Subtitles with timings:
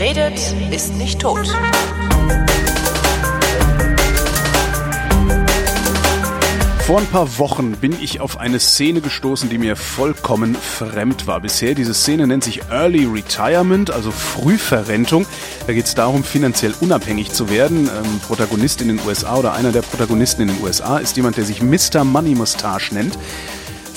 [0.00, 1.46] Redet, ist nicht tot.
[6.86, 11.40] Vor ein paar Wochen bin ich auf eine Szene gestoßen, die mir vollkommen fremd war
[11.40, 11.74] bisher.
[11.74, 15.26] Diese Szene nennt sich Early Retirement, also Frühverrentung.
[15.66, 17.90] Da geht es darum, finanziell unabhängig zu werden.
[17.94, 21.44] Ähm, Protagonist in den USA oder einer der Protagonisten in den USA ist jemand, der
[21.44, 22.04] sich Mr.
[22.04, 23.18] Money Mustache nennt.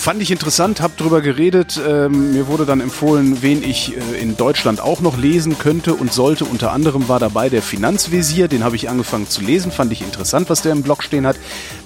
[0.04, 1.80] Fand ich interessant, habe drüber geredet.
[1.88, 6.12] Ähm, mir wurde dann empfohlen, wen ich äh, in Deutschland auch noch lesen könnte und
[6.12, 6.44] sollte.
[6.44, 10.50] Unter anderem war dabei der Finanzvisier, den habe ich angefangen zu lesen, fand ich interessant,
[10.50, 11.38] was der im Blog stehen hat.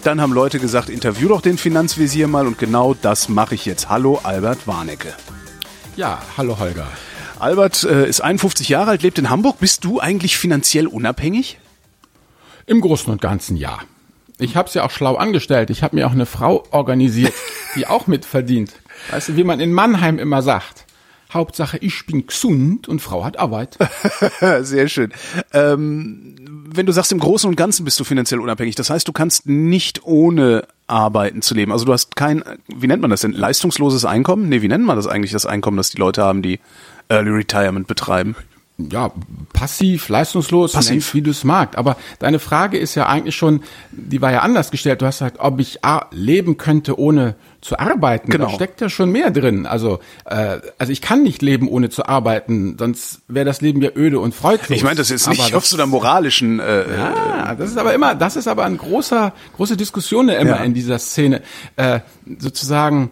[0.03, 3.87] Dann haben Leute gesagt, interview doch den Finanzvisier mal und genau das mache ich jetzt.
[3.87, 5.13] Hallo Albert Warnecke.
[5.95, 6.87] Ja, hallo Holger.
[7.37, 9.59] Albert äh, ist 51 Jahre alt, lebt in Hamburg.
[9.59, 11.59] Bist du eigentlich finanziell unabhängig?
[12.65, 13.77] Im Großen und Ganzen ja.
[14.39, 15.69] Ich habe es ja auch schlau angestellt.
[15.69, 17.33] Ich habe mir auch eine Frau organisiert,
[17.75, 18.71] die auch mitverdient.
[19.09, 20.85] Weißt du, wie man in Mannheim immer sagt.
[21.33, 23.77] Hauptsache, ich bin gesund und Frau hat Arbeit.
[24.61, 25.11] Sehr schön.
[25.51, 26.35] Ähm,
[26.69, 29.45] wenn du sagst, im Großen und Ganzen bist du finanziell unabhängig, das heißt, du kannst
[29.45, 31.73] nicht ohne arbeiten zu leben.
[31.73, 34.47] Also du hast kein, wie nennt man das denn, leistungsloses Einkommen?
[34.47, 36.59] Nee, wie nennt man das eigentlich, das Einkommen, das die Leute haben, die
[37.09, 38.35] Early Retirement betreiben?
[38.77, 39.11] Ja,
[39.53, 41.13] passiv, leistungslos, passiv.
[41.15, 41.77] wie du es magst.
[41.77, 45.01] Aber deine Frage ist ja eigentlich schon, die war ja anders gestellt.
[45.01, 45.79] Du hast gesagt, ob ich
[46.11, 48.29] leben könnte, ohne zu arbeiten.
[48.29, 48.45] Genau.
[48.45, 49.65] Da steckt ja schon mehr drin.
[49.65, 53.89] Also, äh, also ich kann nicht leben, ohne zu arbeiten, sonst wäre das Leben ja
[53.95, 54.77] öde und freudlos.
[54.77, 56.59] Ich meine das jetzt nicht auf so einer moralischen.
[56.59, 60.63] Äh, ja, das ist aber immer, das ist aber ein großer, große Diskussion immer ja.
[60.63, 61.41] in dieser Szene.
[61.77, 62.01] Äh,
[62.37, 63.09] sozusagen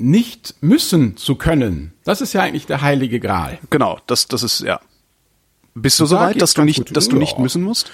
[0.00, 3.58] nicht müssen zu können, das ist ja eigentlich der heilige Gral.
[3.70, 4.80] Genau, das, das ist, ja.
[5.74, 7.90] Bist du soweit, dass du nicht, dass du nicht müssen musst?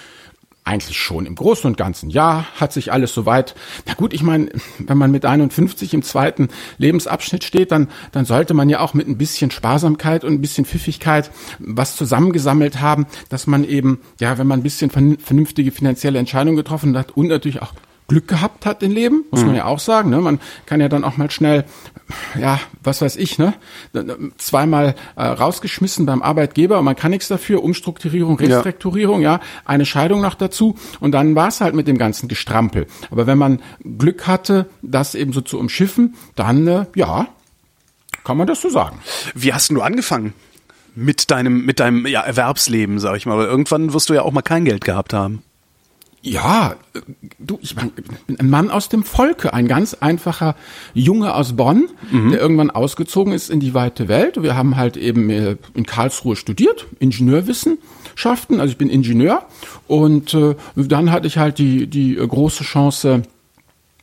[0.65, 1.27] Eigentlich schon.
[1.27, 2.11] Im Großen und Ganzen.
[2.11, 3.55] Ja, hat sich alles soweit.
[3.87, 8.53] Na gut, ich meine, wenn man mit 51 im zweiten Lebensabschnitt steht, dann, dann sollte
[8.53, 11.31] man ja auch mit ein bisschen Sparsamkeit und ein bisschen Pfiffigkeit
[11.61, 16.99] was zusammengesammelt haben, dass man eben, ja, wenn man ein bisschen vernünftige finanzielle Entscheidungen getroffen
[16.99, 17.73] hat und natürlich auch
[18.09, 19.57] Glück gehabt hat im Leben, muss man mhm.
[19.57, 20.11] ja auch sagen.
[20.11, 20.21] Ne?
[20.21, 21.65] Man kann ja dann auch mal schnell,
[22.39, 23.55] ja, was weiß ich, ne,
[24.39, 27.65] zweimal äh, rausgeschmissen beim Arbeitgeber und man kann nichts dafür.
[27.65, 31.99] Umstrukturierung, Restrukturierung, ja, ja eine Scheidung noch dazu und dann war es halt mit dem
[31.99, 32.87] ganzen Gestrampel.
[33.11, 37.27] Aber wenn man Glück hatte, das eben so zu umschiffen, dann äh, ja,
[38.27, 38.99] kann man das so sagen.
[39.35, 40.33] Wie hast du angefangen?
[40.95, 43.37] Mit deinem, mit deinem ja, Erwerbsleben, sag ich mal.
[43.37, 45.43] Weil irgendwann wirst du ja auch mal kein Geld gehabt haben.
[46.23, 46.75] Ja,
[47.39, 47.93] du, ich bin
[48.39, 50.57] ein Mann aus dem Volke, ein ganz einfacher
[50.93, 52.33] Junge aus Bonn, mhm.
[52.33, 54.43] der irgendwann ausgezogen ist in die weite Welt.
[54.43, 59.45] Wir haben halt eben äh, in Karlsruhe studiert, Ingenieurwissenschaften, also ich bin Ingenieur
[59.87, 63.23] und äh, dann hatte ich halt die die große Chance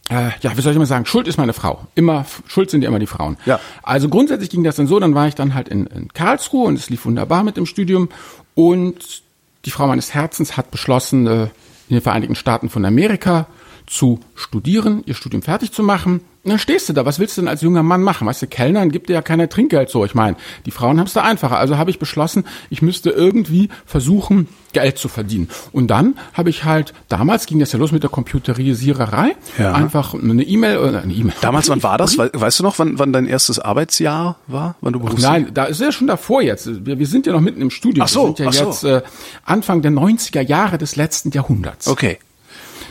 [0.09, 1.87] äh, ja, wie soll ich mal sagen, Schuld ist meine Frau.
[1.95, 3.37] Immer, Schuld sind ja immer die Frauen.
[3.45, 3.59] Ja.
[3.83, 6.75] Also grundsätzlich ging das dann so, dann war ich dann halt in, in Karlsruhe und
[6.75, 8.09] es lief wunderbar mit dem Studium
[8.53, 9.23] und
[9.65, 11.47] die Frau meines Herzens hat beschlossen, äh,
[11.89, 13.47] in den Vereinigten Staaten von Amerika
[13.87, 16.21] zu studieren, ihr Studium fertig zu machen.
[16.43, 18.27] Und dann stehst du da, was willst du denn als junger Mann machen?
[18.27, 20.03] Weißt du, Kellnern gibt dir ja keiner Trinkgeld so.
[20.03, 20.35] Ich meine,
[20.65, 21.57] die Frauen haben es da einfacher.
[21.57, 25.47] Also habe ich beschlossen, ich müsste irgendwie versuchen, Geld zu verdienen.
[25.71, 29.71] Und dann habe ich halt, damals ging das ja los mit der Computerisiererei, ja.
[29.71, 31.35] einfach eine E-Mail oder eine E-Mail.
[31.39, 32.17] Damals, wann war das?
[32.17, 34.75] Weißt du noch, wann, wann dein erstes Arbeitsjahr war?
[34.81, 36.85] Wann du Ach, Nein, da ist ja schon davor jetzt.
[36.85, 38.03] Wir, wir sind ja noch mitten im Studium.
[38.03, 39.01] Ach so, wir sind ja jetzt äh,
[39.45, 41.87] Anfang der 90er Jahre des letzten Jahrhunderts.
[41.87, 42.19] Okay.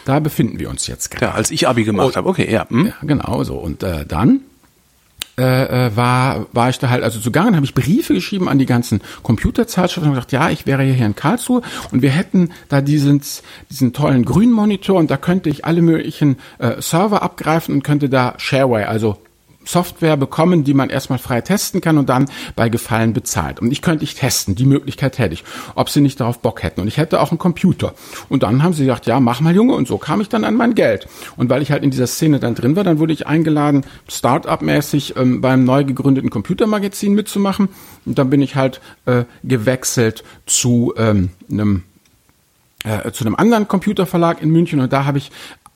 [0.04, 1.26] Da befinden wir uns jetzt gerade.
[1.26, 2.28] Ja, als ich Abi gemacht habe.
[2.28, 2.68] Okay, ja.
[2.68, 2.86] Hm?
[2.86, 2.92] ja.
[3.02, 3.54] Genau so.
[3.54, 4.40] Und äh, dann
[5.38, 8.66] äh, äh, war, war ich da halt also zugange, habe ich Briefe geschrieben an die
[8.66, 13.22] ganzen Computerzeitschriften und gesagt, ja, ich wäre hier in Karlsruhe und wir hätten da diesen,
[13.70, 18.34] diesen tollen Grünmonitor und da könnte ich alle möglichen äh, Server abgreifen und könnte da
[18.36, 19.16] Shareware, also
[19.64, 23.60] Software bekommen, die man erstmal frei testen kann und dann bei Gefallen bezahlt.
[23.60, 26.80] Und ich könnte ich testen, die Möglichkeit hätte ich, ob sie nicht darauf Bock hätten.
[26.80, 27.94] Und ich hätte auch einen Computer.
[28.28, 29.74] Und dann haben sie gesagt, ja, mach mal Junge.
[29.74, 31.06] Und so kam ich dann an mein Geld.
[31.36, 35.16] Und weil ich halt in dieser Szene dann drin war, dann wurde ich eingeladen, Start-up-mäßig
[35.16, 37.68] ähm, beim neu gegründeten Computermagazin mitzumachen.
[38.04, 41.84] Und dann bin ich halt äh, gewechselt zu ähm, einem
[42.84, 45.30] äh, zu einem anderen Computerverlag in München und da habe ich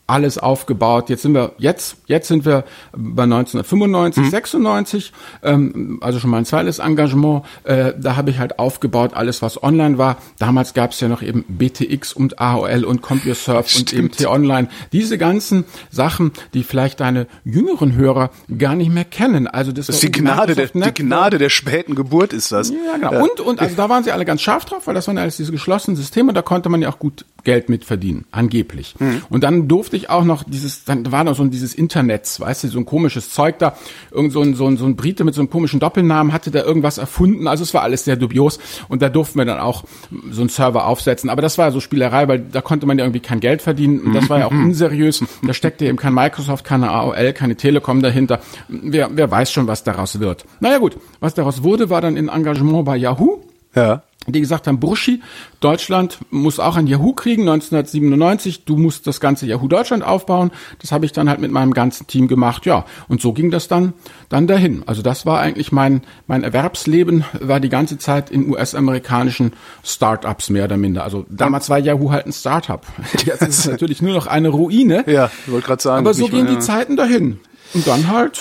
[0.06, 1.08] alles aufgebaut.
[1.10, 4.30] Jetzt sind wir, jetzt, jetzt sind wir bei 1995, mhm.
[4.30, 5.12] 96,
[5.42, 7.44] ähm, also schon mein zweites Engagement.
[7.64, 10.18] Äh, da habe ich halt aufgebaut, alles was online war.
[10.38, 14.68] Damals gab es ja noch eben BTX und AOL und CompuServe und eben T-Online.
[14.92, 19.48] Diese ganzen Sachen, die vielleicht deine jüngeren Hörer gar nicht mehr kennen.
[19.48, 22.70] Also das, das ist die Gnade, der, die Gnade der späten Geburt ist das.
[22.70, 23.12] Ja, genau.
[23.12, 23.22] Ja.
[23.22, 25.50] Und, und also da waren sie alle ganz scharf drauf, weil das waren alles diese
[25.50, 26.32] geschlossenen Systeme.
[26.32, 28.94] Da konnte man ja auch gut Geld mitverdienen, angeblich.
[28.98, 29.22] Mhm.
[29.28, 32.68] Und dann durfte ich auch noch dieses, dann war noch so dieses Internet, weißt du,
[32.68, 33.76] so ein komisches Zeug da,
[34.10, 36.62] irgend so ein, so ein, so ein Brite mit so einem komischen Doppelnamen hatte da
[36.62, 38.58] irgendwas erfunden, also es war alles sehr dubios.
[38.88, 39.84] Und da durften wir dann auch
[40.30, 43.20] so einen Server aufsetzen, aber das war so Spielerei, weil da konnte man ja irgendwie
[43.20, 44.00] kein Geld verdienen.
[44.00, 48.02] Und das war ja auch unseriös, da steckte eben kein Microsoft, keine AOL, keine Telekom
[48.02, 50.44] dahinter, wer, wer weiß schon, was daraus wird.
[50.60, 53.40] Naja gut, was daraus wurde, war dann ein Engagement bei Yahoo,
[53.74, 54.02] Ja.
[54.32, 55.20] Die gesagt haben, Burschi,
[55.60, 60.50] Deutschland muss auch ein Yahoo kriegen, 1997, du musst das ganze Yahoo Deutschland aufbauen.
[60.80, 62.84] Das habe ich dann halt mit meinem ganzen Team gemacht, ja.
[63.08, 63.92] Und so ging das dann,
[64.28, 64.82] dann dahin.
[64.86, 69.52] Also das war eigentlich mein, mein Erwerbsleben, war die ganze Zeit in US-amerikanischen
[69.84, 71.04] Startups mehr oder minder.
[71.04, 72.84] Also damals war Yahoo halt ein Startup.
[73.24, 75.04] Jetzt ist es natürlich nur noch eine Ruine.
[75.06, 76.04] Ja, ich wollte gerade sagen.
[76.06, 77.40] Aber so gehen mal- die Zeiten dahin.
[77.74, 78.40] Und dann halt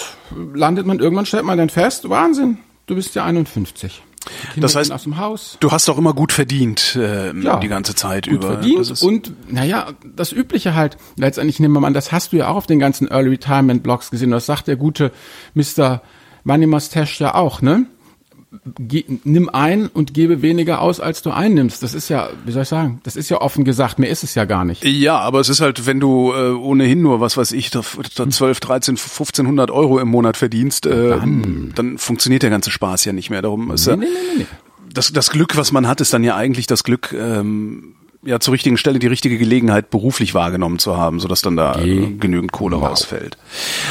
[0.53, 4.01] landet man irgendwann, stellt man dann fest, Wahnsinn, du bist ja 51.
[4.53, 5.57] Kinder Das heißt, aus dem Haus.
[5.59, 8.47] Du hast auch immer gut verdient ähm, Ja, die ganze Zeit gut über.
[8.53, 12.47] verdient und naja, das Übliche halt, letztendlich nehmen wir mal an, das hast du ja
[12.49, 15.11] auch auf den ganzen Early Retirement Blogs gesehen, das sagt der gute
[15.53, 16.01] Mr.
[16.43, 17.85] Money Mustache ja auch, ne?
[19.23, 21.83] Nimm ein und gebe weniger aus, als du einnimmst.
[21.83, 24.35] Das ist ja, wie soll ich sagen, das ist ja offen gesagt, mehr ist es
[24.35, 24.83] ja gar nicht.
[24.85, 27.81] Ja, aber es ist halt, wenn du äh, ohnehin nur, was weiß ich, da,
[28.15, 31.17] da 12, 13, 1500 Euro im Monat verdienst, äh,
[31.75, 31.97] dann.
[31.97, 33.41] funktioniert der ganze Spaß ja nicht mehr.
[33.41, 34.45] Darum ist ja, Nee, nee, nee, nee.
[34.93, 38.53] das, das Glück, was man hat, ist dann ja eigentlich das Glück, ähm, ja zur
[38.53, 42.17] richtigen Stelle die richtige Gelegenheit beruflich wahrgenommen zu haben, sodass dann da äh, Genau.
[42.19, 43.37] genügend Kohle rausfällt.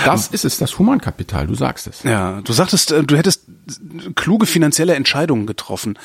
[0.04, 2.02] Das ist es, das Humankapital, du sagst es.
[2.02, 3.44] Ja, du sagtest, äh, du hättest
[4.16, 5.98] kluge finanzielle Entscheidungen getroffen.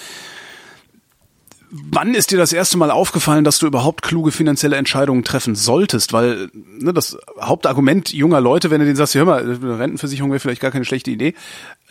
[1.72, 6.14] Wann ist dir das erste Mal aufgefallen, dass du überhaupt kluge finanzielle Entscheidungen treffen solltest?
[6.14, 10.62] Weil ne, das Hauptargument junger Leute, wenn du denen sagst, hör mal, Rentenversicherung wäre vielleicht
[10.62, 11.36] gar keine schlechte Idee,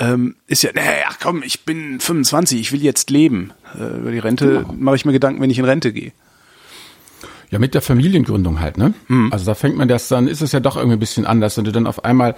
[0.01, 3.53] ähm, ist ja, nee, ach komm, ich bin 25, ich will jetzt leben.
[3.79, 6.11] Äh, über die Rente mache ich mir Gedanken, wenn ich in Rente gehe.
[7.51, 8.93] Ja, mit der Familiengründung halt, ne?
[9.07, 9.33] Hm.
[9.33, 11.65] Also da fängt man das, dann ist es ja doch irgendwie ein bisschen anders, wenn
[11.65, 12.35] du dann auf einmal,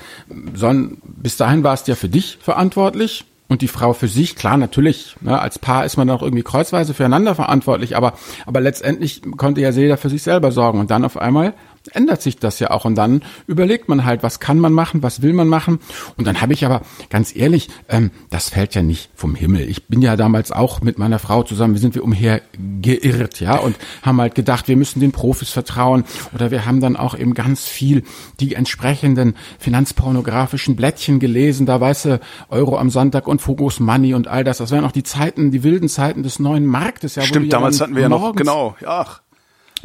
[0.55, 5.17] son, bis dahin warst ja für dich verantwortlich und die Frau für sich, klar, natürlich,
[5.21, 8.13] ne, als Paar ist man auch irgendwie kreuzweise füreinander verantwortlich, aber,
[8.47, 11.55] aber letztendlich konnte ja jeder für sich selber sorgen und dann auf einmal
[11.93, 12.85] ändert sich das ja auch.
[12.85, 15.81] Und dann überlegt man halt, was kann man machen, was will man machen.
[16.17, 19.69] Und dann habe ich aber, ganz ehrlich, ähm, das fällt ja nicht vom Himmel.
[19.69, 22.43] Ich bin ja damals auch mit meiner Frau zusammen, wir sind wir umher
[22.81, 26.05] geirrt, ja, und haben halt gedacht, wir müssen den Profis vertrauen.
[26.35, 28.05] Oder wir haben dann auch eben ganz viel
[28.41, 34.29] die entsprechenden finanzpornografischen Blättchen gelesen, da weißt du, Euro am Sonntag und Focus Money und
[34.29, 37.15] all das, das wären auch die Zeiten, die wilden Zeiten des neuen Marktes.
[37.15, 39.07] Ja, Stimmt, damals hatten wir ja noch, genau, ja,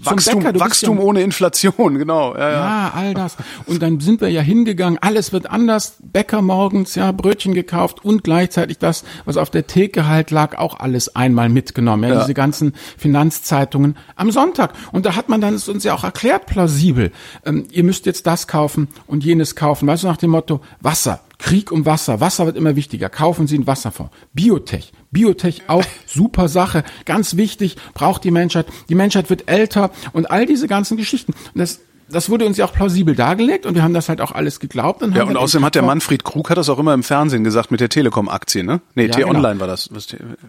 [0.03, 2.33] Wachstum, Bäcker, Wachstum ja- ohne Inflation, genau.
[2.35, 2.51] Ja, ja.
[2.51, 3.37] Ja, all das.
[3.65, 8.23] Und dann sind wir ja hingegangen, alles wird anders, Bäcker morgens, ja, Brötchen gekauft und
[8.23, 12.03] gleichzeitig das, was auf der Theke halt lag, auch alles einmal mitgenommen.
[12.03, 12.21] Ja, Ja.
[12.21, 14.73] diese ganzen Finanzzeitungen am Sonntag.
[14.91, 17.11] Und da hat man dann es uns ja auch erklärt, plausibel.
[17.45, 19.87] Ähm, ihr müsst jetzt das kaufen und jenes kaufen.
[19.87, 23.07] Weißt du, nach dem Motto, Wasser, Krieg um Wasser, Wasser wird immer wichtiger.
[23.07, 24.11] Kaufen Sie einen Wasserfonds.
[24.33, 28.65] Biotech, Biotech auch super Sache, ganz wichtig, braucht die Menschheit.
[28.89, 31.33] Die Menschheit wird älter und all diese ganzen Geschichten.
[31.53, 34.31] Und das, das wurde uns ja auch plausibel dargelegt und wir haben das halt auch
[34.31, 35.03] alles geglaubt.
[35.03, 37.69] Und Ja, und außerdem hat der Manfred Krug hat das auch immer im Fernsehen gesagt
[37.69, 38.81] mit der Telekom-Aktie, ne?
[38.95, 39.59] Nee, Ja, T-Online genau.
[39.61, 39.87] war das.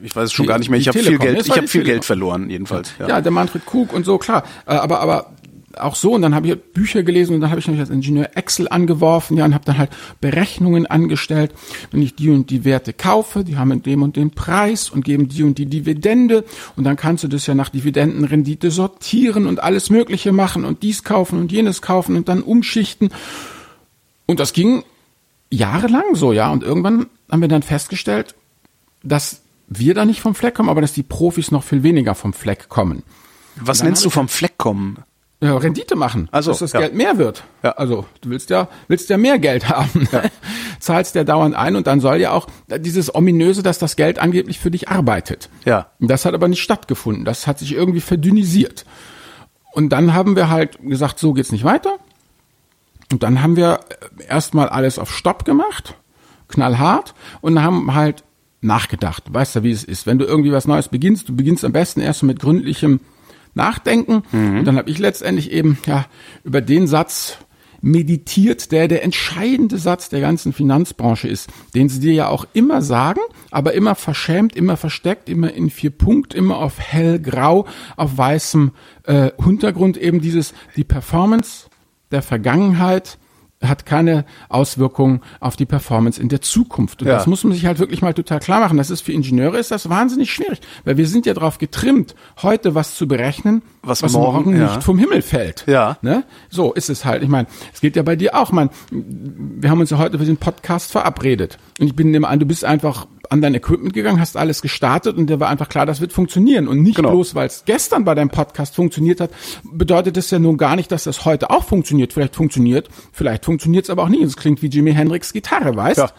[0.03, 0.81] Ich weiß es schon Die- gar nicht mehr.
[0.81, 1.93] Ich habe viel Geld, ich habe die viel Telekom.
[1.93, 2.93] Geld verloren, jedenfalls.
[2.99, 3.09] Ja.
[3.09, 4.45] Ja, der Manfred Krug und so, klar.
[4.67, 5.31] Äh, Aber, aber
[5.79, 8.31] auch so, und dann habe ich Bücher gelesen und dann habe ich nämlich als Ingenieur
[8.35, 9.91] Excel angeworfen, ja, und habe dann halt
[10.21, 11.53] Berechnungen angestellt.
[11.91, 15.29] Wenn ich die und die Werte kaufe, die haben dem und den Preis und geben
[15.29, 16.45] die und die Dividende
[16.77, 21.05] und dann kannst du das ja nach Dividendenrendite sortieren und alles Mögliche machen und dies
[21.05, 23.11] kaufen und jenes kaufen und dann umschichten.
[24.27, 24.83] Und das ging
[25.51, 26.51] jahrelang so, ja.
[26.51, 28.35] Und irgendwann haben wir dann festgestellt,
[29.03, 32.33] dass wir da nicht vom Fleck kommen, aber dass die Profis noch viel weniger vom
[32.33, 33.03] Fleck kommen.
[33.57, 34.99] Was nennst du vom Fleck kommen?
[35.41, 36.81] Ja, Rendite machen, Ach so, dass das ja.
[36.81, 37.45] Geld mehr wird.
[37.63, 37.73] Ja.
[37.73, 40.09] Also du willst ja, willst ja mehr Geld haben,
[40.81, 42.47] zahlst ja dauernd ein und dann soll ja auch
[42.79, 45.51] dieses ominöse, dass das Geld angeblich für dich arbeitet.
[45.67, 45.91] Ja.
[46.01, 47.27] Das hat aber nicht stattgefunden.
[47.27, 48.87] Das hat sich irgendwie verdünnisiert.
[49.73, 51.99] Und dann haben wir halt gesagt, so geht's nicht weiter.
[53.13, 53.81] Und dann haben wir
[54.27, 55.95] erstmal alles auf Stopp gemacht,
[56.49, 58.25] knallhart, und haben halt
[58.63, 59.25] nachgedacht.
[59.31, 60.07] Weißt du, wie es ist?
[60.07, 63.01] Wenn du irgendwie was Neues beginnst, du beginnst am besten erst mit gründlichem
[63.57, 64.23] Nachdenken.
[64.59, 66.07] Und dann habe ich letztendlich eben ja
[66.45, 67.39] über den Satz
[67.81, 72.83] meditiert, der der entscheidende Satz der ganzen Finanzbranche ist, den sie dir ja auch immer
[72.83, 73.21] sagen,
[73.51, 78.73] aber immer verschämt, immer versteckt, immer in vier Punkt, immer auf hellgrau, auf weißem
[79.05, 81.69] äh, Hintergrund eben dieses, die Performance
[82.11, 83.19] der Vergangenheit
[83.69, 87.03] hat keine Auswirkungen auf die Performance in der Zukunft.
[87.03, 87.15] Und Ja.
[87.17, 88.77] das muss man sich halt wirklich mal total klar machen.
[88.79, 92.75] Das ist für Ingenieure ist das wahnsinnig schwierig, weil wir sind ja darauf getrimmt, heute
[92.75, 94.67] was zu berechnen, Was was morgen, morgen, ja.
[94.75, 95.65] nicht vom Himmel fällt.
[95.67, 95.99] Ja.
[96.03, 96.25] Ne?
[96.49, 97.23] So ist es halt.
[97.23, 98.53] Ich meine, es geht ja bei dir auch.
[98.53, 101.59] Man, wir haben uns ja heute für den Podcast verabredet.
[101.81, 105.17] Und ich bin immer an, du bist einfach an dein Equipment gegangen, hast alles gestartet
[105.17, 106.69] und dir war einfach klar, das wird funktionieren.
[106.69, 107.11] Und nicht Genau.
[107.11, 109.31] bloß, weil es gestern bei deinem Podcast funktioniert hat,
[109.65, 112.13] bedeutet das ja nun gar nicht, dass das heute auch funktioniert.
[112.13, 114.23] Vielleicht funktioniert, vielleicht funktioniert es aber auch nicht.
[114.23, 115.99] Es klingt wie Jimi Hendrix Gitarre, weißt?
[115.99, 116.11] Ja.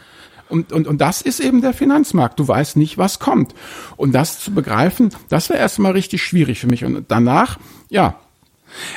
[0.50, 2.40] Und, und, und das ist eben der Finanzmarkt.
[2.40, 3.54] Du weißt nicht, was kommt.
[3.98, 6.86] Und das zu begreifen, das wäre erstmal richtig schwierig für mich.
[6.86, 7.58] Und danach,
[7.90, 8.16] ja,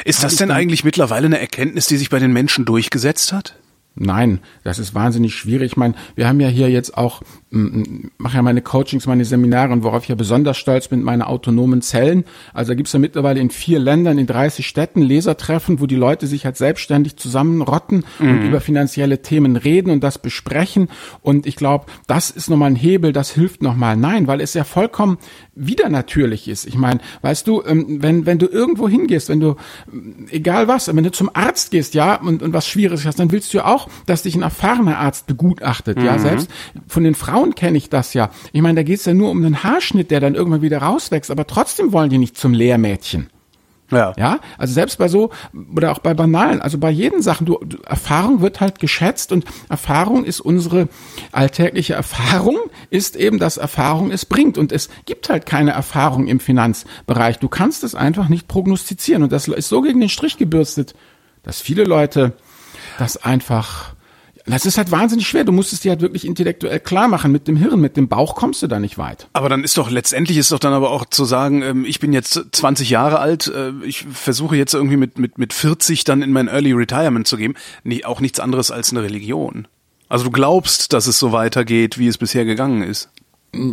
[0.05, 3.57] Ist das denn eigentlich mittlerweile eine Erkenntnis, die sich bei den Menschen durchgesetzt hat?
[3.97, 5.73] Nein, das ist wahnsinnig schwierig.
[5.73, 9.83] Ich meine, wir haben ja hier jetzt auch, mache ja meine Coachings, meine Seminare und
[9.83, 12.25] worauf ich ja besonders stolz bin, meine autonomen Zellen.
[12.55, 16.29] Also da gibt's ja mittlerweile in vier Ländern, in 30 Städten Lesertreffen, wo die Leute
[16.29, 20.89] sich halt selbstständig zusammenrotten und über finanzielle Themen reden und das besprechen.
[21.23, 23.97] Und ich glaube, das ist nochmal ein Hebel, das hilft nochmal.
[23.97, 25.19] Nein, weil es ja vollkommen
[25.57, 26.67] wieder natürlich ist.
[26.67, 29.57] Ich meine, weißt du, ähm, wenn, wenn du irgendwo hingehst, wenn du,
[29.93, 33.33] ähm, egal was, wenn du zum Arzt gehst, ja, und, und was Schwieriges hast, dann
[33.33, 36.49] willst du ja auch, dass dich ein erfahrener Arzt begutachtet, ja, selbst
[36.87, 38.31] von den Frauen kenne ich das ja.
[38.53, 41.47] Ich meine, da geht's ja nur um einen Haarschnitt, der dann irgendwann wieder rauswächst, aber
[41.47, 43.31] trotzdem wollen die nicht zum Lehrmädchen.
[43.91, 44.13] Ja.
[44.17, 45.31] Ja, also selbst bei so
[45.75, 49.45] oder auch bei banalen, also bei jeden Sachen, du, du Erfahrung wird halt geschätzt und
[49.69, 50.89] Erfahrung ist unsere
[51.33, 52.57] alltägliche Erfahrung,
[52.91, 57.39] ist eben, dass Erfahrung es bringt und es gibt halt keine Erfahrung im Finanzbereich.
[57.39, 60.95] Du kannst es einfach nicht prognostizieren und das ist so gegen den Strich gebürstet,
[61.43, 62.35] dass viele Leute
[62.99, 63.95] das einfach
[64.51, 65.45] das ist halt wahnsinnig schwer.
[65.45, 67.33] Du musst es dir halt wirklich intellektuell klar machen.
[67.33, 69.29] Mit dem Hirn, mit dem Bauch kommst du da nicht weit.
[69.33, 72.13] Aber dann ist doch letztendlich ist doch dann aber auch zu sagen, ähm, ich bin
[72.13, 76.33] jetzt 20 Jahre alt, äh, ich versuche jetzt irgendwie mit mit mit 40 dann in
[76.33, 77.55] mein Early Retirement zu gehen,
[78.05, 79.69] auch nichts anderes als eine Religion.
[80.09, 83.11] Also du glaubst, dass es so weitergeht, wie es bisher gegangen ist.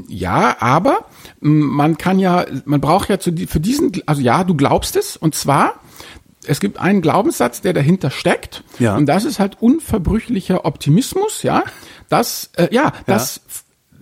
[0.08, 1.06] Ja, aber
[1.42, 5.18] m, man kann ja, man braucht ja zu, für diesen, also ja, du glaubst es
[5.18, 5.80] und zwar,
[6.48, 8.96] es gibt einen Glaubenssatz, der dahinter steckt Ja.
[8.96, 11.64] und das ist halt unverbrüchlicher Optimismus, ja,
[12.10, 13.42] das, äh, ja, das,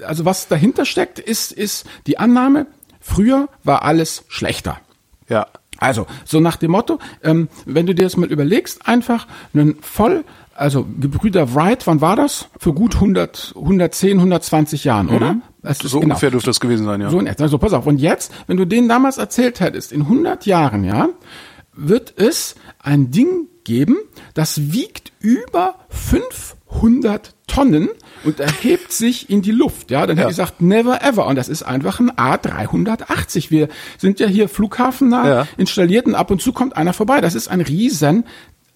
[0.06, 2.68] also was dahinter steckt, ist, ist die Annahme,
[3.00, 4.80] früher war alles schlechter.
[5.30, 5.48] Ja.
[5.78, 10.24] Also, so nach dem Motto, ähm, wenn du dir das mal überlegst, einfach einen voll,
[10.56, 12.48] also Gebrüder Wright, wann war das?
[12.60, 15.36] Für gut 100, 110, 120 Jahren, oder?
[15.62, 15.88] Das Mhm.
[15.90, 17.10] So ungefähr dürfte das gewesen sein, ja.
[17.10, 17.44] So in etwa.
[17.44, 17.88] Also pass auf.
[17.88, 21.10] Und jetzt, wenn du denen damals erzählt hättest, in 100 Jahren, ja,
[21.76, 23.98] wird es ein Ding geben,
[24.34, 27.90] das wiegt über 500 Tonnen
[28.24, 29.92] und erhebt sich in die Luft.
[29.92, 30.30] Ja, dann hätte Ja.
[30.32, 31.26] ich gesagt, never ever.
[31.28, 33.52] Und das ist einfach ein A380.
[33.52, 33.68] Wir
[33.98, 35.48] sind ja hier flughafennah Ja.
[35.58, 37.22] installiert und ab und zu kommt einer vorbei.
[37.22, 38.26] Das ist ein riesen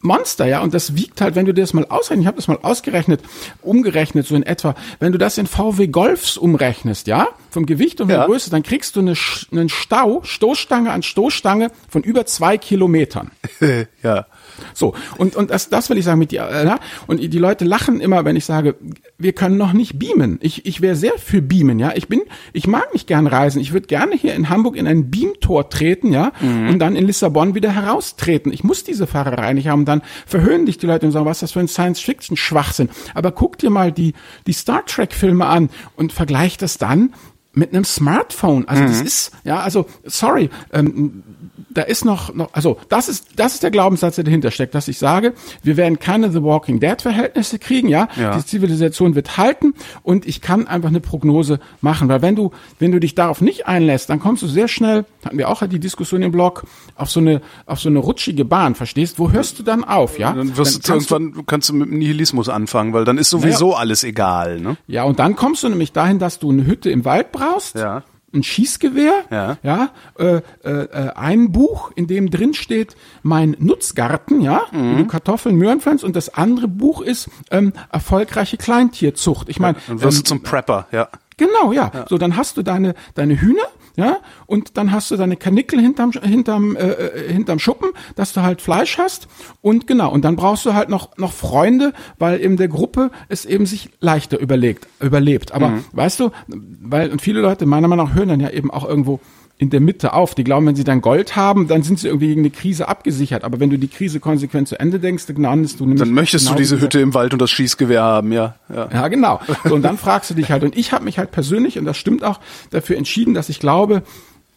[0.01, 2.48] Monster, ja, und das wiegt halt, wenn du dir das mal ausrechnest, ich habe das
[2.48, 3.22] mal ausgerechnet,
[3.62, 8.10] umgerechnet, so in etwa, wenn du das in VW Golfs umrechnest, ja, vom Gewicht und
[8.10, 8.18] Ja.
[8.20, 9.13] der Größe, dann kriegst du eine,
[9.51, 13.32] einen Stau, Stoßstange an Stoßstange von über zwei Kilometern.
[14.03, 14.25] ja.
[14.74, 16.48] So, und, und das, das will ich sagen mit dir.
[16.66, 16.80] Na?
[17.08, 18.75] und die Leute lachen immer, wenn ich sage,
[19.18, 20.39] wir können noch nicht beamen.
[20.42, 21.92] Ich, ich wäre sehr für beamen, ja.
[21.96, 22.22] Ich bin,
[22.54, 23.60] ich mag nicht gern reisen.
[23.60, 27.56] Ich würde gerne hier in Hamburg in ein Beamtor treten, ja, und dann in Lissabon
[27.56, 28.54] wieder heraustreten.
[28.54, 29.86] Ich muss diese Fahrerei nicht haben.
[29.86, 32.89] Dann verhöhnen dich die Leute und sagen, was ist das für ein Science-Fiction-Schwachsinn.
[33.13, 34.13] Aber guck dir mal die,
[34.48, 37.13] die Star Trek-Filme an und vergleich das dann
[37.53, 38.68] mit einem Smartphone.
[38.68, 41.24] Also das ist, ja, also sorry, ähm,
[41.72, 44.88] da ist noch, noch, also das ist, das ist der Glaubenssatz, der dahinter steckt, dass
[44.88, 48.08] ich sage, wir werden keine The Walking Dead Verhältnisse kriegen, ja?
[48.20, 48.36] Ja.
[48.38, 52.91] Die Zivilisation wird halten und ich kann einfach eine Prognose machen, weil wenn du, wenn
[52.91, 56.22] du dich darauf nicht einlässt, dann kommst du sehr schnell, hatten wir auch die Diskussion
[56.24, 56.63] im Blog,
[56.96, 59.20] auf so eine, auf so eine rutschige Bahn, verstehst?
[59.20, 60.34] Wo hörst du dann auf, ja?
[60.34, 63.29] Dann wirst du kannst du- irgendwann kannst du mit dem Nihilismus anfangen, weil dann ist
[63.29, 64.77] sowieso alles egal, ne?
[64.88, 68.03] Ja, und dann kommst du nämlich dahin, dass du eine Hütte im Wald brauchst, Ja.
[68.34, 69.58] ein Schießgewehr, Ja.
[69.63, 74.98] ja äh, äh, äh, ein Buch, in dem drin steht mein Nutzgarten, ja, Mhm.
[74.98, 79.50] du Kartoffeln, Möhren pflanzt, und das andere Buch ist ähm, erfolgreiche Kleintierzucht.
[79.50, 81.08] Ich meine, Dann wirst ähm, du zum Prepper, ja.
[81.39, 82.05] Genau, ja.
[82.10, 83.63] So, dann hast du deine deine Hühner,
[83.96, 88.41] ja, und dann hast du deine Kanickel hinterm hinterm äh, äh, hinterm Schuppen, dass du
[88.41, 89.29] halt Fleisch hast
[89.62, 93.46] und genau und dann brauchst du halt noch noch Freunde, weil in der Gruppe es
[93.46, 95.53] eben sich leichter überlegt überlebt.
[95.53, 98.84] Aber weißt du, weil und viele Leute meiner Meinung nach hören dann ja eben auch
[98.84, 99.22] irgendwo
[99.60, 100.34] in der Mitte auf.
[100.36, 103.44] Die glauben, wenn sie dann Gold haben, dann sind sie irgendwie gegen eine Krise abgesichert.
[103.44, 106.46] Aber wenn du die Krise konsequent zu Ende denkst, dann landest du nämlich Dann möchtest
[106.46, 108.56] genau du diese Hütte im Wald und das Schießgewehr haben, ja.
[108.74, 108.89] ja.
[108.92, 109.42] ja, genau.
[109.66, 110.63] So, und dann fragst du dich halt.
[110.63, 112.39] Und ich habe mich halt persönlich, und das stimmt auch,
[112.72, 114.01] dafür entschieden, dass ich glaube,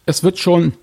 [0.05, 0.73] es wird schon,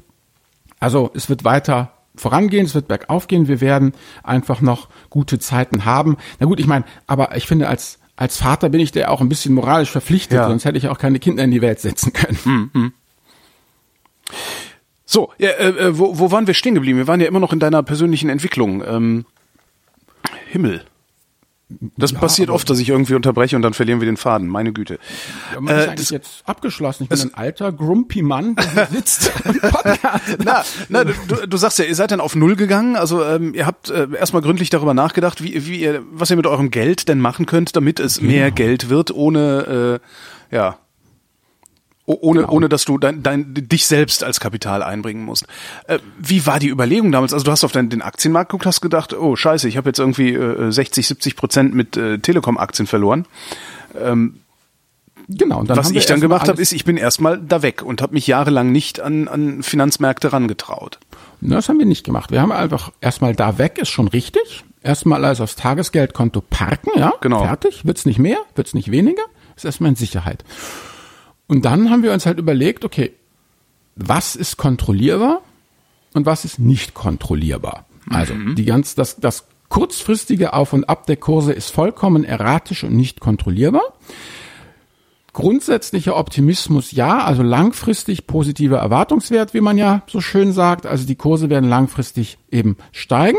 [0.78, 5.86] also es wird weiter vorangehen, es wird bergauf gehen, wir werden einfach noch gute Zeiten
[5.86, 6.18] haben.
[6.38, 9.30] Na gut, ich meine, aber ich finde, als, als Vater bin ich der auch ein
[9.30, 10.46] bisschen moralisch verpflichtet, Ja.
[10.46, 12.92] sonst hätte ich auch keine Kinder in die Welt setzen können.
[15.04, 16.98] So, ja, äh, äh, wo, wo waren wir stehen geblieben?
[16.98, 18.82] Wir waren ja immer noch in deiner persönlichen Entwicklung.
[18.86, 19.24] Ähm,
[20.48, 20.82] Himmel.
[21.96, 24.48] Das Ja, passiert oft, dass ich irgendwie unterbreche und dann verlieren wir den Faden.
[24.48, 24.98] Meine Güte.
[25.54, 27.04] Ja, man Äh, ist eigentlich das- jetzt abgeschlossen.
[27.04, 29.30] Ich bin ein alter, grumpy Mann, der sitzt.
[30.44, 32.96] Na, na du, du- sagst ja, ihr seid dann auf Null gegangen.
[32.96, 36.48] Also ähm, ihr habt äh, erstmal gründlich darüber nachgedacht, wie, wie ihr, was ihr mit
[36.48, 40.00] eurem Geld denn machen könnt, damit es mehr Geld wird, ohne
[40.50, 40.78] äh, ja
[42.20, 45.46] ohne, ohne dass du dein, dein, dich selbst als Kapital einbringen musst.
[45.86, 47.32] Äh, wie war die Überlegung damals?
[47.32, 49.98] Also du hast auf dein, den Aktienmarkt geguckt, hast gedacht, oh scheiße, ich habe jetzt
[49.98, 53.26] irgendwie äh, 60, 70 Prozent mit äh, Telekom-Aktien verloren.
[55.30, 55.60] Genau.
[55.60, 58.14] Und dann Was ich dann gemacht habe, ist, ich bin erstmal da weg und habe
[58.14, 60.98] mich jahrelang nicht an, an Finanzmärkte rangetraut.
[61.40, 62.30] Na, Das haben wir nicht gemacht.
[62.30, 64.64] Wir haben einfach erstmal da weg, ist schon richtig.
[64.82, 67.12] Erstmal alles aufs Tagesgeldkonto parken, ja.
[67.20, 67.44] Genau.
[67.44, 67.84] Fertig.
[67.84, 69.22] Wird's nicht mehr, wird's nicht weniger.
[69.56, 70.44] Ist erstmal in Sicherheit.
[71.50, 73.10] Und dann haben wir uns halt überlegt, okay,
[73.96, 75.42] was ist kontrollierbar
[76.14, 77.86] und was ist nicht kontrollierbar?
[78.08, 82.94] Also, die ganz, das, das kurzfristige Auf und Ab der Kurse ist vollkommen erratisch und
[82.94, 83.82] nicht kontrollierbar.
[85.32, 90.86] Grundsätzlicher Optimismus ja, also langfristig positiver Erwartungswert, wie man ja so schön sagt.
[90.86, 93.38] Also die Kurse werden langfristig eben steigen.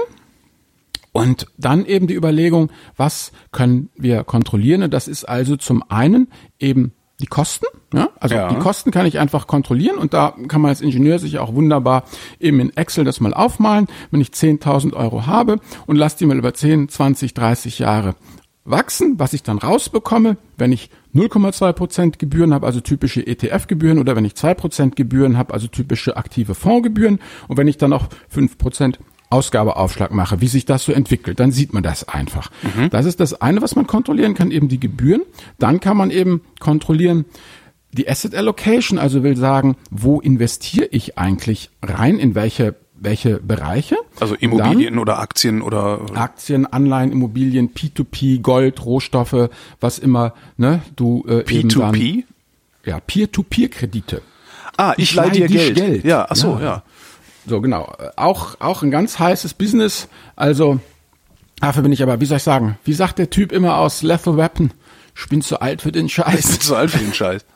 [1.14, 4.84] Und dann eben die Überlegung, was können wir kontrollieren?
[4.84, 6.28] Und das ist also zum einen
[6.60, 6.92] eben
[7.22, 7.66] die Kosten.
[7.94, 8.10] Ja?
[8.20, 8.50] Also Ja.
[8.50, 12.04] die Kosten kann ich einfach kontrollieren und da kann man als Ingenieur sich auch wunderbar
[12.40, 13.88] eben in Excel das mal aufmalen.
[14.12, 18.16] Wenn ich 10.000 Euro habe und lasse die mal über 10, 20, 30 Jahre
[18.64, 24.16] wachsen, was ich dann rausbekomme, wenn ich 0,2 Prozent Gebühren habe, also typische ETF-Gebühren, oder
[24.16, 28.08] wenn ich 2 Prozent Gebühren habe, also typische aktive Fondsgebühren, und wenn ich dann auch
[28.30, 29.00] 5 Prozent
[29.32, 32.52] Ausgabeaufschlag mache, wie sich das so entwickelt, dann sieht man das einfach.
[32.92, 35.22] Das ist das eine, was man kontrollieren kann, eben die Gebühren.
[35.60, 37.26] Dann kann man eben kontrollieren,
[37.94, 43.98] die Asset Allocation, also will sagen, wo investiere ich eigentlich rein, in welche, welche Bereiche.
[44.20, 50.34] Also Und dann- Immobilien oder Aktien oder Aktien, Anleihen, Immobilien, P2P, Gold, Rohstoffe, was immer,
[50.58, 52.24] ne, du äh, eben dann, P2P?
[52.86, 54.22] ja, Peer-to-Peer-Kredite.
[54.78, 56.04] Ah, ich, leih dir Geld.
[56.06, 56.84] Ja, ach so, ja.
[57.46, 57.92] So, genau.
[58.16, 60.08] Auch, auch ein ganz heißes Business.
[60.36, 60.80] Also,
[61.60, 64.38] dafür bin ich aber, wie soll ich sagen, wie sagt der Typ immer aus Lethal
[64.38, 64.72] Weapon?
[65.16, 66.60] Ich bin zu alt für den Scheiß.
[66.60, 67.46] Zu alt für den Scheiß.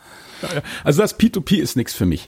[0.84, 2.28] Also das P2P ist nichts für mich.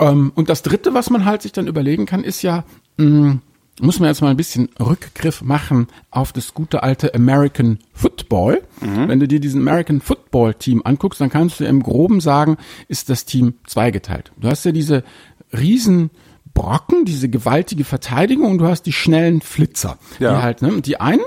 [0.00, 2.64] Ähm, und das Dritte, was man halt sich dann überlegen kann, ist ja,
[2.96, 3.38] mh,
[3.80, 8.62] muss man jetzt mal ein bisschen Rückgriff machen auf das gute alte American Football.
[8.80, 12.56] Wenn du dir diesen American Football Team anguckst, dann kannst du im Groben sagen,
[12.88, 14.32] ist das Team zweigeteilt.
[14.40, 15.04] Du hast ja diese
[15.52, 16.10] riesen
[16.54, 19.98] Brocken, diese gewaltige Verteidigung und du hast die schnellen Flitzer.
[20.18, 20.36] Ja.
[20.36, 21.20] Die halt, ne, und die einen,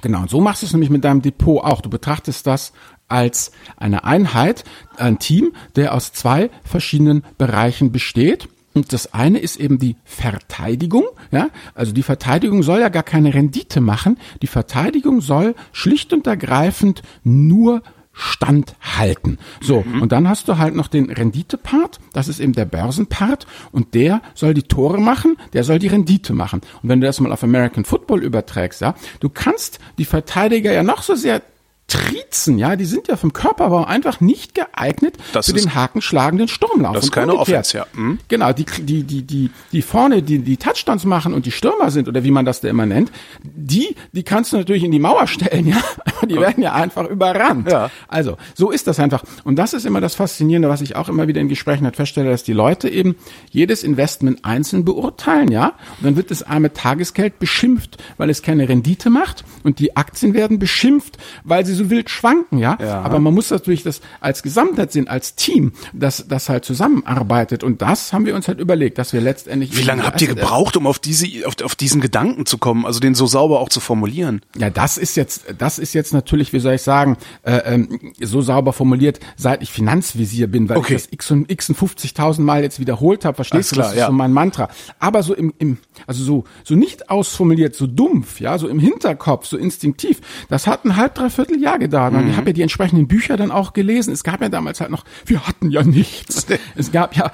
[0.00, 1.82] Genau, und so machst du es nämlich mit deinem Depot auch.
[1.82, 2.72] Du betrachtest das
[3.08, 4.64] als eine Einheit,
[4.96, 8.48] ein Team, der aus zwei verschiedenen Bereichen besteht.
[8.74, 11.48] Und das eine ist eben die Verteidigung, ja.
[11.74, 14.18] Also die Verteidigung soll ja gar keine Rendite machen.
[14.40, 19.38] Die Verteidigung soll schlicht und ergreifend nur standhalten.
[19.60, 23.94] So, und dann hast du halt noch den Renditepart, das ist eben der Börsenpart und
[23.94, 26.60] der soll die Tore machen, der soll die Rendite machen.
[26.82, 30.82] Und wenn du das mal auf American Football überträgst, ja, du kannst die Verteidiger ja
[30.82, 31.42] noch so sehr
[31.88, 36.94] triezen, ja, die sind ja vom Körperbau einfach nicht geeignet Das für den hakenschlagenden Sturmlauf.
[36.94, 37.34] das ist keine.
[37.34, 37.86] Offense, ja.
[37.92, 38.18] Mhm.
[38.28, 42.08] Genau, die, die, die, die, die vorne, die, die Touchdowns machen und die Stürmer sind,
[42.08, 43.10] oder wie man das da immer nennt,
[43.42, 45.82] die, die kannst du natürlich in die Mauer stellen, ja.
[46.26, 47.70] Die werden ja einfach überrannt.
[47.70, 47.90] Ja.
[48.06, 49.24] Also, so ist das einfach.
[49.44, 52.30] Und das ist immer das Faszinierende, was ich auch immer wieder in Gesprächen halt feststelle,
[52.30, 53.16] dass die Leute eben
[53.50, 55.74] jedes Investment einzeln beurteilen, ja.
[55.98, 59.44] Und dann wird das arme Tagesgeld beschimpft, weil es keine Rendite macht.
[59.64, 62.76] Und die Aktien werden beschimpft, weil sie so wild schwanken, ja.
[62.80, 63.02] Ja.
[63.02, 67.64] Aber man muss natürlich das als Gesamtheit sehen, als Team, das, das halt zusammenarbeitet.
[67.64, 69.76] Und das haben wir uns halt überlegt, dass wir letztendlich.
[69.76, 73.00] Wie lange habt ihr gebraucht, um auf diese, auf, auf diesen Gedanken zu kommen, also
[73.00, 74.42] den so sauber auch zu formulieren?
[74.56, 78.42] Ja, das ist jetzt, das ist jetzt natürlich, wie soll ich sagen, äh, ähm, so
[78.42, 80.94] sauber formuliert, seit ich Finanzvisier bin, weil Okay.
[80.96, 83.98] ich das x und x und 50.000 Mal jetzt wiederholt habe, verstehst du, das ist
[83.98, 84.06] ja.
[84.08, 84.68] so mein Mantra.
[84.98, 89.46] Aber so im, im also so, so nicht ausformuliert, so dumpf, ja, so im Hinterkopf,
[89.46, 92.14] so instinktiv, das hat ein halb, dreiviertel Jahr gedauert.
[92.14, 94.12] Und ich habe ja die entsprechenden Bücher dann auch gelesen.
[94.12, 96.46] Es gab ja damals halt noch, wir hatten ja nichts.
[96.76, 97.30] Es gab ja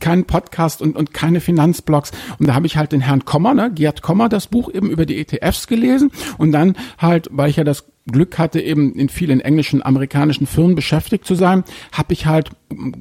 [0.00, 2.12] keinen Podcast und, und keine Finanzblogs.
[2.38, 5.06] Und da habe ich halt den Herrn Kommer, ne, Gerd Kommer, das Buch eben über
[5.06, 6.10] die ETFs gelesen.
[6.38, 10.76] Und dann halt, weil ich ja das Glück hatte, eben in vielen englischen, amerikanischen Firmen
[10.76, 12.50] beschäftigt zu sein, habe ich halt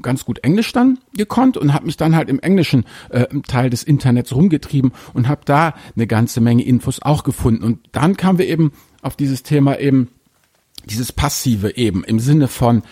[0.01, 3.83] ganz gut Englisch dann gekonnt und habe mich dann halt im englischen äh, Teil des
[3.83, 7.63] Internets rumgetrieben und habe da eine ganze Menge Infos auch gefunden.
[7.63, 10.09] Und dann kamen wir eben auf dieses Thema eben,
[10.85, 12.83] dieses Passive eben im Sinne von,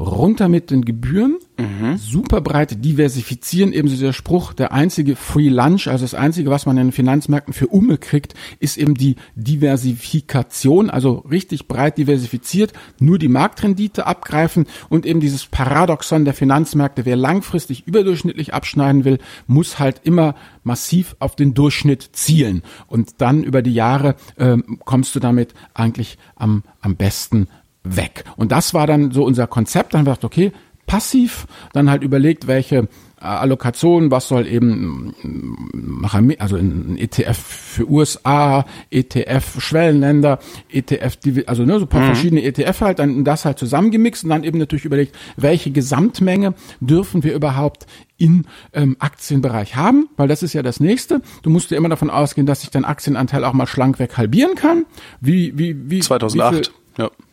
[0.00, 1.98] runter mit den Gebühren, mhm.
[1.98, 6.78] super breit diversifizieren, ebenso der Spruch, der einzige Free Lunch, also das einzige, was man
[6.78, 13.18] in den Finanzmärkten für Umme kriegt, ist eben die Diversifikation, also richtig breit diversifiziert, nur
[13.18, 19.78] die Marktrendite abgreifen und eben dieses Paradoxon der Finanzmärkte, wer langfristig überdurchschnittlich abschneiden will, muss
[19.78, 20.34] halt immer
[20.64, 26.16] massiv auf den Durchschnitt zielen und dann über die Jahre ähm, kommst du damit eigentlich
[26.36, 27.48] am, am besten
[27.84, 28.24] weg.
[28.36, 29.94] Und das war dann so unser Konzept.
[29.94, 30.52] Dann haben wir gedacht, okay,
[30.86, 32.88] passiv, dann halt überlegt, welche
[33.20, 41.64] äh, Allokation, was soll eben, mm, also ein ETF für USA, ETF Schwellenländer, ETF, also
[41.64, 42.06] ne, so ein paar mhm.
[42.06, 47.22] verschiedene ETF halt, dann das halt zusammengemixt und dann eben natürlich überlegt, welche Gesamtmenge dürfen
[47.22, 47.86] wir überhaupt
[48.18, 51.22] im ähm, Aktienbereich haben, weil das ist ja das nächste.
[51.42, 54.56] Du musst ja immer davon ausgehen, dass sich dein Aktienanteil auch mal schlank weg halbieren
[54.56, 54.86] kann.
[55.20, 56.66] Wie, wie, wie, 2008.
[56.66, 56.79] Wie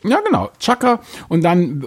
[0.04, 0.20] ja.
[0.20, 0.50] genau.
[0.58, 1.00] Chaka.
[1.28, 1.82] Und dann,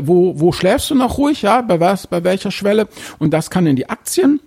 [0.00, 1.42] wo, wo schläfst du noch ruhig?
[1.42, 2.88] Ja, bei was, bei welcher Schwelle?
[3.18, 4.40] Und das kann in die Aktien.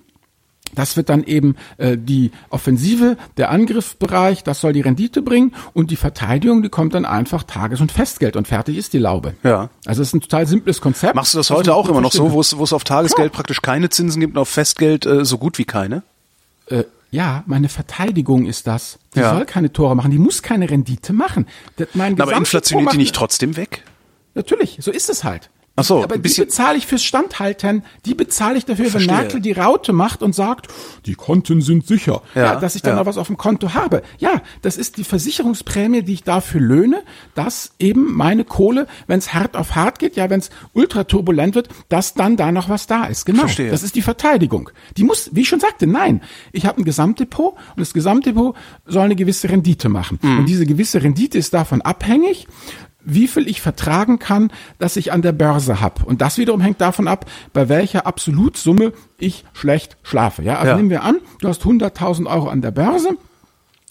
[0.75, 5.89] Das wird dann eben äh, die Offensive, der Angriffsbereich, das soll die Rendite bringen und
[5.89, 9.35] die Verteidigung, die kommt dann einfach Tages- und Festgeld und fertig ist die Laube.
[9.43, 9.69] Ja.
[9.85, 11.15] Also es ist ein total simples Konzept.
[11.15, 13.37] Machst du das heute auch immer noch so, wo es, wo es auf Tagesgeld Klar.
[13.37, 16.03] praktisch keine Zinsen gibt und auf Festgeld äh, so gut wie keine?
[16.67, 16.83] Äh,
[17.15, 18.99] ja, meine Verteidigung ist das.
[19.15, 19.33] Die ja.
[19.33, 21.47] soll keine Tore machen, die muss keine Rendite machen.
[21.77, 23.83] Das, mein aber inflationiert die nicht trotzdem weg?
[24.33, 25.49] Natürlich, so ist es halt.
[25.77, 29.09] Ach so, aber die bezahle ich fürs Standhalten, die bezahle ich dafür, Verstehe.
[29.09, 30.67] wenn Merkel die Raute macht und sagt,
[31.05, 32.99] die Konten sind sicher, ja, ja dass ich dann ja.
[32.99, 34.01] noch was auf dem Konto habe.
[34.17, 39.33] Ja, das ist die Versicherungsprämie, die ich dafür löhne, dass eben meine Kohle, wenn es
[39.33, 42.87] hart auf hart geht, ja, wenn es ultra turbulent wird, dass dann da noch was
[42.87, 43.25] da ist.
[43.25, 43.41] Genau.
[43.41, 43.69] Verstehe.
[43.69, 44.69] Das ist die Verteidigung.
[44.95, 46.21] Die muss, wie ich schon sagte, nein,
[46.53, 50.19] ich habe ein Gesamtdepot und das Gesamtdepot soll eine gewisse Rendite machen.
[50.21, 50.39] Mhm.
[50.39, 52.47] Und diese gewisse Rendite ist davon abhängig,
[53.05, 56.03] wie viel ich vertragen kann, dass ich an der Börse habe.
[56.05, 60.43] Und das wiederum hängt davon ab, bei welcher Absolutsumme ich schlecht schlafe.
[60.43, 60.75] Ja, also ja.
[60.75, 63.17] nehmen wir an, du hast 100.000 Euro an der Börse.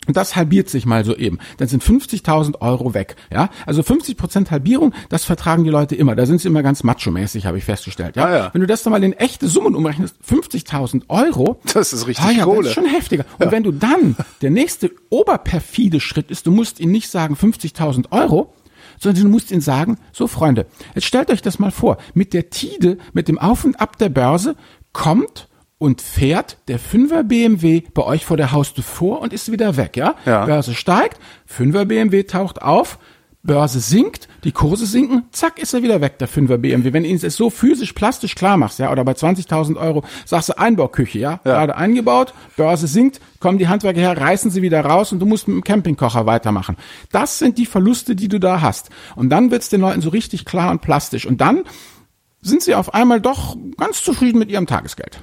[0.07, 1.39] Und das halbiert sich mal so eben.
[1.57, 3.17] Dann sind 50.000 Euro weg.
[3.33, 6.15] Ja, also 50 Prozent Halbierung, das vertragen die Leute immer.
[6.15, 8.17] Da sind sie immer ganz macho-mäßig, habe ich festgestellt.
[8.17, 8.25] Ja?
[8.25, 8.51] Ah, ja.
[8.53, 11.61] wenn du das dann mal in echte Summen umrechnest, 50.000 Euro.
[11.73, 12.59] Das ist richtig ah, ja, Kohle.
[12.59, 13.25] Das ist schon heftiger.
[13.39, 13.53] Und ja.
[13.53, 18.55] wenn du dann, der nächste oberperfide Schritt ist, du musst ihnen nicht sagen 50.000 Euro,
[18.99, 22.51] sondern du musst ihnen sagen, so Freunde, jetzt stellt euch das mal vor, mit der
[22.51, 24.57] Tide, mit dem Auf und Ab der Börse
[24.93, 29.77] kommt und fährt der 5er BMW bei euch vor der Haustür vor und ist wieder
[29.77, 30.15] weg, ja?
[30.25, 30.47] ja.
[30.47, 32.99] Börse steigt, 5er BMW taucht auf,
[33.45, 36.93] Börse sinkt, die Kurse sinken, zack, ist er wieder weg, der 5er BMW.
[36.93, 40.49] Wenn du ihn es so physisch, plastisch klar machst, ja, oder bei 20.000 Euro sagst
[40.49, 44.83] du Einbauküche, ja, ja, gerade eingebaut, Börse sinkt, kommen die Handwerker her, reißen sie wieder
[44.83, 46.77] raus und du musst mit dem Campingkocher weitermachen.
[47.13, 48.89] Das sind die Verluste, die du da hast.
[49.15, 51.27] Und dann wird's den Leuten so richtig klar und plastisch.
[51.27, 51.65] Und dann
[52.41, 55.21] sind sie auf einmal doch ganz zufrieden mit ihrem Tagesgeld.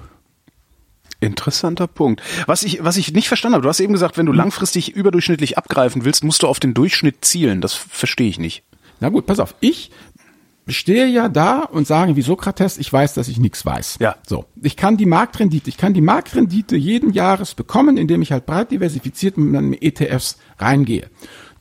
[1.21, 2.21] Interessanter Punkt.
[2.47, 4.39] Was ich, was ich nicht verstanden habe, du hast eben gesagt, wenn du hm.
[4.39, 7.61] langfristig überdurchschnittlich abgreifen willst, musst du auf den Durchschnitt zielen.
[7.61, 8.63] Das verstehe ich nicht.
[8.99, 9.55] Na gut, pass auf.
[9.61, 9.91] Ich
[10.67, 13.97] stehe ja da und sage wie Sokrates, ich weiß, dass ich nichts weiß.
[13.99, 14.15] Ja.
[14.27, 14.45] So.
[14.61, 18.71] Ich kann die Marktrendite, ich kann die Marktrendite jeden Jahres bekommen, indem ich halt breit
[18.71, 21.09] diversifiziert mit meinen ETFs reingehe.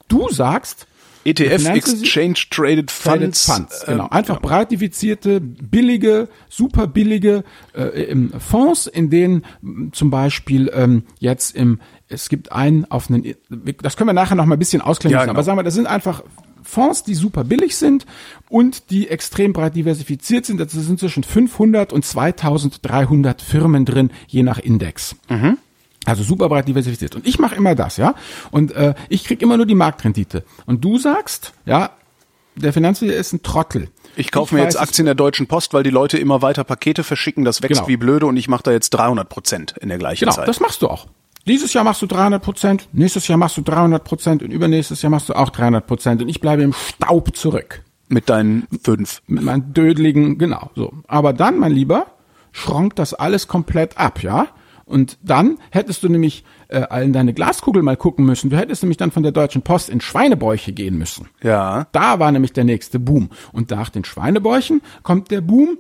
[0.09, 0.87] Du sagst,
[1.25, 3.45] ETF Exchange Traded Funds.
[3.45, 4.05] Funds genau.
[4.05, 4.49] Ähm, Einfach genau.
[4.49, 9.45] breit diversierte, billige, super billige äh, Fonds, in denen
[9.93, 13.35] zum Beispiel ähm, jetzt im es gibt einen auf einen,
[13.83, 15.35] das können wir nachher noch mal ein bisschen ausklingen, ja, genau.
[15.35, 16.25] aber sagen wir, das sind einfach
[16.63, 18.07] Fonds, die super billig sind
[18.49, 20.61] und die extrem breit diversifiziert sind.
[20.61, 25.17] Das sind zwischen 500 und 2300 Firmen drin, je nach Index.
[25.29, 25.59] Mhm.
[26.07, 27.15] Also super breit diversifiziert.
[27.15, 28.15] Und ich mache immer das, ja.
[28.51, 30.45] Und äh, ich krieg immer nur die Marktrendite.
[30.67, 31.91] Und du sagst, ja,
[32.57, 33.89] der Finanzminister ist ein Trottel.
[34.17, 37.05] Ich kaufe mir weiß, jetzt Aktien der Deutschen Post, weil die Leute immer weiter Pakete
[37.05, 37.89] verschicken, das wächst genau.
[37.89, 40.45] wie blöde und ich mache da jetzt 300 Prozent in der gleichen genau, Zeit.
[40.45, 41.07] Genau, das machst du auch.
[41.47, 45.11] Dieses Jahr machst du 300 Prozent, nächstes Jahr machst du 300 Prozent und übernächstes Jahr
[45.11, 47.83] machst du auch 300 Prozent und ich bleibe im Staub zurück.
[48.09, 49.23] Mit deinen fünf.
[49.27, 50.93] Mit meinen dödeligen, genau, so.
[51.07, 52.07] Aber dann, mein Lieber,
[52.53, 54.49] schronkt das alles komplett ab, ja?
[54.91, 58.51] Und dann hättest du nämlich äh, in deine Glaskugel mal gucken müssen.
[58.51, 61.29] Du hättest nämlich dann von der Deutschen Post in Schweinebäuche gehen müssen.
[61.43, 61.87] Ja.
[61.93, 63.31] Da war nämlich der nächste Boom.
[63.53, 65.79] Und nach den Schweinebäuchen kommt der Boom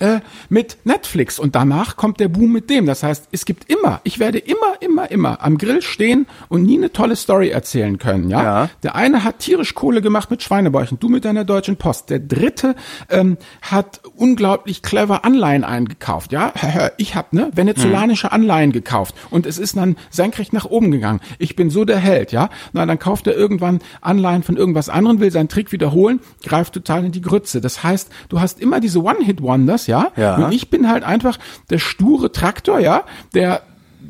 [0.00, 2.86] äh, mit Netflix und danach kommt der Boom mit dem.
[2.86, 6.76] Das heißt, es gibt immer, ich werde immer, immer, immer am Grill stehen und nie
[6.78, 8.30] eine tolle Story erzählen können.
[8.30, 8.70] Ja, Ja.
[8.82, 12.10] der eine hat tierisch Kohle gemacht mit Schweinebäuchen, du mit deiner Deutschen Post.
[12.10, 12.74] Der dritte
[13.08, 16.32] ähm, hat unglaublich clever Anleihen eingekauft.
[16.32, 16.52] Ja,
[16.96, 21.20] ich habe ne venezolanische Anleihen gekauft und es ist dann senkrecht nach oben gegangen.
[21.38, 22.32] Ich bin so der Held.
[22.32, 26.74] Ja, na dann kauft er irgendwann Anleihen von irgendwas anderem, will seinen Trick wiederholen, greift
[26.74, 27.60] total in die Grütze.
[27.60, 30.12] Das heißt, du hast immer diese One-Hit-Wonders, ja?
[30.16, 30.36] Ja.
[30.36, 31.38] Und ich bin halt einfach
[31.70, 33.62] der sture Traktor, ja, der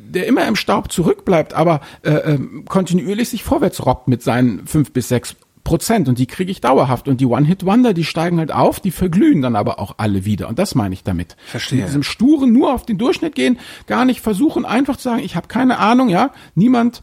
[0.09, 4.93] der immer im Staub zurückbleibt, aber äh, ähm, kontinuierlich sich vorwärts robbt mit seinen fünf
[4.93, 5.37] bis sechs
[5.67, 9.43] Prozent und die kriege ich dauerhaft und die One-Hit-Wonder, die steigen halt auf, die verglühen
[9.43, 11.37] dann aber auch alle wieder und das meine ich damit.
[11.45, 11.81] Verstehe.
[11.81, 13.59] Mit diesem sturen nur auf den Durchschnitt gehen,
[13.89, 17.03] gar nicht versuchen einfach zu sagen, ich habe keine Ahnung, ja, niemand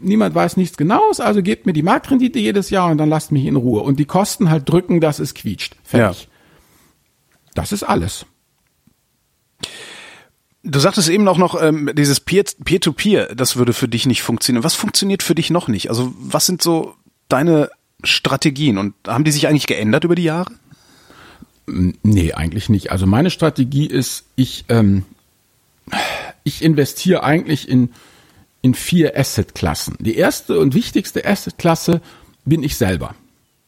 [0.00, 3.46] niemand weiß nichts genaues, also gebt mir die Marktrendite jedes Jahr und dann lasst mich
[3.46, 5.74] in Ruhe und die Kosten halt drücken, dass es quietscht.
[5.82, 6.22] Fertig.
[6.22, 6.33] Ja.
[7.54, 8.26] Das ist alles.
[10.62, 14.64] Du sagtest eben auch noch, ähm, dieses Peer- Peer-to-Peer, das würde für dich nicht funktionieren.
[14.64, 15.90] Was funktioniert für dich noch nicht?
[15.90, 16.94] Also was sind so
[17.28, 17.70] deine
[18.02, 20.50] Strategien und haben die sich eigentlich geändert über die Jahre?
[21.66, 22.92] Nee, eigentlich nicht.
[22.92, 25.04] Also meine Strategie ist, ich, ähm,
[26.44, 27.90] ich investiere eigentlich in,
[28.62, 29.96] in vier Assetklassen.
[30.00, 32.00] Die erste und wichtigste Assetklasse
[32.44, 33.14] bin ich selber.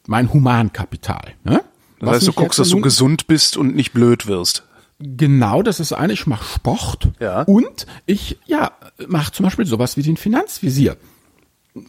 [0.06, 1.34] Mein Humankapital.
[1.44, 1.62] Ne?
[2.00, 4.64] Das Was heißt, du guckst, dass du gesund bist und nicht blöd wirst.
[4.98, 7.42] Genau, das ist eine, ich mache Sport Ja.
[7.42, 8.72] und ich ja
[9.08, 10.96] mache zum Beispiel sowas wie den Finanzvisier.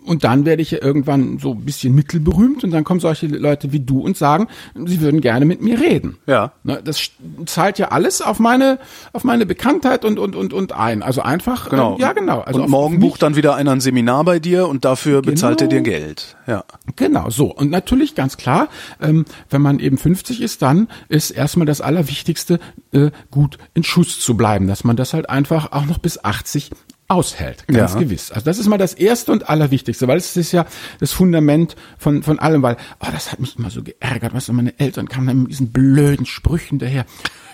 [0.05, 3.71] Und dann werde ich ja irgendwann so ein bisschen mittelberühmt und dann kommen solche Leute
[3.71, 4.47] wie du und sagen,
[4.85, 6.17] sie würden gerne mit mir reden.
[6.27, 6.51] Ja.
[6.63, 7.09] Ne, das
[7.45, 8.79] zahlt ja alles auf meine
[9.13, 11.03] auf meine Bekanntheit und und und und ein.
[11.03, 11.95] Also einfach Genau.
[11.95, 12.41] ähm, ja genau.
[12.41, 15.67] Also und morgen bucht dann wieder einer ein Seminar bei dir und dafür bezahlt er
[15.67, 15.97] dir Genau.
[15.97, 16.35] Geld.
[16.47, 16.63] Ja.
[16.95, 17.53] Genau, so.
[17.53, 18.67] Und natürlich ganz klar,
[19.01, 22.59] ähm, wenn man eben 50 ist, dann ist erstmal das Allerwichtigste,
[22.91, 26.71] äh, gut in Schuss zu bleiben, dass man das halt einfach auch noch bis 80
[27.07, 27.99] aushält, ganz Ja.
[27.99, 28.31] gewiss.
[28.31, 30.65] Also das ist mal das Erste und Allerwichtigste, weil es ist ja
[30.99, 34.53] das Fundament von, von allem, weil, oh, das hat mich immer so geärgert, weißt du,
[34.53, 37.05] meine Eltern kamen dann mit diesen blöden Sprüchen daher.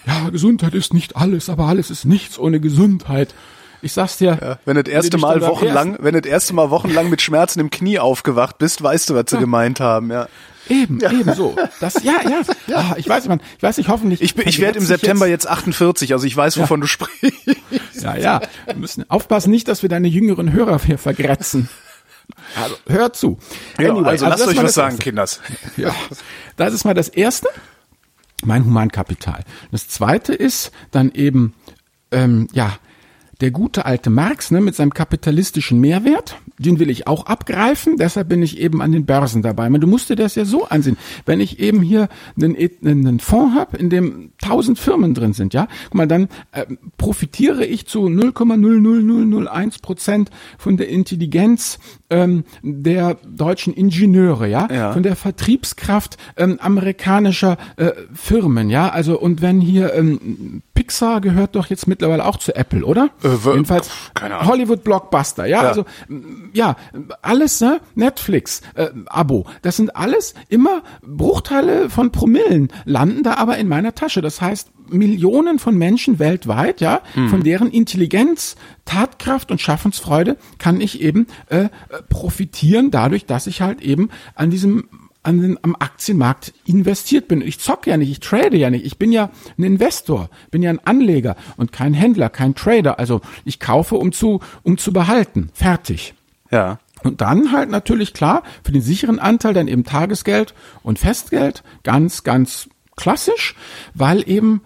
[0.05, 3.33] Ja, Gesundheit ist nicht alles, aber alles ist nichts ohne Gesundheit.
[3.81, 4.57] Ich sag's dir.
[4.65, 7.69] Wenn du das erste Mal wochenlang, wenn du das erste Mal wochenlang mit Schmerzen im
[7.69, 10.27] Knie aufgewacht bist, weißt du, was sie gemeint haben, ja.
[10.69, 11.55] Eben, eben so.
[11.79, 12.41] Das, ja, ja.
[12.75, 14.21] Ah, ich weiß, man, ich weiß nicht, hoffentlich.
[14.21, 17.33] Ich, bin- ich werde im September jetzt 48, also ich weiß, wovon du sprichst.
[18.01, 18.41] Ja, ja.
[18.65, 21.69] Wir müssen aufpassen, nicht, dass wir deine jüngeren Hörer hier vergrätzen.
[22.61, 23.37] Also, hör zu.
[23.77, 25.03] Ja, Anyway, also lasst das euch was sagen, Erste.
[25.03, 25.41] Kinders.
[25.77, 25.93] Ja,
[26.55, 27.49] das ist mal das Erste.
[28.45, 29.43] Mein Humankapital.
[29.71, 31.53] Das Zweite ist dann eben,
[32.11, 32.77] ähm, ja,
[33.41, 38.29] der gute alte Marx ne, mit seinem kapitalistischen Mehrwert, den will ich auch abgreifen, deshalb
[38.29, 39.69] bin ich eben an den Börsen dabei.
[39.69, 40.97] Du musst dir das ja so ansehen.
[41.25, 45.67] Wenn ich eben hier einen, einen Fonds habe, in dem tausend Firmen drin sind, ja,
[45.85, 51.79] guck mal, dann ähm, profitiere ich zu 0,00001 Prozent von der Intelligenz
[52.13, 54.93] ähm, der deutschen Ingenieure, ja, Ja.
[54.93, 61.55] von der Vertriebskraft ähm, amerikanischer äh, Firmen, ja, also und wenn hier ähm, Pixar gehört
[61.55, 63.09] doch jetzt mittlerweile auch zu Apple, oder?
[63.23, 64.47] Äh, Jedenfalls keine Ahnung.
[64.51, 65.67] Hollywood Blockbuster, ja, Ja.
[65.69, 65.85] also
[66.53, 66.75] ja,
[67.21, 67.79] alles, ne?
[67.95, 73.95] Netflix, äh, Abo, das sind alles immer Bruchteile von Promillen, landen da aber in meiner
[73.95, 74.21] Tasche.
[74.21, 77.29] Das heißt, Millionen von Menschen weltweit, ja, Hm.
[77.29, 81.69] von deren Intelligenz, Tatkraft und Schaffensfreude kann ich eben äh, äh,
[82.09, 84.85] profitieren, dadurch, dass ich halt eben an diesem
[85.25, 87.41] an den, am Aktienmarkt investiert bin.
[87.41, 88.85] Ich zocke ja nicht, ich trade ja nicht.
[88.85, 92.99] Ich bin ja ein Investor, bin ja ein Anleger und kein Händler, kein Trader.
[92.99, 95.49] Also ich kaufe, um zu, um zu behalten.
[95.53, 96.13] Fertig.
[96.51, 96.79] Ja.
[97.03, 102.23] Und dann halt natürlich klar, für den sicheren Anteil dann eben Tagesgeld und Festgeld, ganz,
[102.23, 103.55] ganz klassisch,
[103.93, 104.61] weil eben,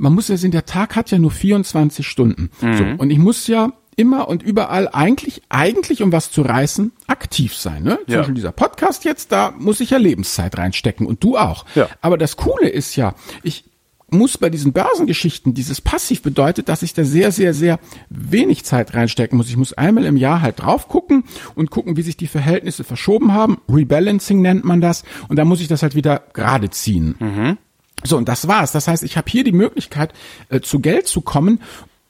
[0.00, 2.50] man muss ja sehen, der Tag hat ja nur 24 Stunden.
[2.60, 2.66] So,
[2.98, 7.82] und ich muss ja immer und überall eigentlich, eigentlich, um was zu reißen, aktiv sein.
[7.82, 7.98] Ne?
[8.06, 8.18] Zum Ja.
[8.18, 11.66] Beispiel dieser Podcast jetzt, da muss ich ja Lebenszeit reinstecken und du auch.
[11.74, 11.88] Ja.
[12.00, 13.64] Aber das Coole ist ja, ich
[14.12, 18.94] muss bei diesen Börsengeschichten, dieses Passiv bedeutet, dass ich da sehr, sehr, sehr wenig Zeit
[18.94, 19.48] reinstecken muss.
[19.50, 23.32] Ich muss einmal im Jahr halt drauf gucken und gucken, wie sich die Verhältnisse verschoben
[23.34, 23.58] haben.
[23.68, 25.04] Rebalancing nennt man das.
[25.28, 27.58] Und dann muss ich das halt wieder gerade ziehen.
[28.04, 28.72] So, und das war's.
[28.72, 30.12] Das heißt, ich habe hier die Möglichkeit,
[30.48, 31.60] äh, zu Geld zu kommen,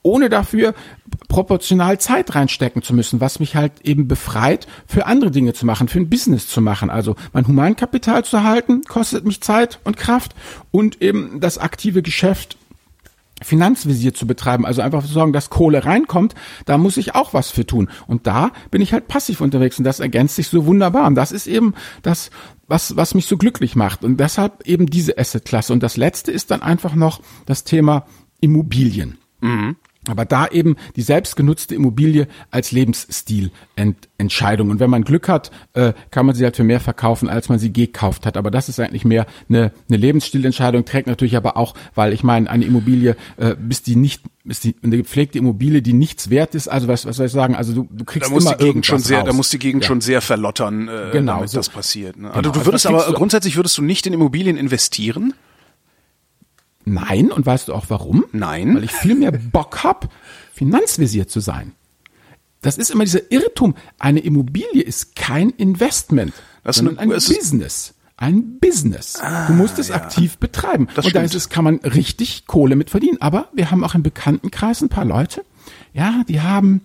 [0.03, 0.75] ohne dafür
[1.29, 5.89] proportional Zeit reinstecken zu müssen, was mich halt eben befreit, für andere Dinge zu machen,
[5.89, 6.91] für ein Business zu machen.
[6.91, 10.35] Also mein Humankapital zu halten, kostet mich Zeit und Kraft
[10.71, 12.57] und eben das aktive Geschäft
[13.43, 17.51] Finanzvisier zu betreiben, also einfach zu sagen, dass Kohle reinkommt, da muss ich auch was
[17.51, 17.89] für tun.
[18.07, 21.07] Und da bin ich halt passiv unterwegs und das ergänzt sich so wunderbar.
[21.07, 22.31] Und das ist eben das,
[22.67, 24.05] was, was mich so glücklich macht.
[24.05, 25.73] Und deshalb eben diese Assetklasse.
[25.73, 28.07] Und das letzte ist dann einfach noch das Thema
[28.41, 29.19] Immobilien.
[29.41, 29.77] Mhm.
[30.11, 34.71] Aber da eben die selbstgenutzte Immobilie als Lebensstilentscheidung.
[34.71, 37.59] Und wenn man Glück hat, äh, kann man sie halt für mehr verkaufen, als man
[37.59, 38.37] sie gekauft hat.
[38.37, 42.51] Aber das ist eigentlich mehr eine, eine Lebensstilentscheidung, trägt natürlich aber auch, weil ich meine,
[42.51, 46.69] eine Immobilie, äh, bis die nicht, ist die, eine gepflegte Immobilie, die nichts wert ist,
[46.69, 48.87] also was, was soll ich sagen, also du, du kriegst da muss immer die Gegend
[48.87, 49.27] schon sehr, raus.
[49.27, 49.89] da muss die Gegend Ja.
[49.89, 51.59] schon sehr verlottern, äh, Genau, damit so.
[51.59, 52.17] das passiert.
[52.17, 52.23] Ne?
[52.29, 55.35] Genau, Also du also würdest kriegst aber grundsätzlich würdest du nicht in Immobilien investieren?
[56.85, 58.25] Nein, und weißt du auch warum?
[58.33, 58.75] Nein.
[58.77, 60.09] Weil ich viel mehr Bock hab,
[60.53, 61.73] Finanzvisier zu sein.
[62.63, 63.75] Das ist immer dieser Irrtum.
[63.99, 67.95] Eine Immobilie ist kein Investment, Das ist sondern eine- ein Business.
[68.19, 69.19] Ein Business.
[69.47, 70.89] du musst es aktiv betreiben.
[70.95, 73.17] Das und da ist es, kann man richtig Kohle mit verdienen.
[73.23, 75.43] Aber wir haben auch im Bekanntenkreis ein paar Leute,
[75.95, 76.83] ja, die haben,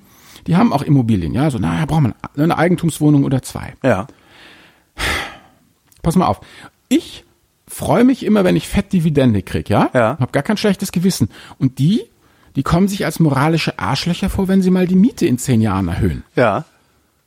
[0.47, 3.73] die haben auch Immobilien, ja, so, naja, braucht man eine Eigentumswohnung oder zwei.
[3.84, 4.08] Ja.
[6.01, 6.39] Pass mal auf.
[6.88, 7.24] Ich
[7.75, 9.89] freue mich immer, wenn ich fett Dividende krieg, ja?
[9.93, 10.17] Ja.
[10.17, 11.27] Hab gar kein schlechtes Gewissen.
[11.59, 12.03] Und die,
[12.55, 15.89] die kommen sich als moralische Arschlöcher vor, wenn sie mal die Miete in zehn Jahren
[15.89, 16.23] erhöhen.
[16.38, 16.63] Ja.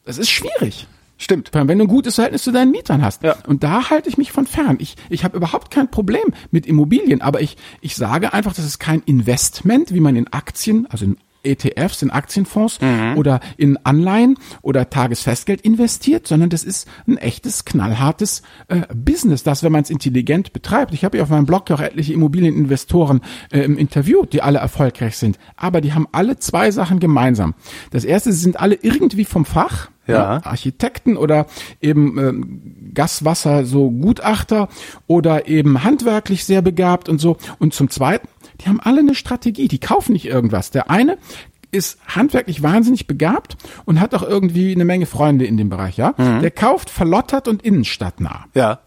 [0.06, 0.86] Das ist schwierig.
[1.18, 1.50] Stimmt.
[1.50, 3.22] Vor allem, wenn du ein gutes Verhältnis zu deinen Mietern hast.
[3.24, 3.36] Ja.
[3.46, 4.78] Und da halte ich mich von fern.
[4.80, 8.78] Ich, ich habe überhaupt kein Problem mit Immobilien, aber ich, ich sage einfach, das ist
[8.78, 12.78] kein Investment, wie man in Aktien, also in ETFs, in Aktienfonds
[13.16, 19.62] oder in Anleihen oder Tagesfestgeld investiert, sondern das ist ein echtes, knallhartes äh, Business, das,
[19.62, 20.92] wenn man es intelligent betreibt.
[20.94, 24.58] Ich habe ja auf meinem Blog ja auch etliche Immobilieninvestoren äh, im Interview, die alle
[24.58, 25.38] erfolgreich sind.
[25.56, 27.54] Aber die haben alle zwei Sachen gemeinsam.
[27.90, 29.90] Das erste, sie sind alle irgendwie vom Fach.
[30.06, 30.42] Ja.
[30.42, 31.48] Architekten oder
[31.82, 34.70] eben ähm, Gaswasser so Gutachter
[35.06, 37.36] oder eben handwerklich sehr begabt und so.
[37.58, 38.26] Und zum Zweiten,
[38.60, 40.70] die haben alle eine Strategie, die kaufen nicht irgendwas.
[40.70, 41.18] Der eine
[41.70, 46.14] ist handwerklich wahnsinnig begabt und hat auch irgendwie eine Menge Freunde in dem Bereich, ja.
[46.40, 48.46] Der kauft verlottert und innenstadtnah.
[48.54, 48.80] Ja.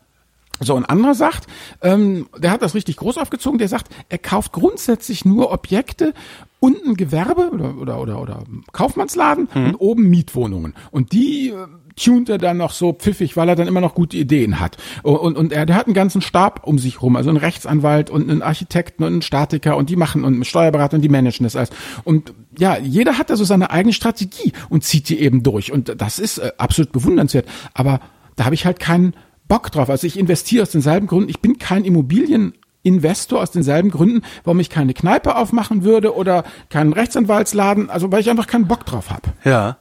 [0.63, 1.47] So, ein anderer sagt,
[1.81, 6.13] ähm, der hat das richtig groß aufgezogen, der sagt, er kauft grundsätzlich nur Objekte
[6.59, 10.75] und ein Gewerbe oder, oder, oder, oder Kaufmannsladen und oben Mietwohnungen.
[10.91, 11.67] Und die äh,
[12.03, 14.77] tunt er dann noch so pfiffig, weil er dann immer noch gute Ideen hat.
[15.03, 18.29] Und, und, er, der hat einen ganzen Stab um sich rum, also einen Rechtsanwalt und
[18.29, 21.55] einen Architekten und einen Statiker und die machen und einen Steuerberater und die managen das
[21.55, 21.69] alles.
[22.03, 25.71] Und ja, jeder hat da so seine eigene Strategie und zieht die eben durch.
[25.71, 27.47] Und das ist äh, absolut bewundernswert.
[27.73, 27.99] Aber
[28.35, 29.13] da habe ich halt keinen
[29.47, 29.89] Bock drauf.
[29.89, 31.29] Also ich investiere aus denselben Gründen.
[31.29, 36.93] Ich bin kein Immobilieninvestor aus denselben Gründen, warum ich keine Kneipe aufmachen würde oder keinen
[36.93, 37.89] Rechtsanwaltsladen.
[37.89, 39.33] Also weil ich einfach keinen Bock drauf habe.
[39.43, 39.77] Ja.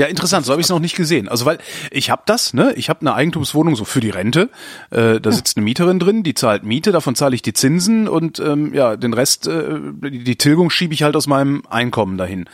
[0.00, 1.28] Ja, interessant, so habe ich es noch nicht gesehen.
[1.28, 1.58] Also weil
[1.90, 2.72] ich habe das, ne?
[2.76, 4.48] Ich habe eine Eigentumswohnung so für die Rente.
[4.88, 8.38] Äh, da sitzt eine Mieterin drin, die zahlt Miete, davon zahle ich die Zinsen und
[8.38, 12.48] ähm, ja, den Rest, äh, die, die Tilgung schiebe ich halt aus meinem Einkommen dahin.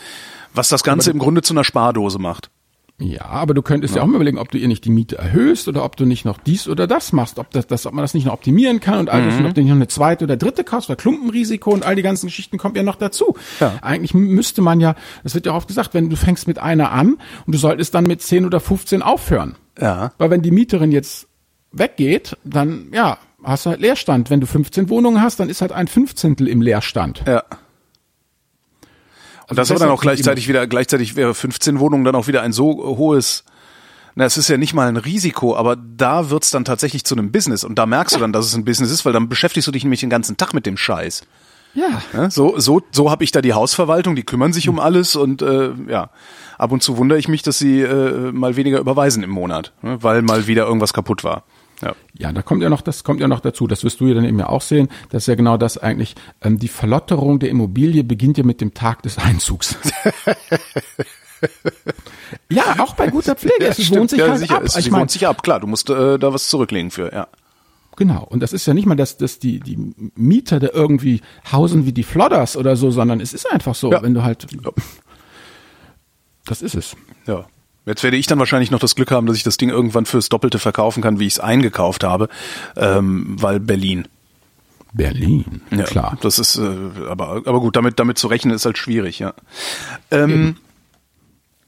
[0.54, 2.50] Was das Ganze im Grunde zu einer Spardose macht.
[2.98, 4.02] Ja, aber du könntest ja.
[4.02, 6.38] auch mal überlegen, ob du ihr nicht die Miete erhöhst oder ob du nicht noch
[6.38, 9.10] dies oder das machst, ob das, das ob man das nicht noch optimieren kann und
[9.10, 11.84] all das, und ob du nicht noch eine zweite oder dritte kaufst, weil Klumpenrisiko und
[11.84, 13.36] all die ganzen Geschichten kommt ja noch dazu.
[13.60, 13.74] Ja.
[13.82, 17.18] Eigentlich müsste man ja, das wird ja oft gesagt, wenn du fängst mit einer an
[17.46, 19.56] und du solltest dann mit 10 oder 15 aufhören.
[19.78, 20.12] Ja.
[20.16, 21.28] Weil wenn die Mieterin jetzt
[21.72, 24.30] weggeht, dann, ja, hast du halt Leerstand.
[24.30, 27.24] Wenn du 15 Wohnungen hast, dann ist halt ein Fünfzehntel im Leerstand.
[27.26, 27.42] Ja.
[29.48, 32.42] Und das Also aber dann auch gleichzeitig wieder, gleichzeitig wäre 15 Wohnungen dann auch wieder
[32.42, 33.44] ein so hohes,
[34.14, 37.30] na, es ist ja nicht mal ein Risiko, aber da wird's dann tatsächlich zu einem
[37.30, 39.72] Business und da merkst du dann, dass es ein Business ist, weil dann beschäftigst du
[39.72, 41.22] dich nämlich den ganzen Tag mit dem Scheiß.
[41.74, 42.02] Ja.
[42.14, 45.42] Ja, so so, so habe ich da die Hausverwaltung, die kümmern sich um alles und
[45.42, 46.10] äh, ja,
[46.56, 50.02] ab und zu wundere ich mich, dass sie äh, mal weniger überweisen im Monat, ne,
[50.02, 51.44] weil mal wieder irgendwas kaputt war.
[51.82, 51.94] Ja.
[52.18, 54.24] Ja, da kommt ja noch, das kommt ja noch dazu, das wirst du ja dann
[54.24, 58.38] eben ja auch sehen, dass ja genau das eigentlich, ähm, die Verlotterung der Immobilie beginnt
[58.38, 59.76] ja mit dem Tag des Einzugs.
[62.48, 64.00] ja, auch bei guter Pflege, Ja, es stimmt.
[64.00, 64.56] wohnt sich ja, halt sicher.
[64.56, 64.62] ab.
[64.64, 67.28] Es, Ich sie mein, sich ab, klar, du musst äh, da was zurücklegen für, ja.
[67.96, 69.78] Genau, und das ist ja nicht mal, dass, dass die, die
[70.14, 74.02] Mieter da irgendwie hausen wie die Flodders oder so, sondern es ist einfach so, Ja.
[74.02, 74.46] wenn du halt,
[76.44, 76.96] das ist es.
[77.26, 77.46] Ja.
[77.86, 80.28] Jetzt werde ich dann wahrscheinlich noch das Glück haben, dass ich das Ding irgendwann fürs
[80.28, 82.28] Doppelte verkaufen kann, wie ich es eingekauft habe,
[82.76, 84.08] ähm, weil Berlin.
[84.92, 86.18] Berlin, Ja, klar.
[86.20, 86.68] Das ist, äh,
[87.08, 89.34] aber, aber gut, damit, damit zu rechnen ist halt schwierig, ja.
[90.10, 90.56] Ähm,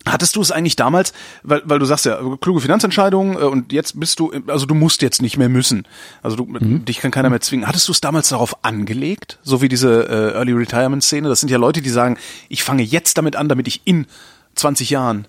[0.07, 4.01] hattest du es eigentlich damals, weil, weil du sagst ja, kluge Finanzentscheidungen äh, und jetzt
[4.01, 5.87] bist du, also du musst jetzt nicht mehr müssen.
[6.23, 7.69] Also du, dich kann keiner mehr zwingen.
[7.69, 9.39] Hattest du es damals darauf angelegt?
[9.43, 11.29] So wie diese äh, Early Retirement Szene?
[11.29, 12.17] Das sind ja Leute, die sagen,
[12.49, 14.07] ich fange jetzt damit an, damit ich in
[14.55, 15.29] 20 Jahren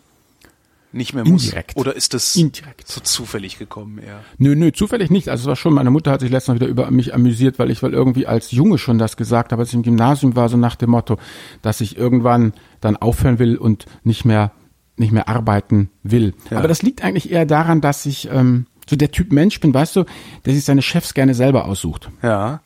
[0.91, 1.45] nicht mehr muss?
[1.45, 1.75] Indirekt.
[1.75, 2.87] Oder ist das Indirekt.
[2.87, 4.21] so zufällig gekommen eher?
[4.37, 5.29] Nö, nö, zufällig nicht.
[5.29, 7.83] Also es war schon, meine Mutter hat sich letztens wieder über mich amüsiert, weil ich
[7.83, 10.75] weil irgendwie als Junge schon das gesagt habe, als ich im Gymnasium war, so nach
[10.75, 11.17] dem Motto,
[11.61, 14.51] dass ich irgendwann dann aufhören will und nicht mehr
[14.97, 16.33] nicht mehr arbeiten will.
[16.51, 16.57] Ja.
[16.57, 19.95] Aber das liegt eigentlich eher daran, dass ich ähm, so der Typ Mensch bin, weißt
[19.95, 20.03] du,
[20.45, 22.09] der sich seine Chefs gerne selber aussucht.
[22.21, 22.61] Ja.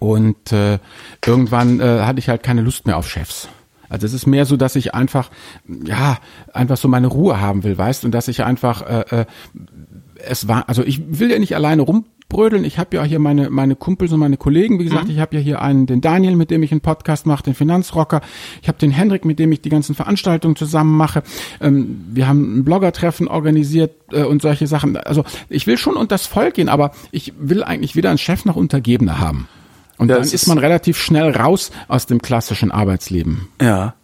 [0.00, 0.78] Und äh,
[1.24, 3.48] irgendwann äh, hatte ich halt keine Lust mehr auf Chefs.
[3.90, 5.30] Also es ist mehr so, dass ich einfach,
[5.84, 6.18] ja,
[6.54, 9.24] einfach so meine Ruhe haben will, weißt, und dass ich einfach, äh, äh,
[10.26, 12.64] es war, also ich will ja nicht alleine rumbrödeln.
[12.64, 14.78] Ich habe ja hier meine meine Kumpels und meine Kollegen.
[14.78, 17.42] Wie gesagt, ich habe ja hier einen, den Daniel, mit dem ich einen Podcast mache,
[17.42, 18.20] den Finanzrocker.
[18.62, 21.22] Ich habe den Hendrik, mit dem ich die ganzen Veranstaltungen zusammen mache.
[21.60, 24.96] Ähm, wir haben ein Bloggertreffen organisiert äh, und solche Sachen.
[24.96, 28.56] Also ich will schon unters Volk gehen, aber ich will eigentlich weder einen Chef noch
[28.56, 29.48] Untergebene haben.
[30.00, 33.48] Und Ja, dann ist ist- man relativ schnell raus aus dem klassischen Arbeitsleben.
[33.60, 33.94] Ja.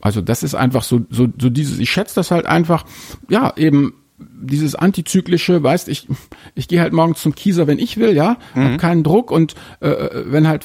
[0.00, 2.84] Also das ist einfach so, so, so dieses, ich schätze das halt einfach,
[3.28, 6.08] ja, eben dieses antizyklische, weißt, ich,
[6.54, 10.08] ich gehe halt morgens zum Kieser, wenn ich will, ja, hab keinen Druck und äh,
[10.26, 10.64] wenn halt,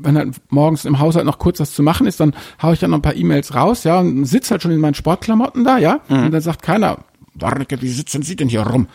[0.00, 2.90] wenn halt morgens im Haushalt noch kurz was zu machen ist, dann hau ich dann
[2.90, 6.00] noch ein paar E-Mails raus, ja, und sitz halt schon in meinen Sportklamotten da, ja,
[6.08, 6.98] und dann sagt keiner,
[7.40, 8.88] Warnecke, wie sitzen Sie denn hier rum?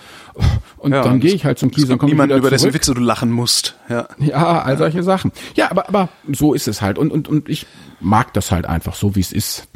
[0.77, 2.73] Und ja dann gehe ich halt zum es Kieser und kommt komme niemand über dessen.
[2.73, 3.77] Witze du lachen musst.
[3.89, 4.07] Ja.
[4.19, 5.31] Ja, all solche Sachen.
[5.55, 6.97] Ja, aber, aber so ist es halt.
[6.97, 7.67] Und, und, und ich
[7.99, 9.67] mag das halt einfach so, wie es ist.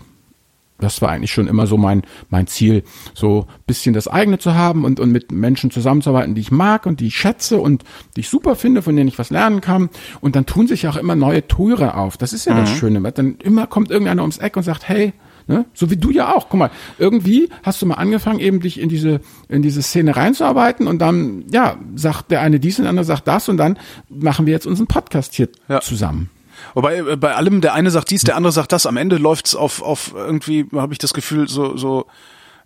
[0.80, 2.84] Das war eigentlich schon immer so mein, mein Ziel,
[3.15, 6.99] so bisschen das eigene zu haben und, und mit Menschen zusammenzuarbeiten, die ich mag und
[6.99, 7.84] die ich schätze und
[8.15, 9.89] die ich super finde, von denen ich was lernen kann.
[10.22, 12.18] Und dann tun sich auch immer neue Tore auf.
[12.18, 13.11] Das ist ja das Schöne.
[13.11, 15.13] Dann immer kommt irgendeiner ums Eck und sagt, hey,
[15.48, 15.66] Ne?
[15.74, 16.50] So wie du ja auch.
[16.50, 20.88] Guck mal, irgendwie hast du mal angefangen, eben dich in diese, in diese Szene reinzuarbeiten
[20.88, 23.78] und dann, ja, sagt der eine dies und der andere sagt das und dann
[24.10, 25.80] machen wir jetzt unseren Podcast hier Ja.
[25.82, 26.30] zusammen.
[26.74, 28.86] Wobei äh, bei allem der eine sagt dies, der andere sagt das.
[28.86, 32.08] Am Ende läuft's auf auf irgendwie habe ich das Gefühl so so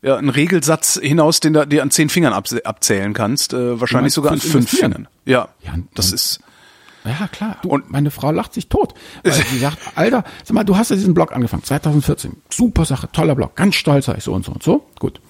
[0.01, 3.53] ja ein Regelsatz hinaus, den du dir an zehn Fingern abzählen kannst.
[3.53, 4.69] Äh, wahrscheinlich meinst sogar an fünf?
[4.69, 5.07] Fingern.
[5.25, 6.39] Ja, Ja, das ist
[7.03, 7.57] Ja, klar.
[7.61, 8.93] Du, Und- meine Frau lacht sich tot.
[9.23, 12.37] Weil sie sagt, Alter, sag mal, du hast ja diesen Blog angefangen, 2014.
[12.51, 14.85] Super Sache, toller Blog, ganz stolz, sag ich so und so und so.
[14.99, 15.21] Gut.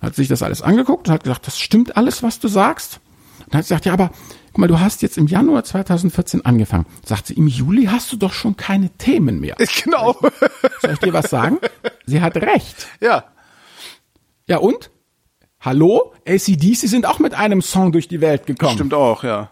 [0.00, 3.00] Hat sich das alles angeguckt und hat gesagt, das stimmt alles, was du sagst.
[3.46, 4.10] Und hat sie gesagt, ja, aber
[4.48, 6.84] guck mal, du hast jetzt im Januar 2014 angefangen.
[7.04, 9.56] Sagt sie, im Juli hast du doch schon keine Themen mehr.
[9.84, 10.16] genau.
[10.82, 11.58] Soll ich dir was sagen?
[12.06, 12.86] Sie hat recht.
[13.00, 13.24] ja.
[14.46, 14.90] Ja und?
[15.58, 16.12] Hallo?
[16.28, 18.74] ACDC sind auch mit einem Song durch die Welt gekommen.
[18.74, 19.50] Stimmt auch, ja.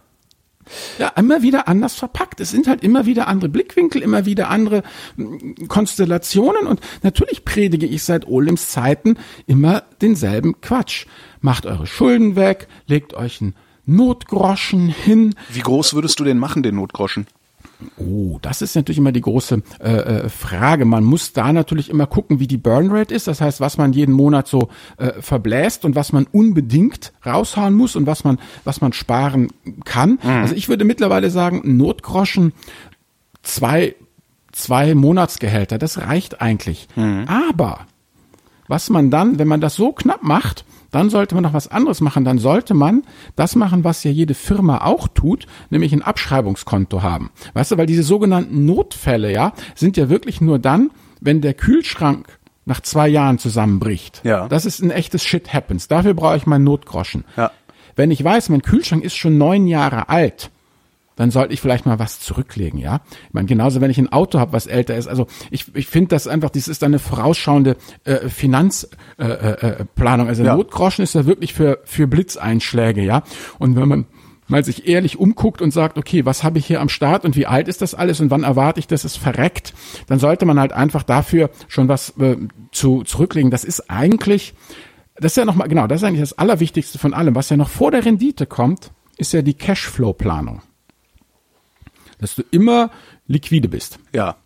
[0.98, 2.40] Ja, immer wieder anders verpackt.
[2.40, 4.82] Es sind halt immer wieder andere Blickwinkel, immer wieder andere
[5.16, 11.06] mm, Konstellationen und natürlich predige ich seit Olems Zeiten immer denselben Quatsch.
[11.40, 13.54] Macht eure Schulden weg, legt euch einen
[13.84, 15.34] Notgroschen hin.
[15.50, 17.26] Wie groß würdest du den machen, den Notgroschen?
[17.97, 20.85] Oh, das ist natürlich immer die große äh, äh, Frage.
[20.85, 23.26] Man muss da natürlich immer gucken, wie die Burnrate ist.
[23.26, 24.68] Das heißt, was man jeden Monat so
[24.99, 29.49] äh, verbläst und was man unbedingt raushauen muss und was man was man sparen
[29.85, 30.18] kann.
[30.22, 32.53] Also ich würde mittlerweile sagen, Notgroschen
[33.43, 33.95] zwei
[34.53, 36.89] zwei Monatsgehälter, das reicht eigentlich.
[37.26, 37.87] Aber
[38.68, 42.00] was man dann, wenn man das so knapp macht, dann sollte man noch was anderes
[42.00, 42.24] machen.
[42.24, 43.02] Dann sollte man
[43.34, 47.30] das machen, was ja jede Firma auch tut, nämlich ein Abschreibungskonto haben.
[47.54, 50.90] Weißt du, weil diese sogenannten Notfälle, ja, sind ja wirklich nur dann,
[51.20, 54.20] wenn der Kühlschrank nach zwei Jahren zusammenbricht.
[54.22, 54.48] Ja.
[54.48, 55.88] Das ist ein echtes Shit happens.
[55.88, 57.24] Dafür brauche ich meinen Notgroschen.
[57.36, 57.50] Ja.
[57.96, 60.50] Wenn ich weiß, mein Kühlschrank ist schon neun Jahre alt,
[61.16, 63.00] dann sollte ich vielleicht mal was zurücklegen, ja.
[63.28, 65.08] Ich meine, genauso wenn ich ein Auto habe, was älter ist.
[65.08, 68.96] Also ich, ich finde das einfach, das ist eine vorausschauende äh, Finanzplanung.
[69.18, 70.28] Äh, äh, Planung.
[70.28, 70.56] also Ja.
[70.56, 73.22] Notgroschen ist ja wirklich für, für Blitzeinschläge, ja.
[73.58, 74.06] Und wenn man
[74.48, 77.46] mal sich ehrlich umguckt und sagt, okay, was habe ich hier am Start und wie
[77.46, 79.72] alt ist das alles und wann erwarte ich, dass es verreckt,
[80.06, 82.36] dann sollte man halt einfach dafür schon was äh,
[82.70, 83.50] zu, zurücklegen.
[83.50, 84.54] Das ist eigentlich,
[85.16, 87.34] das ist ja nochmal, genau, das ist eigentlich das Allerwichtigste von allem.
[87.34, 90.62] Was ja noch vor der Rendite kommt, ist ja die Cashflow-Planung.
[92.22, 92.90] Dass du immer
[93.26, 93.98] liquide bist.
[94.14, 94.36] Ja.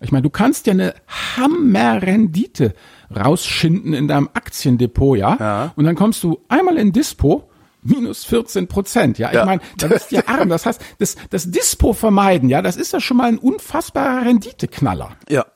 [0.00, 0.94] Ich meine, du kannst ja eine
[1.36, 2.74] Hammerrendite
[3.14, 5.36] rausschinden in deinem Aktiendepot, ja?
[5.38, 5.72] Ja.
[5.76, 7.50] Und dann kommst du einmal in Dispo,
[7.82, 9.28] minus 14 Prozent, ja?
[9.28, 9.44] Ich Ja.
[9.44, 10.48] meine, da bist du ja arm.
[10.48, 15.16] Das heißt, das, das Dispo vermeiden, ja, das ist ja schon mal ein unfassbarer Renditeknaller.
[15.28, 15.46] Ja.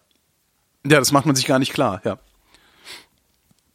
[0.85, 2.19] Ja, das macht man sich gar nicht klar, ja.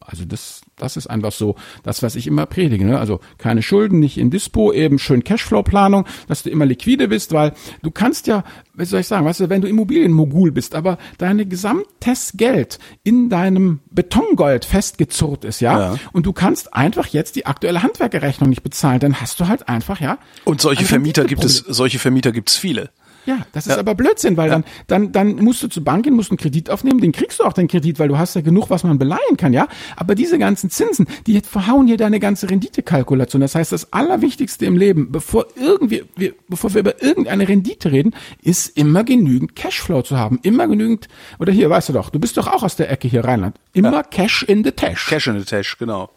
[0.00, 2.84] Also das, das ist einfach so das, was ich immer predige.
[2.84, 2.98] Ne?
[2.98, 7.52] Also keine Schulden, nicht in Dispo, eben schön Cashflow-Planung, dass du immer liquide bist, weil
[7.82, 11.46] du kannst ja, wie soll ich sagen, weißt du, wenn du Immobilienmogul bist, aber deine
[11.46, 15.96] gesamtes Geld in deinem Betongold festgezurrt ist, ja, Ja.
[16.12, 20.00] und du kannst einfach jetzt die aktuelle Handwerkerrechnung nicht bezahlen, dann hast du halt einfach,
[20.00, 20.18] ja.
[20.44, 22.90] Und solche Vermieter gibt es, solche Vermieter gibt es viele.
[23.28, 26.30] Ja, das ist aber Blödsinn, weil dann, dann, dann musst du zur Bank gehen, musst
[26.30, 28.84] einen Kredit aufnehmen, den kriegst du auch den Kredit, weil du hast ja genug, was
[28.84, 29.68] man beleihen kann, ja.
[29.96, 33.42] Aber diese ganzen Zinsen, die verhauen hier deine ganze Renditekalkulation.
[33.42, 38.14] Das heißt, das Allerwichtigste im Leben, bevor irgendwie, wir, bevor wir über irgendeine Rendite reden,
[38.40, 40.38] ist immer genügend Cashflow zu haben.
[40.42, 41.08] Immer genügend,
[41.38, 43.56] oder hier, weißt du doch, du bist doch auch aus der Ecke hier Rheinland.
[43.74, 45.06] Immer Cash in the Tash.
[45.06, 46.08] Cash in the Tash, genau.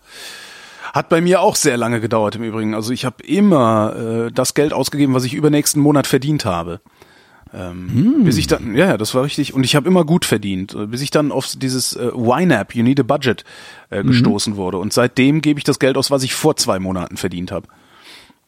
[0.93, 2.73] Hat bei mir auch sehr lange gedauert im Übrigen.
[2.73, 6.79] Also ich habe immer äh, das Geld ausgegeben, was ich übernächsten Monat verdient habe.
[7.53, 9.53] Ähm, Bis ich dann, ja, ja, das war richtig.
[9.53, 12.83] Und ich habe immer gut verdient, äh, bis ich dann auf dieses äh, YNAB, You
[12.83, 13.43] Need a Budget,
[13.89, 14.77] äh, gestoßen wurde.
[14.77, 17.67] Und seitdem gebe ich das Geld aus, was ich vor zwei Monaten verdient habe.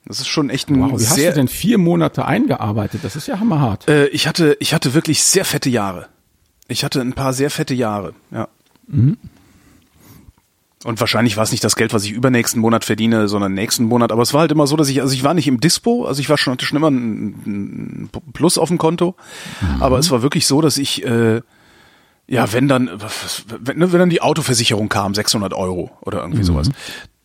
[0.06, 1.32] Das ist schon echt ein Wow, wie hast sehr.
[1.32, 3.01] du denn vier Monate eingearbeitet?
[3.04, 3.89] Das ist ja hammerhart.
[3.89, 6.08] Äh, ich hatte, ich hatte wirklich sehr fette Jahre.
[6.68, 8.47] Ich hatte ein paar sehr fette Jahre, ja.
[10.84, 14.12] Und wahrscheinlich war es nicht das Geld, was ich übernächsten Monat verdiene, sondern nächsten Monat.
[14.12, 16.20] Aber es war halt immer so, dass ich, also ich war nicht im Dispo, also
[16.20, 19.16] ich war schon, hatte schon immer ein, ein Plus auf dem Konto.
[19.80, 21.42] Aber es war wirklich so, dass ich, äh,
[22.28, 22.90] ja, wenn dann,
[23.48, 26.70] wenn, wenn dann die Autoversicherung kam, 600 Euro oder irgendwie sowas.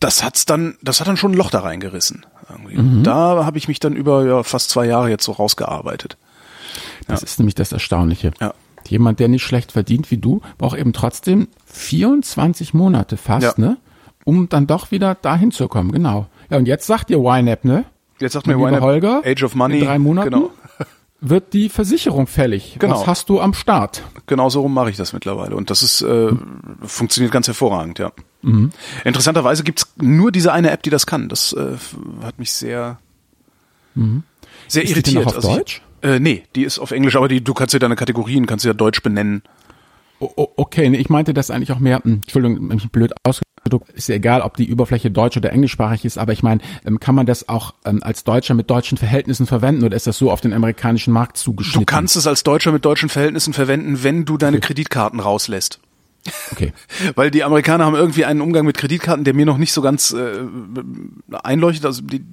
[0.01, 2.25] Das hat's dann, das hat dann schon ein Loch da reingerissen.
[2.49, 6.17] Und Da habe ich mich dann über ja, fast zwei Jahre jetzt so rausgearbeitet.
[7.09, 8.33] Das ist nämlich das Erstaunliche.
[8.41, 8.55] Ja.
[8.91, 13.65] Jemand, der nicht schlecht verdient wie du, braucht eben trotzdem 24 Monate fast, Ja.
[13.65, 13.77] ne?
[14.25, 16.27] Um dann doch wieder dahin zu kommen, genau.
[16.51, 17.85] Ja, und jetzt sagt dir YNAB, ne?
[18.21, 19.79] Jetzt sagt mir YNAB, Holger, Age of Money.
[19.79, 20.51] in drei Monaten Genau.
[21.21, 22.77] wird die Versicherung fällig.
[22.79, 23.01] Genau.
[23.01, 24.03] Was hast du am Start?
[24.27, 25.57] Genau so rum mache ich das mittlerweile.
[25.57, 26.31] Und das ist äh,
[26.83, 28.13] funktioniert ganz hervorragend, ja.
[28.43, 28.71] Mhm.
[29.05, 31.29] Interessanterweise gibt's nur diese eine App, die das kann.
[31.29, 31.77] Das äh,
[32.23, 32.99] hat mich sehr,
[33.95, 34.23] sehr Mhm.
[34.67, 35.25] Ist die denn irritiert.
[35.25, 35.83] noch auf Also ich- Deutsch?
[36.03, 38.69] Äh, nee, die ist auf Englisch, aber die, du kannst ja deine Kategorien, kannst du
[38.69, 39.43] ja Deutsch benennen.
[40.21, 44.17] O okay, ich meinte das eigentlich auch mehr, hm, Entschuldigung, mich blöd ausgedrückt, ist ja
[44.17, 47.49] egal, ob die Überfläche deutsch oder englischsprachig ist, aber ich meine, ähm, kann man das
[47.49, 51.13] auch ähm, als Deutscher mit deutschen Verhältnissen verwenden oder ist das so auf den amerikanischen
[51.13, 51.83] Markt zugeschnitten?
[51.83, 55.79] Du kannst es als Deutscher mit deutschen Verhältnissen verwenden, wenn du deine Kreditkarten rauslässt.
[56.51, 56.73] Okay.
[57.15, 60.13] Weil die Amerikaner haben irgendwie einen Umgang mit Kreditkarten, der mir noch nicht so ganz
[60.13, 60.41] äh,
[61.31, 61.87] einleuchtet.
[61.87, 62.25] Also die,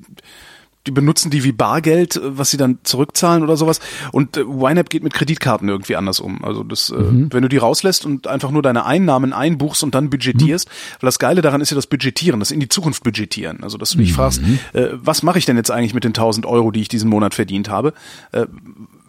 [0.85, 3.79] die benutzen die wie Bargeld, äh, was sie dann zurückzahlen oder sowas.
[4.11, 6.43] Und äh, YNAB geht mit Kreditkarten irgendwie anders um.
[6.43, 10.09] Also das, äh, wenn du die rauslässt und einfach nur deine Einnahmen einbuchst und dann
[10.09, 10.67] budgetierst,
[10.99, 13.63] weil das Geile daran ist ja das Budgetieren, das in die Zukunft budgetieren.
[13.63, 14.41] Also dass du dich fragst,
[14.73, 17.33] äh, was mache ich denn jetzt eigentlich mit den 1000 Euro, die ich diesen Monat
[17.33, 17.93] verdient habe?
[18.31, 18.45] Äh,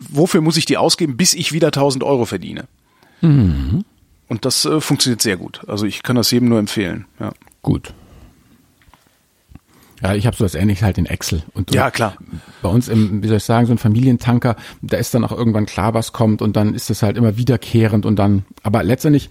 [0.01, 2.65] wofür muss ich die ausgeben, bis ich wieder 1000 Euro verdiene?
[4.29, 5.63] Und das funktioniert sehr gut.
[5.67, 7.07] Also ich kann das jedem nur empfehlen.
[7.19, 7.33] Ja,
[7.67, 7.93] Gut.
[10.11, 11.43] Ja, ich habe sowas ähnliches halt in Excel.
[11.55, 12.17] Und ja klar.
[12.63, 15.67] bei uns im, wie soll ich sagen, so ein Familientanker, da ist dann auch irgendwann
[15.67, 19.31] klar, was kommt und dann ist es halt immer wiederkehrend und dann, aber letztendlich,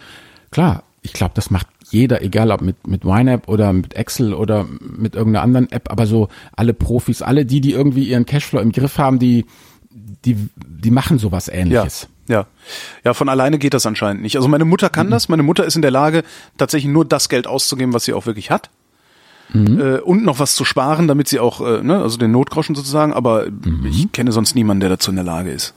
[0.51, 4.65] klar, ich glaube, das macht jeder, egal ob mit, mit YNAB oder mit Excel oder
[4.80, 8.71] mit irgendeiner anderen App, aber so alle Profis, alle die, die irgendwie ihren Cashflow im
[8.71, 9.45] Griff haben, die,
[9.91, 12.07] die, die machen sowas Ja, ähnliches.
[12.28, 12.47] ja.
[13.03, 14.36] Ja, von alleine geht das anscheinend nicht.
[14.36, 15.30] Also meine Mutter kann das.
[15.30, 16.23] Meine Mutter ist in der Lage,
[16.57, 18.71] tatsächlich nur das Geld auszugeben, was sie auch wirklich hat.
[19.54, 23.14] Äh, und noch was zu sparen, damit sie auch, äh, ne, also den Notgroschen sozusagen,
[23.14, 23.48] aber
[23.84, 25.74] ich kenne sonst niemanden, der dazu in der Lage ist.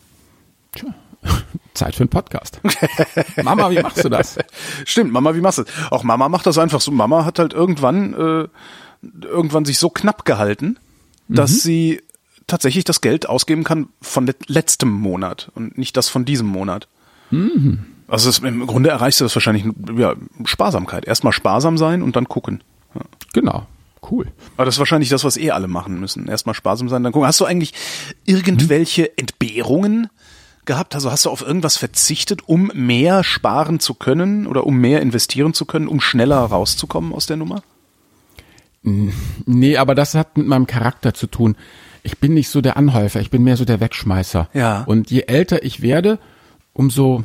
[0.73, 0.95] Tja.
[1.75, 2.61] Zeit für einen Podcast.
[3.43, 4.39] Mama, wie machst du das?
[4.85, 5.73] Stimmt, Mama, wie machst du das?
[5.91, 6.91] Auch Mama macht das einfach so.
[6.91, 8.49] Mama hat halt irgendwann, äh,
[9.23, 10.79] irgendwann sich so knapp gehalten,
[11.29, 12.01] dass sie
[12.47, 16.89] tatsächlich das Geld ausgeben kann von let letztem Monat und nicht das von diesem Monat.
[18.09, 19.65] Also es, im Grunde erreichst du das wahrscheinlich,
[19.97, 20.15] ja,
[20.45, 21.05] Sparsamkeit.
[21.05, 22.63] Erstmal sparsam sein und dann gucken.
[23.33, 23.67] Genau.
[24.11, 24.27] Cool.
[24.57, 26.29] Aber das ist wahrscheinlich das, was eh alle machen müssen.
[26.29, 27.27] Erstmal sparsam sein, dann gucken.
[27.27, 27.75] Hast du eigentlich
[28.25, 30.09] irgendwelche Entbehrungen
[30.65, 30.95] gehabt?
[30.95, 35.53] Also hast du auf irgendwas verzichtet, um mehr sparen zu können oder um mehr investieren
[35.53, 37.63] zu können, um schneller rauszukommen aus der Nummer?
[38.83, 41.57] Nee, aber das hat mit meinem Charakter zu tun.
[42.03, 44.49] Ich bin nicht so der Anhäufer, ich bin mehr so der Wegschmeißer.
[44.55, 44.85] Ja.
[44.85, 46.19] Und je älter ich werde,
[46.73, 47.25] umso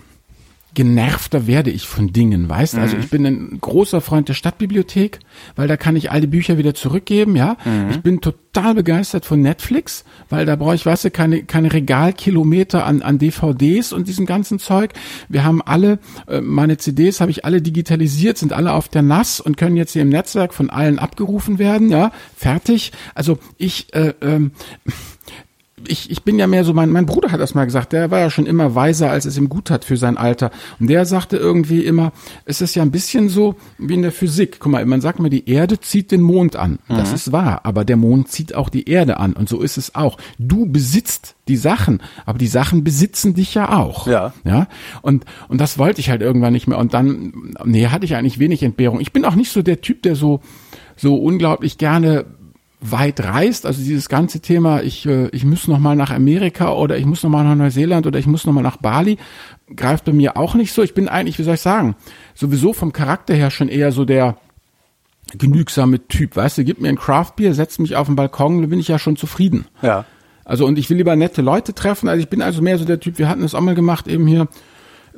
[0.73, 2.75] genervter werde ich von Dingen, weißt?
[2.75, 5.19] Also ich bin ein großer Freund der Stadtbibliothek,
[5.55, 7.57] weil da kann ich all die Bücher wieder zurückgeben, ja.
[7.91, 12.85] Ich bin total begeistert von Netflix, weil da brauche ich, weißt du, keine, keine Regalkilometer
[12.85, 14.93] an, an DVDs und diesem ganzen Zeug.
[15.29, 19.39] Wir haben alle, äh, meine CDs habe ich alle digitalisiert, sind alle auf der NAS
[19.39, 22.11] und können jetzt hier im Netzwerk von allen abgerufen werden, ja.
[22.35, 22.91] Fertig.
[23.15, 24.51] Also ich, äh, ähm,
[25.87, 28.19] ich, ich bin ja mehr so, mein, mein Bruder hat das mal gesagt, der war
[28.19, 30.51] ja schon immer weiser, als es ihm gut hat für sein Alter.
[30.79, 32.11] Und der sagte irgendwie immer,
[32.45, 34.57] es ist ja ein bisschen so wie in der Physik.
[34.59, 36.79] Guck mal, man sagt mal, die Erde zieht den Mond an.
[36.87, 39.33] Das ist wahr, aber der Mond zieht auch die Erde an.
[39.33, 40.17] Und so ist es auch.
[40.37, 44.07] Du besitzt die Sachen, aber die Sachen besitzen dich ja auch.
[44.07, 44.33] Ja.
[44.43, 44.67] Ja.
[45.01, 46.77] Und, und das wollte ich halt irgendwann nicht mehr.
[46.77, 48.99] Und dann, nee, hatte ich eigentlich wenig Entbehrung.
[48.99, 50.41] Ich bin auch nicht so der Typ, der so,
[50.95, 52.25] so unglaublich gerne
[52.91, 56.97] weit reist, also dieses ganze Thema, ich, äh, ich muss noch mal nach Amerika oder
[56.97, 59.17] ich muss noch mal nach Neuseeland oder ich muss noch mal nach Bali,
[59.75, 60.83] greift bei mir auch nicht so.
[60.83, 61.95] Ich bin eigentlich, wie soll ich sagen,
[62.33, 64.37] sowieso vom Charakter her schon eher so der
[65.37, 66.35] genügsame Typ.
[66.35, 68.99] Weißt du, gib mir ein Craftbier, setz mich auf den Balkon, dann bin ich ja
[68.99, 69.65] schon zufrieden.
[69.81, 70.05] Ja.
[70.45, 72.09] Also und ich will lieber nette Leute treffen.
[72.09, 74.27] Also ich bin also mehr so der Typ, wir hatten es auch mal gemacht, eben
[74.27, 74.47] hier,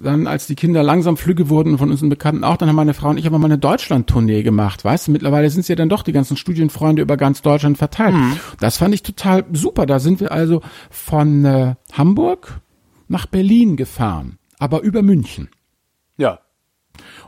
[0.02, 3.10] dann als die Kinder langsam flügge wurden von unseren Bekannten auch, dann haben meine Frau
[3.10, 6.04] und ich aber mal eine Deutschland-Tournee gemacht, weißt du, mittlerweile sind es ja dann doch
[6.04, 8.16] die ganzen Studienfreunde über ganz Deutschland verteilt.
[8.16, 8.40] Mhm.
[8.60, 9.86] Das fand ich total super.
[9.86, 12.62] Da sind wir also von äh, Hamburg
[13.08, 15.50] nach Berlin gefahren, aber über München.
[16.18, 16.40] Ja.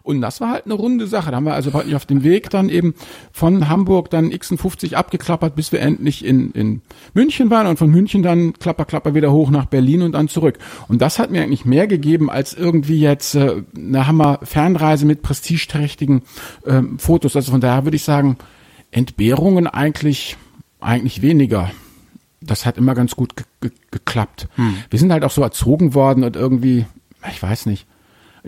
[0.08, 1.32] Und das war halt eine runde Sache.
[1.32, 2.95] Da haben wir also praktisch auf dem Weg dann eben
[3.34, 6.82] von Hamburg dann x50 abgeklappert, bis wir endlich in, in
[7.14, 10.60] München waren und von München dann klapper, klapper wieder hoch nach Berlin und dann zurück.
[10.88, 16.22] Und das hat mir eigentlich mehr gegeben als irgendwie jetzt äh, eine Hammer-Fernreise mit prestigeträchtigen
[16.66, 17.36] äh, Fotos.
[17.36, 18.38] Also von daher würde ich sagen,
[18.91, 20.38] Entbehrungen eigentlich,
[20.80, 21.70] eigentlich weniger
[22.39, 23.34] das hat immer ganz gut
[23.91, 24.47] geklappt.
[24.55, 24.76] Hm.
[24.89, 26.86] Wir sind halt auch so erzogen worden und irgendwie,
[27.30, 27.88] ich weiß nicht,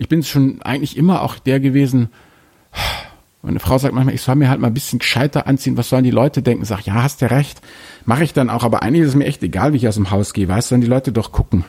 [0.00, 2.08] ich bin schon eigentlich immer auch der gewesen,
[3.42, 6.04] meine Frau sagt manchmal, ich soll mir halt mal ein bisschen gescheiter anziehen, was sollen
[6.04, 6.64] die Leute denken?
[6.64, 7.60] Sag, ja, hast du recht,
[8.06, 10.10] mache ich dann auch, aber eigentlich ist es mir echt egal, wie ich aus dem
[10.10, 11.64] Haus gehe, weißt du, sollen die Leute doch gucken.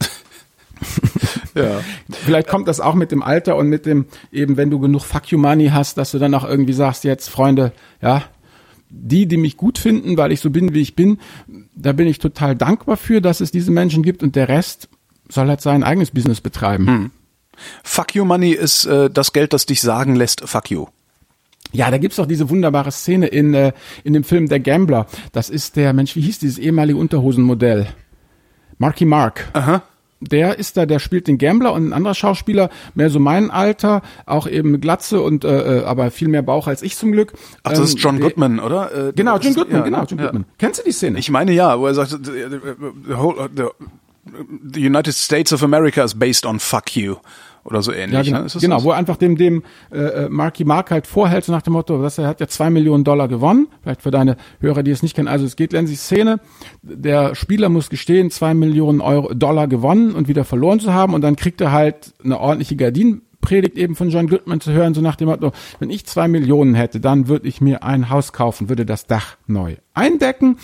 [1.56, 1.80] ja.
[2.10, 5.32] Vielleicht kommt das auch mit dem Alter und mit dem, eben wenn du genug Fuck
[5.32, 8.22] you Money hast, dass du dann auch irgendwie sagst, jetzt Freunde, ja,
[8.88, 11.18] die, die mich gut finden, weil ich so bin, wie ich bin,
[11.74, 14.88] da bin ich total dankbar für, dass es diese Menschen gibt und der Rest
[15.28, 16.86] soll halt sein eigenes Business betreiben.
[16.86, 17.10] Hm.
[17.82, 20.86] Fuck you money ist äh, das Geld, das dich sagen lässt, fuck you.
[21.72, 23.72] Ja, da gibt's auch diese wunderbare Szene in, äh,
[24.04, 25.06] in dem Film Der Gambler.
[25.32, 27.88] Das ist der, Mensch, wie hieß dieses ehemalige Unterhosenmodell?
[28.78, 29.48] Marky Mark.
[29.52, 29.82] Aha.
[30.20, 34.02] Der ist da, der spielt den Gambler und ein anderer Schauspieler, mehr so mein Alter,
[34.24, 37.34] auch eben Glatze und äh, äh aber viel mehr Bauch als ich zum Glück.
[37.62, 39.08] Ach, das ähm, ist John Goodman, oder?
[39.08, 40.24] Äh, genau, John Goodman, ja, genau, John ja.
[40.24, 40.44] Goodman.
[40.58, 41.18] Kennst du die Szene?
[41.18, 43.64] Ich meine ja, wo er sagt, the, the, whole, the,
[44.26, 47.16] the United States of America is based on fuck you
[47.64, 48.12] oder so ähnlich.
[48.12, 48.60] Ja, genau, ne?
[48.60, 51.72] genau wo er einfach dem, dem äh, äh, Marky Mark halt vorhält, so nach dem
[51.72, 55.02] Motto, dass er hat ja zwei Millionen Dollar gewonnen, vielleicht für deine Hörer, die es
[55.02, 55.28] nicht kennen.
[55.28, 56.40] Also es geht die Szene,
[56.82, 61.22] der Spieler muss gestehen, zwei Millionen Euro, Dollar gewonnen und wieder verloren zu haben und
[61.22, 65.16] dann kriegt er halt eine ordentliche Gardinenpredigt eben von John Goodman zu hören, so nach
[65.16, 68.84] dem Motto, wenn ich zwei Millionen hätte, dann würde ich mir ein Haus kaufen, würde
[68.84, 70.58] das Dach neu eindecken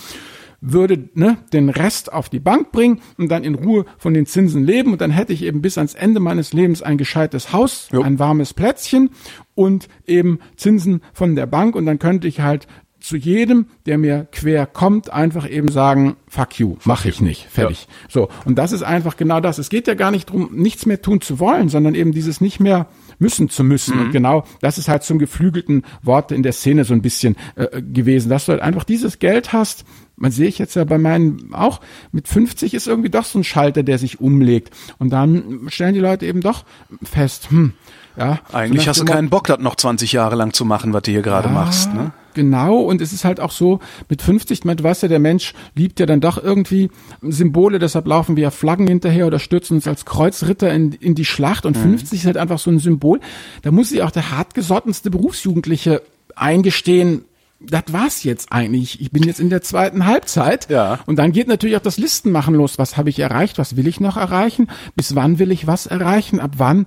[0.61, 4.63] würde ne, den Rest auf die Bank bringen und dann in Ruhe von den Zinsen
[4.63, 8.01] leben und dann hätte ich eben bis ans Ende meines Lebens ein gescheites Haus, jo.
[8.01, 9.09] ein warmes Plätzchen
[9.55, 12.67] und eben Zinsen von der Bank und dann könnte ich halt
[13.01, 17.87] zu jedem, der mir quer kommt, einfach eben sagen, fuck you, mach ich nicht, fertig.
[17.89, 17.95] Ja.
[18.09, 19.57] So, und das ist einfach genau das.
[19.57, 22.59] Es geht ja gar nicht drum, nichts mehr tun zu wollen, sondern eben dieses nicht
[22.59, 22.87] mehr
[23.21, 23.95] müssen zu müssen.
[23.95, 24.05] Mhm.
[24.05, 27.81] Und genau das ist halt zum geflügelten Wort in der Szene so ein bisschen äh,
[27.81, 29.85] gewesen, dass du halt einfach dieses Geld hast,
[30.17, 33.43] man sehe ich jetzt ja bei meinen auch, mit 50 ist irgendwie doch so ein
[33.43, 34.73] Schalter, der sich umlegt.
[34.99, 36.63] Und dann stellen die Leute eben doch
[37.03, 37.73] fest, hm,
[38.17, 38.39] ja.
[38.51, 41.21] Eigentlich hast du keinen Bock, das noch 20 Jahre lang zu machen, was du hier
[41.21, 42.11] gerade ja, machst, ne?
[42.33, 43.79] Genau, und es ist halt auch so,
[44.09, 46.89] mit 50, du weißt ja, der Mensch liebt ja dann doch irgendwie
[47.21, 51.25] Symbole, deshalb laufen wir ja Flaggen hinterher oder stürzen uns als Kreuzritter in, in die
[51.25, 51.97] Schlacht und mhm.
[51.97, 53.19] 50 ist halt einfach so ein Symbol.
[53.61, 56.01] Da muss sich auch der hartgesottenste Berufsjugendliche
[56.35, 57.25] eingestehen,
[57.61, 59.01] das war's jetzt eigentlich.
[59.01, 60.69] Ich bin jetzt in der zweiten Halbzeit.
[60.69, 60.99] Ja.
[61.05, 62.79] Und dann geht natürlich auch das Listenmachen los.
[62.79, 63.57] Was habe ich erreicht?
[63.59, 64.67] Was will ich noch erreichen?
[64.95, 66.39] Bis wann will ich was erreichen?
[66.39, 66.85] Ab wann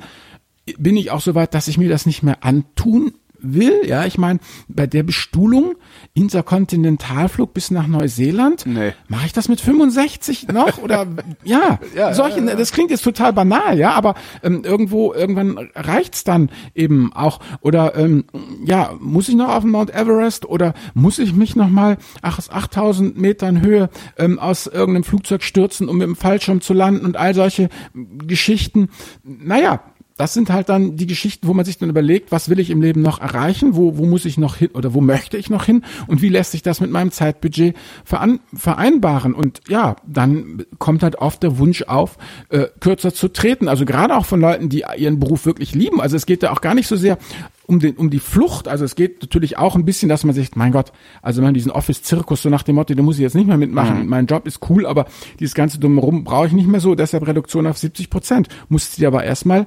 [0.79, 3.13] bin ich auch so weit, dass ich mir das nicht mehr antun
[3.45, 3.83] will.
[3.87, 5.75] Ja, ich meine, bei der Bestuhlung
[6.15, 8.93] Interkontinentalflug bis nach Neuseeland, nee.
[9.09, 11.07] mache ich das mit 65 noch oder
[11.45, 12.57] ja, ja, solche, ja, ja.
[12.57, 17.97] das klingt jetzt total banal, ja, aber ähm, irgendwo irgendwann reicht's dann eben auch oder
[17.97, 18.25] ähm,
[18.65, 22.39] ja, muss ich noch auf den Mount Everest oder muss ich mich noch mal ach,
[22.39, 27.17] 8000 Metern Höhe ähm, aus irgendeinem Flugzeug stürzen, um mit dem Fallschirm zu landen und
[27.17, 28.89] all solche Geschichten.
[29.23, 29.81] Naja,
[30.17, 32.81] das sind halt dann die Geschichten, wo man sich dann überlegt, was will ich im
[32.81, 35.83] Leben noch erreichen, wo, wo muss ich noch hin oder wo möchte ich noch hin
[36.07, 39.35] und wie lässt sich das mit meinem Zeitbudget vereinbaren.
[39.35, 42.17] Und ja, dann kommt halt oft der Wunsch auf,
[42.51, 43.67] äh, kürzer zu treten.
[43.67, 46.01] Also gerade auch von Leuten, die ihren Beruf wirklich lieben.
[46.01, 47.19] Also es geht ja auch gar nicht so sehr
[47.67, 48.69] um, den, um die Flucht.
[48.69, 50.93] Also es geht natürlich auch ein bisschen, dass man sich, mein Gott,
[51.23, 54.03] also man diesen Office-Zirkus so nach dem Motto, da muss ich jetzt nicht mehr mitmachen.
[54.03, 54.09] Mhm.
[54.09, 55.07] Mein Job ist cool, aber
[55.41, 56.95] dieses ganze Drumherum brauche ich nicht mehr so.
[56.95, 58.49] Deshalb Reduktion auf 70 Prozent.
[58.69, 59.67] Musste die aber erstmal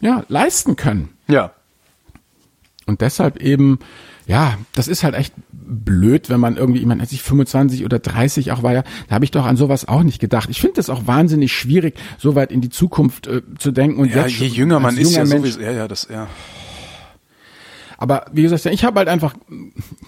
[0.00, 1.10] ja, leisten können.
[1.28, 1.52] Ja.
[2.86, 3.78] Und deshalb eben,
[4.26, 7.98] ja, das ist halt echt blöd, wenn man irgendwie, ich meine, als ich 25 oder
[7.98, 10.48] 30 auch war, ja, da habe ich doch an sowas auch nicht gedacht.
[10.50, 14.00] Ich finde das auch wahnsinnig schwierig, so weit in die Zukunft äh, zu denken.
[14.00, 16.26] Und ja, jetzt je jünger man ist, ja Mensch, sowieso, ja, ja, das, ja.
[18.00, 19.34] Aber wie gesagt, ich habe halt einfach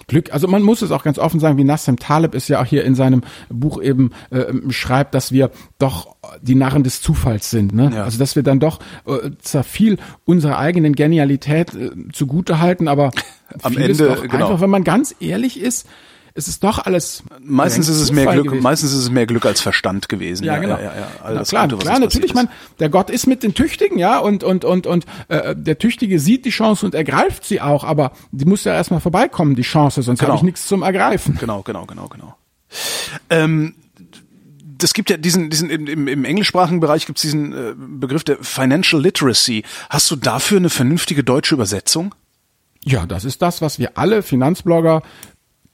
[0.07, 0.33] Glück.
[0.33, 2.83] Also man muss es auch ganz offen sagen, wie Nassim Taleb es ja auch hier
[2.83, 7.73] in seinem Buch eben äh, schreibt, dass wir doch die Narren des Zufalls sind.
[7.73, 7.91] Ne?
[7.93, 8.03] Ja.
[8.03, 13.11] Also dass wir dann doch äh, zwar viel unserer eigenen Genialität äh, zugute halten, aber
[13.61, 14.33] Am Ende, doch genau.
[14.47, 15.87] einfach, wenn man ganz ehrlich ist,
[16.35, 18.63] es ist doch alles Meistens ist es mehr Glück, gewesen.
[18.63, 20.45] meistens ist es mehr Glück als Verstand gewesen.
[20.45, 20.77] Ja, genau.
[20.77, 21.07] Ja, ja, ja.
[21.23, 24.43] All Na klar, Gute, klar, natürlich, man, der Gott ist mit den Tüchtigen, ja, und,
[24.43, 28.45] und, und, und äh, der Tüchtige sieht die Chance und ergreift sie auch, aber die
[28.45, 30.29] muss ja erstmal vorbeikommen, die Chance, sonst Genau.
[30.31, 31.37] habe ich nichts zum Ergreifen.
[31.39, 32.35] Genau, genau, genau, genau.
[33.29, 33.75] Ähm,
[34.77, 38.37] das gibt ja diesen, diesen im, im, englischsprachigen Bereich gibt es diesen äh, Begriff der
[38.41, 39.63] Financial Literacy.
[39.89, 42.15] Hast du dafür eine vernünftige deutsche Übersetzung?
[42.83, 45.03] Ja, das ist das, was wir alle Finanzblogger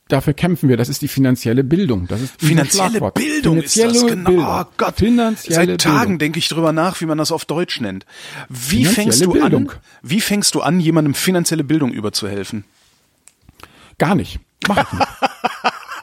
[0.09, 0.75] Dafür kämpfen wir.
[0.75, 2.07] Das ist die finanzielle Bildung.
[2.07, 2.99] Das ist Finanzielle.
[3.11, 4.29] Bildung finanzielle ist das, genau.
[4.31, 4.45] Bildung.
[4.47, 4.95] Oh Gott.
[4.95, 6.17] Finanzielle Seit Tagen Bildung.
[6.17, 8.07] denke ich drüber nach, wie man das auf Deutsch nennt.
[8.49, 9.69] Wie fängst du Bildung.
[9.69, 9.77] an?
[10.01, 12.63] Wie fängst du an, jemandem finanzielle Bildung überzuhelfen?
[13.99, 14.39] Gar nicht.
[14.67, 15.07] Mach ich nicht.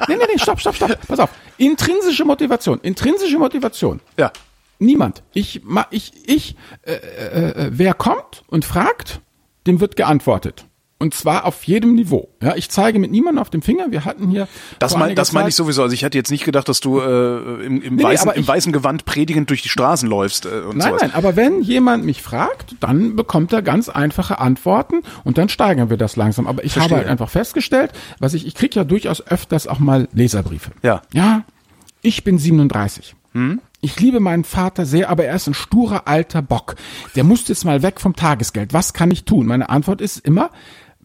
[0.09, 0.99] Nee, nee, nee, stopp, stopp, stopp.
[1.09, 1.31] Pass auf.
[1.59, 2.81] Intrinsische Motivation.
[2.81, 4.01] Intrinsische Motivation.
[4.17, 4.33] Ja.
[4.79, 5.23] Niemand.
[5.33, 9.21] Ich, ich, ich, äh, äh, äh, wer kommt und fragt,
[9.67, 10.67] dem wird geantwortet.
[10.99, 12.29] Und zwar auf jedem Niveau.
[12.43, 13.91] Ja, ich zeige mit niemandem auf dem Finger.
[13.91, 14.49] Wir hatten hier.
[14.79, 15.83] Das, mein, das meine ich sowieso.
[15.83, 18.43] Also ich hätte jetzt nicht gedacht, dass du äh, im, im, nee, weißen, aber im
[18.43, 21.03] ich- weißen Gewand predigend durch die Straßen läufst äh, und Nein, sowas.
[21.03, 25.91] nein, aber wenn jemand mich fragt, dann bekommt er ganz einfache Antworten und dann steigern
[25.91, 26.47] wir das langsam.
[26.47, 26.91] Aber ich Verstehe.
[26.97, 30.71] habe halt einfach festgestellt, was ich, ich kriege ja durchaus öfters auch mal Leserbriefe.
[30.83, 31.03] Ja.
[31.13, 31.43] Ja,
[32.01, 33.15] ich bin 37.
[33.83, 36.77] Ich liebe meinen Vater sehr, aber er ist ein sturer alter Bock.
[37.17, 38.73] Der muss jetzt mal weg vom Tagesgeld.
[38.73, 39.45] Was kann ich tun?
[39.45, 40.49] Meine Antwort ist immer,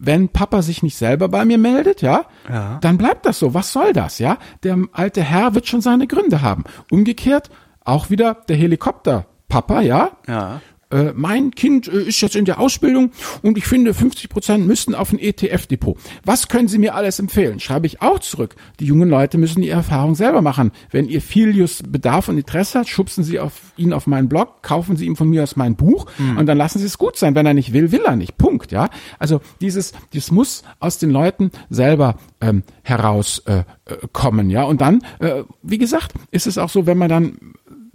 [0.04, 2.78] wenn Papa sich nicht selber bei mir meldet, ja, Ja.
[2.80, 3.54] dann bleibt das so.
[3.54, 4.36] Was soll das, ja?
[4.64, 6.64] Der alte Herr wird schon seine Gründe haben.
[6.90, 7.50] Umgekehrt
[7.84, 10.10] auch wieder der Helikopter Papa, ja?
[10.26, 10.60] Ja.
[10.92, 13.10] Äh, mein Kind äh, ist jetzt in der Ausbildung
[13.42, 15.96] und ich finde, 50 Prozent müssten auf ein ETF-Depot.
[16.24, 17.60] Was können Sie mir alles empfehlen?
[17.60, 18.54] Schreibe ich auch zurück.
[18.80, 20.72] Die jungen Leute müssen die Erfahrung selber machen.
[20.90, 24.96] Wenn Ihr Filius Bedarf und Interesse hat, schubsen Sie auf ihn auf meinen Blog, kaufen
[24.96, 27.34] Sie ihm von mir aus mein Buch und dann lassen Sie es gut sein.
[27.34, 28.36] Wenn er nicht will, will er nicht.
[28.36, 28.72] Punkt.
[28.72, 28.90] Ja.
[29.18, 33.64] Also dieses, dieses muss aus den Leuten selber ähm, herauskommen.
[33.86, 34.64] Äh, äh, kommen, ja.
[34.64, 37.38] Und dann, äh, wie gesagt, ist es auch so, wenn man dann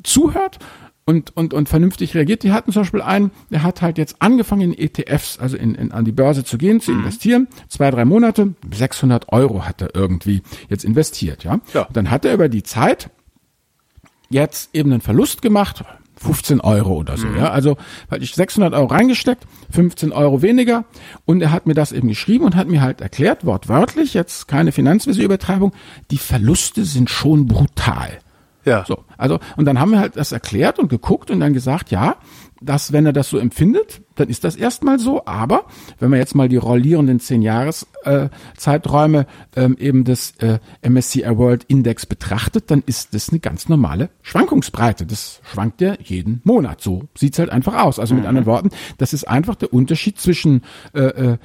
[0.04, 0.60] zuhört
[1.08, 2.43] und, und, und vernünftig reagiert.
[2.43, 5.91] Die hatten zum Beispiel einen, der hat halt jetzt angefangen in ETFs, also in, in,
[5.91, 6.82] an die Börse zu gehen, Mhm.
[6.82, 7.47] zu investieren.
[7.70, 11.60] Zwei, drei Monate, 600 Euro hat er irgendwie jetzt investiert, ja.
[11.74, 11.84] Ja.
[11.84, 13.10] Und dann hat er über die Zeit
[14.30, 15.84] jetzt eben einen Verlust gemacht,
[16.18, 17.51] 15 Euro oder so, ja.
[17.51, 17.78] Also,
[18.10, 20.84] hatte ich 600 Euro reingesteckt, 15 Euro weniger.
[21.26, 24.72] Und er hat mir das eben geschrieben und hat mir halt erklärt, wortwörtlich, jetzt keine
[24.72, 25.74] Finanzvisier-Übertreibung,
[26.12, 28.18] die Verluste sind schon brutal.
[28.68, 28.84] Ja.
[28.86, 32.18] So, also, und dann haben wir halt das erklärt und geguckt und dann gesagt, ja,
[32.61, 35.26] dass wenn er das so empfindet, dann ist das erstmal so.
[35.26, 35.65] Aber
[35.99, 41.38] wenn man jetzt mal die rollierenden zehn Jahres äh, Zeiträume ähm, eben des äh, MSCI
[41.38, 45.05] World Index betrachtet, dann ist das eine ganz normale Schwankungsbreite.
[45.05, 46.82] Das schwankt ja jeden Monat.
[46.82, 47.99] So sieht's halt einfach aus.
[47.99, 50.63] Also mit anderen Worten, das ist einfach der Unterschied zwischen
[50.93, 51.38] äh, äh,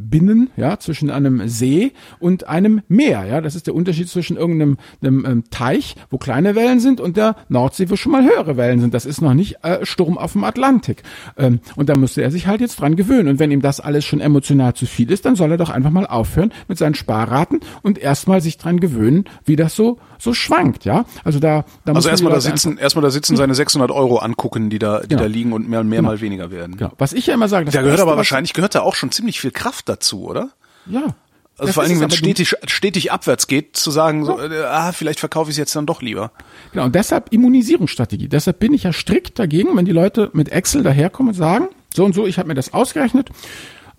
[0.00, 3.40] Binnen, ja, zwischen einem See und einem Meer, ja.
[3.40, 7.36] Das ist der Unterschied zwischen irgendeinem einem, ähm, Teich, wo kleine Wellen sind, und der
[7.48, 8.94] Nordsee, wo schon mal höhere Wellen sind.
[8.94, 11.02] Das ist noch nicht äh, Sturm auf dem Atlantik.
[11.36, 13.28] Ähm, und da müsste er sich halt jetzt dran gewöhnen.
[13.28, 15.90] Und wenn ihm das alles schon emotional zu viel ist, dann soll er doch einfach
[15.90, 20.84] mal aufhören mit seinen Sparraten und erstmal sich dran gewöhnen, wie das so so schwankt,
[20.84, 21.04] ja.
[21.24, 24.78] Also da, da Also erstmal da sitzen, erstmal da sitzen seine 600 Euro angucken, die
[24.78, 25.22] da, die Genau.
[25.22, 26.76] da liegen und mehr, mehr mal weniger werden.
[26.76, 26.92] Genau.
[26.98, 29.40] Was ich ja immer sage, das Da gehört aber wahrscheinlich, gehört da auch schon ziemlich
[29.40, 30.50] viel Kraft dazu, oder?
[30.86, 31.14] ja.
[31.58, 34.62] Also Das vor allen Dingen, wenn es, stetig, stetig abwärts geht, zu sagen, so, äh,
[34.64, 36.32] ah, vielleicht verkaufe ich es jetzt dann doch lieber.
[36.72, 38.28] Genau, und deshalb Immunisierungsstrategie.
[38.28, 42.06] Deshalb bin ich ja strikt dagegen, wenn die Leute mit Excel daherkommen und sagen, so
[42.06, 43.28] und so, ich habe mir das ausgerechnet.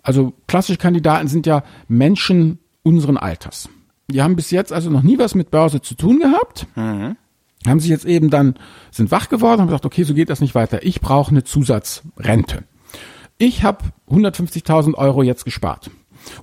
[0.02, 3.68] Also klassische Kandidaten sind ja Menschen unseren Alters.
[4.08, 6.66] Die haben bis jetzt also noch nie was mit Börse zu tun gehabt.
[7.64, 8.54] Haben sich jetzt eben dann,
[8.90, 10.84] sind wach geworden, haben gesagt, okay, so geht das nicht weiter.
[10.84, 12.64] Ich brauche eine Zusatzrente.
[13.38, 15.90] Ich habe 150.000 Euro jetzt gespart.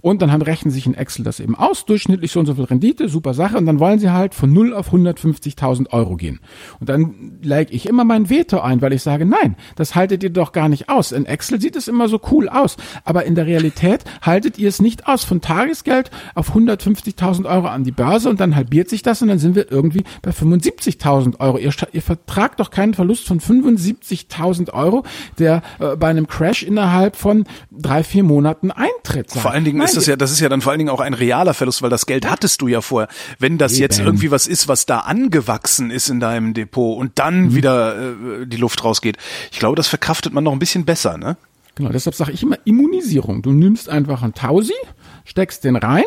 [0.02, 2.66] Und dann haben, rechnen sich in Excel das eben aus, durchschnittlich so und so viel
[2.66, 3.58] Rendite, super Sache.
[3.58, 6.40] Und dann wollen sie halt von 0 auf 150.000 Euro gehen.
[6.80, 10.30] Und dann lege ich immer mein Veto ein, weil ich sage, nein, das haltet ihr
[10.30, 11.12] doch gar nicht aus.
[11.12, 12.78] In Excel sieht es immer so cool aus.
[13.04, 15.24] Aber in der Realität haltet ihr es nicht aus.
[15.24, 19.40] Von Tagesgeld auf 150.000 Euro an die Börse und dann halbiert sich das und dann
[19.40, 21.58] sind wir irgendwie bei 75.000 Euro.
[21.58, 25.04] Ihr, ihr vertragt doch keinen Verlust von 75.000 Euro,
[25.38, 29.32] der äh, bei einem Crash innerhalb von drei, vier Monaten eintritt.
[29.32, 31.00] Vor allen Dingen Nein, ist das ja, das ist ja dann vor allen Dingen auch
[31.00, 33.08] ein realer Verlust, weil das Geld hattest du ja vorher.
[33.40, 34.08] Wenn das jetzt Eben.
[34.08, 37.56] irgendwie was ist, was da angewachsen ist in deinem Depot und dann Mhm.
[37.56, 37.96] wieder
[38.42, 39.18] äh, die Luft rausgeht,
[39.52, 41.38] ich glaube, das verkraftet man noch ein bisschen besser, ne?
[41.76, 43.42] Genau, deshalb sage ich immer Immunisierung.
[43.42, 44.74] Du nimmst einfach einen Tausi,
[45.24, 46.04] steckst den rein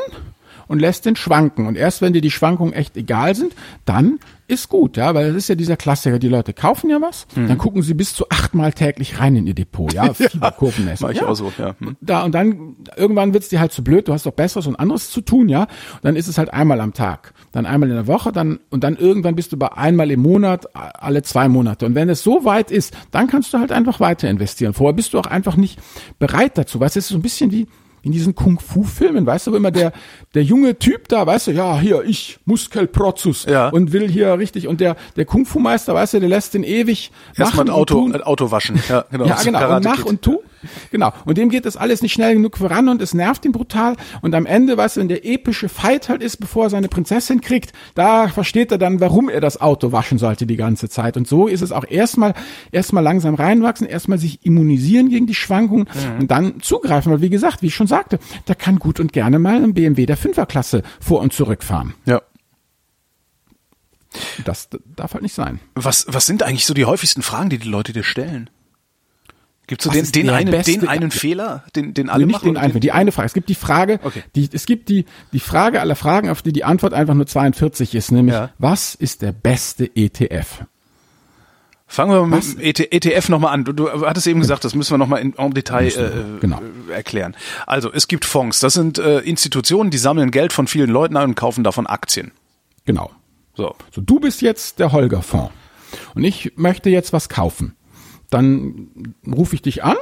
[0.73, 1.67] und lässt den schwanken.
[1.67, 3.55] Und erst wenn dir die Schwankungen echt egal sind,
[3.85, 6.19] dann ist gut, ja, weil das ist ja dieser Klassiker.
[6.19, 7.47] Die Leute kaufen ja was, mhm.
[7.47, 11.05] dann gucken sie bis zu achtmal täglich rein in ihr Depot, ja, Fieberkurvenmesser.
[11.05, 11.27] Mach ich ja.
[11.27, 11.75] auch so, ja.
[11.79, 11.99] Hm.
[12.01, 15.11] Da, und dann, irgendwann wird's dir halt zu blöd, du hast doch Besseres und anderes
[15.11, 15.65] zu tun, ja.
[15.65, 18.83] Und dann ist es halt einmal am Tag, dann einmal in der Woche, dann, und
[18.83, 21.85] dann irgendwann bist du bei einmal im Monat, alle zwei Monate.
[21.85, 24.73] Und wenn es so weit ist, dann kannst du halt einfach weiter investieren.
[24.73, 25.79] Vorher bist du auch einfach nicht
[26.19, 26.81] bereit dazu.
[26.81, 27.67] Weißt du, es ist so ein bisschen wie,
[28.03, 29.93] in diesen Kung-Fu-Filmen, weißt du, wo immer der,
[30.35, 33.69] der junge Typ da, weißt du, ja, hier, ich, Muskelprozess ja.
[33.69, 37.67] und will hier richtig, und der, der Kung-Fu-Meister, weißt du, der lässt den ewig Erstmal
[37.67, 38.81] ein Auto, ein Auto waschen.
[38.89, 39.27] Ja, genau.
[39.27, 40.41] Ja, genau, und mach und tu.
[40.91, 41.13] Genau.
[41.25, 43.97] Und dem geht das alles nicht schnell genug voran und es nervt ihn brutal.
[44.21, 47.41] Und am Ende, weißt du, wenn der epische Fight halt ist, bevor er seine Prinzessin
[47.41, 51.17] kriegt, da versteht er dann, warum er das Auto waschen sollte die ganze Zeit.
[51.17, 52.35] Und so ist es auch erstmal,
[52.71, 56.21] erstmal langsam reinwachsen, erstmal sich immunisieren gegen die Schwankungen mhm.
[56.21, 57.13] und dann zugreifen.
[57.13, 60.07] Weil wie gesagt, wie ich schon sagte, da kann gut und gerne mal ein BMW
[60.07, 61.95] der Fünferklasse vor und zurückfahren.
[62.07, 62.23] Ja.
[64.45, 65.61] Das darf halt nicht sein.
[65.75, 68.51] Was, was sind eigentlich so die häufigsten Fragen, die die Leute dir stellen?
[69.73, 72.45] Gibt es so den, den, einen, beste, den einen Fehler, den, den alle nicht machen?
[72.45, 73.25] Den einen, die eine Frage.
[73.25, 74.23] Es gibt die Frage, okay.
[74.35, 77.95] die, es gibt die, die Frage aller Fragen, auf die die Antwort einfach nur 42
[77.95, 78.51] ist, nämlich, ja.
[78.59, 80.65] was ist der beste ETF?
[81.87, 82.57] Fangen wir mal was?
[82.57, 83.65] mit dem ETF nochmal an.
[83.65, 86.61] Du, du hattest eben gesagt, das müssen wir nochmal in, en Detail äh, genau.
[86.91, 87.35] Äh, erklären.
[87.67, 88.61] Also, es gibt Fonds.
[88.61, 92.33] Das sind äh, Institutionen, die sammeln Geld von vielen Leuten ein und kaufen davon Aktien.
[92.85, 93.11] Genau.
[93.55, 93.75] So.
[93.91, 95.51] So, du bist jetzt der Holger-Fonds.
[96.15, 97.75] Und ich möchte jetzt was kaufen
[98.33, 99.97] dann rufe ich dich an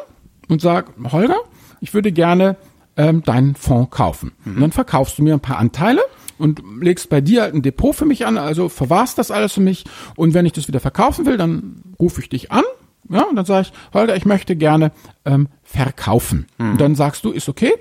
[0.49, 1.37] und sag, Holger,
[1.81, 2.57] ich würde gerne
[2.97, 4.33] ähm, deinen Fonds kaufen.
[4.45, 4.55] Mhm.
[4.55, 6.03] Und dann verkaufst du mir ein paar Anteile
[6.39, 9.85] und legst bei dir ein Depot für mich an, also verwahrst das alles für mich.
[10.17, 12.65] Und wenn ich das wieder verkaufen will, dann rufe ich dich an.
[13.09, 14.93] Ja, und dann sage ich, Holger, ich möchte gerne
[15.25, 16.47] ähm, verkaufen.
[16.59, 17.73] Und dann sagst du, ist okay.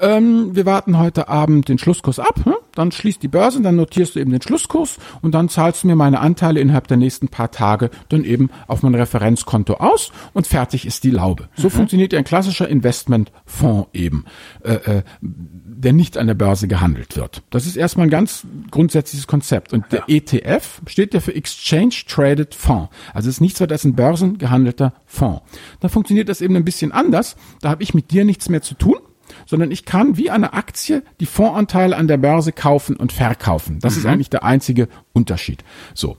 [0.00, 2.44] Ähm, wir warten heute Abend den Schlusskurs ab.
[2.46, 2.56] Ne?
[2.74, 5.96] Dann schließt die Börse, dann notierst du eben den Schlusskurs und dann zahlst du mir
[5.96, 10.86] meine Anteile innerhalb der nächsten paar Tage dann eben auf mein Referenzkonto aus und fertig
[10.86, 11.48] ist die Laube.
[11.56, 11.72] So mhm.
[11.72, 14.24] funktioniert ein klassischer Investmentfonds eben,
[14.62, 17.42] äh, äh, der nicht an der Börse gehandelt wird.
[17.50, 19.72] Das ist erstmal ein ganz grundsätzliches Konzept.
[19.72, 20.16] Und der ja.
[20.16, 22.88] ETF steht ja für Exchange Traded Fonds.
[23.14, 25.42] Also es ist nichts weiter als ein börsengehandelter Fonds.
[25.80, 27.27] Da funktioniert das eben ein bisschen anders.
[27.60, 28.98] Da habe ich mit dir nichts mehr zu tun
[29.46, 33.78] sondern ich kann wie eine Aktie die Fondsanteile an der Börse kaufen und verkaufen.
[33.80, 33.98] Das mhm.
[34.00, 35.64] ist eigentlich der einzige Unterschied.
[35.94, 36.16] So.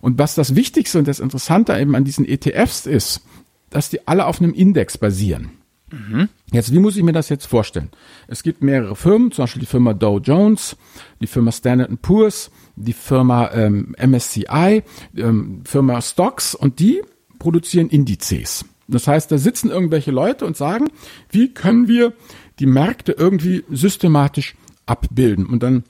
[0.00, 3.22] Und was das Wichtigste und das Interessante eben an diesen ETFs ist,
[3.70, 5.50] dass die alle auf einem Index basieren.
[5.90, 6.28] Mhm.
[6.52, 7.90] Jetzt, wie muss ich mir das jetzt vorstellen?
[8.26, 10.76] Es gibt mehrere Firmen, zum Beispiel die Firma Dow Jones,
[11.20, 14.82] die Firma Standard Poor's, die Firma ähm, MSCI,
[15.16, 17.02] ähm, Firma Stocks und die
[17.38, 18.64] produzieren Indizes.
[18.88, 20.88] Das heißt, da sitzen irgendwelche Leute und sagen,
[21.30, 22.12] wie können wir
[22.58, 24.54] die Märkte irgendwie systematisch
[24.86, 25.46] abbilden?
[25.46, 25.84] Und dann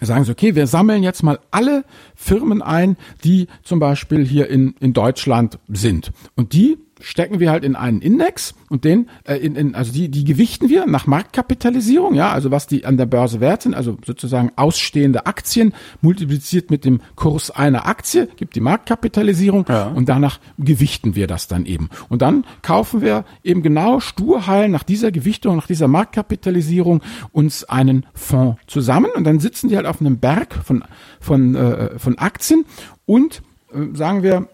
[0.00, 1.84] sagen sie, okay, wir sammeln jetzt mal alle
[2.14, 6.10] Firmen ein, die zum Beispiel hier in, in Deutschland sind.
[6.36, 10.08] Und die stecken wir halt in einen Index und den, äh, in, in, also die,
[10.08, 13.96] die gewichten wir nach Marktkapitalisierung, ja, also was die an der Börse wert sind, also
[14.04, 19.88] sozusagen ausstehende Aktien multipliziert mit dem Kurs einer Aktie, gibt die Marktkapitalisierung ja.
[19.88, 21.88] und danach gewichten wir das dann eben.
[22.08, 28.06] Und dann kaufen wir eben genau sturheil nach dieser Gewichtung, nach dieser Marktkapitalisierung uns einen
[28.14, 30.84] Fonds zusammen und dann sitzen die halt auf einem Berg von,
[31.20, 32.64] von, äh, von Aktien
[33.06, 33.42] und
[33.72, 34.48] äh, sagen wir,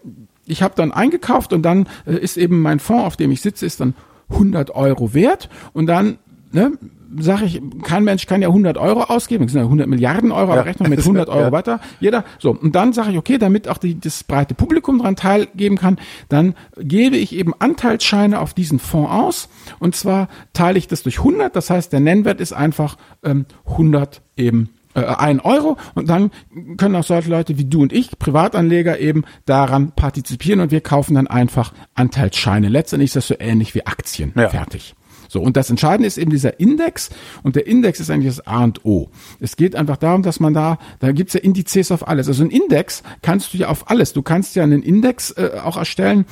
[0.47, 3.65] ich habe dann eingekauft und dann äh, ist eben mein Fonds, auf dem ich sitze,
[3.65, 3.95] ist dann
[4.29, 5.49] 100 Euro wert.
[5.73, 6.17] Und dann
[6.51, 6.71] ne,
[7.19, 10.49] sage ich, kein Mensch kann ja 100 Euro ausgeben, das sind ja 100 Milliarden Euro,
[10.49, 10.59] ja.
[10.59, 11.51] aber rechnen mit 100 Euro ja.
[11.51, 15.15] weiter, jeder, so, und dann sage ich, okay, damit auch die, das breite Publikum daran
[15.15, 15.97] teilgeben kann,
[16.29, 19.49] dann gebe ich eben Anteilsscheine auf diesen Fonds aus.
[19.79, 24.21] Und zwar teile ich das durch 100, das heißt, der Nennwert ist einfach ähm, 100
[24.35, 26.31] eben äh, ein Euro und dann
[26.77, 31.15] können auch solche Leute wie du und ich, Privatanleger, eben daran partizipieren und wir kaufen
[31.15, 32.67] dann einfach Anteilsscheine.
[32.67, 34.33] Letztendlich ist das so ähnlich wie Aktien.
[34.35, 34.49] Ja.
[34.49, 34.95] Fertig.
[35.29, 37.09] So, und das Entscheidende ist eben dieser Index
[37.43, 39.09] und der Index ist eigentlich das A und O.
[39.39, 42.27] Es geht einfach darum, dass man da, da gibt's ja Indizes auf alles.
[42.27, 44.13] Also ein Index kannst du ja auf alles.
[44.13, 46.25] Du kannst ja einen Index äh, auch erstellen,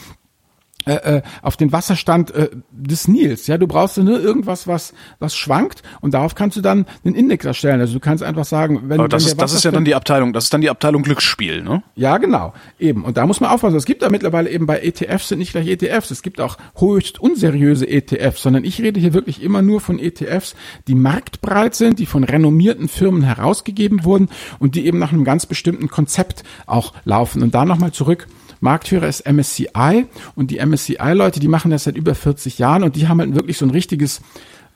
[0.85, 3.47] äh, äh, auf den Wasserstand äh, des Nils.
[3.47, 7.45] Ja, du brauchst nur irgendwas, was was schwankt und darauf kannst du dann einen Index
[7.45, 7.79] erstellen.
[7.79, 9.95] Also du kannst einfach sagen, wenn, Aber das wenn ist das ist ja dann die
[9.95, 11.83] Abteilung, das ist dann die Abteilung Glücksspiel, ne?
[11.95, 13.03] Ja, genau, eben.
[13.03, 13.77] Und da muss man aufpassen.
[13.77, 16.11] Es gibt da mittlerweile eben bei ETFs sind nicht gleich ETFs.
[16.11, 20.55] Es gibt auch höchst unseriöse ETFs, sondern ich rede hier wirklich immer nur von ETFs,
[20.87, 24.29] die marktbreit sind, die von renommierten Firmen herausgegeben wurden
[24.59, 27.41] und die eben nach einem ganz bestimmten Konzept auch laufen.
[27.41, 28.27] Und da nochmal zurück
[28.65, 33.07] Marktführer ist MSCI und die MSCI-Leute, die machen das seit über 40 Jahren und die
[33.07, 34.21] haben halt wirklich so ein richtiges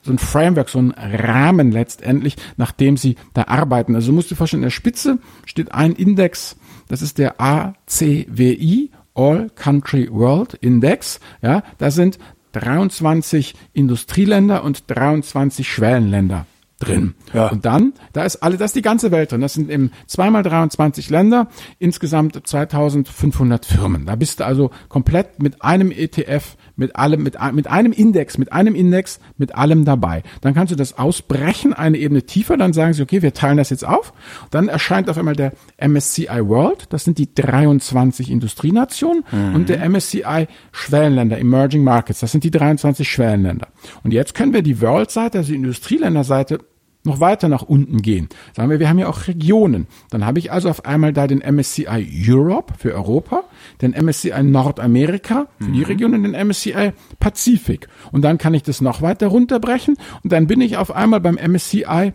[0.02, 3.96] so ein Framework, so ein Rahmen letztendlich, nach dem sie da arbeiten.
[3.96, 6.56] Also musst du dir vorstellen, in der Spitze steht ein Index,
[6.88, 11.20] das ist der ACWI, All Country World Index.
[11.42, 12.18] Ja, da sind
[12.54, 16.46] 23 Industrieländer und 23 Schwellenländer
[16.80, 17.14] drin.
[17.34, 17.48] Ja.
[17.48, 19.42] Und dann, da ist alle, das ist die ganze Welt drin.
[19.42, 24.06] Das sind eben zweimal 23 Länder, insgesamt 2500 Firmen.
[24.06, 28.54] Da bist du also komplett mit einem ETF, mit allem, mit, mit einem Index, mit
[28.54, 30.24] einem Index, mit allem dabei.
[30.42, 33.70] Dann kannst du das ausbrechen, eine Ebene tiefer, dann sagen sie, okay, wir teilen das
[33.70, 34.14] jetzt auf.
[34.50, 39.56] Dann erscheint auf einmal der MSCI World, das sind die 23 Industrienationen mhm.
[39.56, 43.68] und der MSCI Schwellenländer, Emerging Markets, das sind die 23 Schwellenländer.
[44.04, 46.60] Und jetzt können wir die World-Seite, also die Industrieländerseite,
[47.04, 48.28] noch weiter nach unten gehen.
[48.54, 49.88] Sagen wir, wir haben ja auch Regionen.
[50.10, 53.43] Dann habe ich also auf einmal da den MSCI Europe für Europa,
[53.82, 55.86] den MSCI Nordamerika für die mhm.
[55.86, 57.88] Region und den MSCI Pazifik.
[58.12, 61.36] Und dann kann ich das noch weiter runterbrechen und dann bin ich auf einmal beim
[61.36, 62.14] MSCI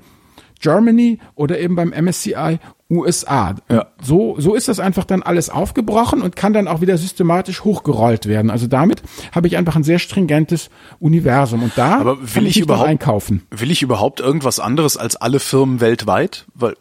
[0.65, 2.59] Germany oder eben beim MSCI
[2.91, 3.55] USA.
[3.71, 3.87] Ja.
[4.03, 8.27] So, so ist das einfach dann alles aufgebrochen und kann dann auch wieder systematisch hochgerollt
[8.27, 8.51] werden.
[8.51, 9.03] Also damit
[9.33, 12.89] habe ich einfach ein sehr stringentes Universum und da Aber will kann ich, ich überhaupt
[12.89, 13.43] einkaufen.
[13.51, 16.47] Will ich überhaupt irgendwas anderes als alle Firmen weltweit?
[16.55, 16.77] Weil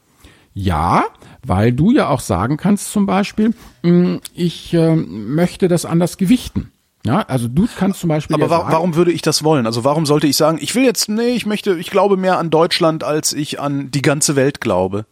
[0.53, 1.05] ja,
[1.45, 6.71] weil du ja auch sagen kannst zum Beispiel, hm, ich äh, möchte das anders gewichten.
[7.05, 8.33] Ja, also du kannst zum Beispiel.
[8.33, 9.65] Aber ja sagen, warum würde ich das wollen?
[9.65, 12.49] Also warum sollte ich sagen, ich will jetzt, nee, ich möchte, ich glaube mehr an
[12.49, 15.05] Deutschland, als ich an die ganze Welt glaube?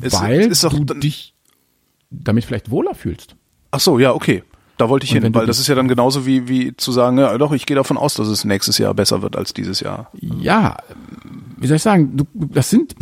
[0.00, 1.34] weil ist, ist du dich
[2.10, 3.36] damit vielleicht wohler fühlst.
[3.70, 4.42] Ach so, ja, okay.
[4.76, 7.38] Da wollte ich hin, weil das ist ja dann genauso wie, wie zu sagen, ja
[7.38, 10.10] doch, ich gehe davon aus, dass es nächstes Jahr besser wird als dieses Jahr.
[10.20, 10.76] Ja,
[11.56, 12.94] wie soll ich sagen, du, das sind,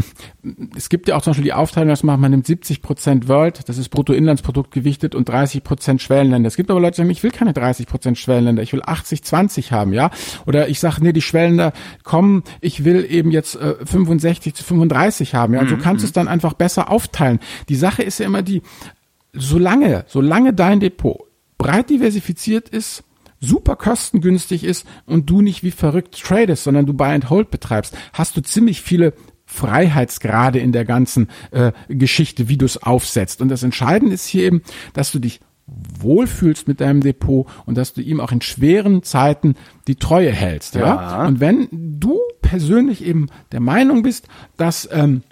[0.76, 3.68] es gibt ja auch zum Beispiel die Aufteilung, dass man, man nimmt 70 Prozent World,
[3.68, 6.46] das ist Bruttoinlandsprodukt gewichtet und 30 Prozent Schwellenländer.
[6.46, 9.24] Es gibt aber Leute, die sagen, ich will keine 30 Prozent Schwellenländer, ich will 80,
[9.24, 10.10] 20 haben, ja.
[10.46, 11.72] Oder ich sage, nee, die Schwellenländer
[12.04, 15.60] kommen, ich will eben jetzt äh, 65 zu 35 haben, ja.
[15.60, 16.14] Und so mhm, kannst du es mhm.
[16.14, 17.40] dann einfach besser aufteilen.
[17.68, 18.62] Die Sache ist ja immer die,
[19.32, 21.31] solange, solange dein Depot
[21.62, 23.04] breit diversifiziert ist,
[23.38, 27.96] super kostengünstig ist und du nicht wie verrückt tradest, sondern du Buy and Hold betreibst,
[28.12, 29.14] hast du ziemlich viele
[29.46, 33.40] Freiheitsgrade in der ganzen äh, Geschichte, wie du es aufsetzt.
[33.40, 37.94] Und das Entscheidende ist hier eben, dass du dich wohlfühlst mit deinem Depot und dass
[37.94, 39.54] du ihm auch in schweren Zeiten
[39.86, 40.74] die Treue hältst.
[40.74, 40.80] Ja.
[40.80, 41.26] ja?
[41.26, 45.22] Und wenn du persönlich eben der Meinung bist, dass ähm,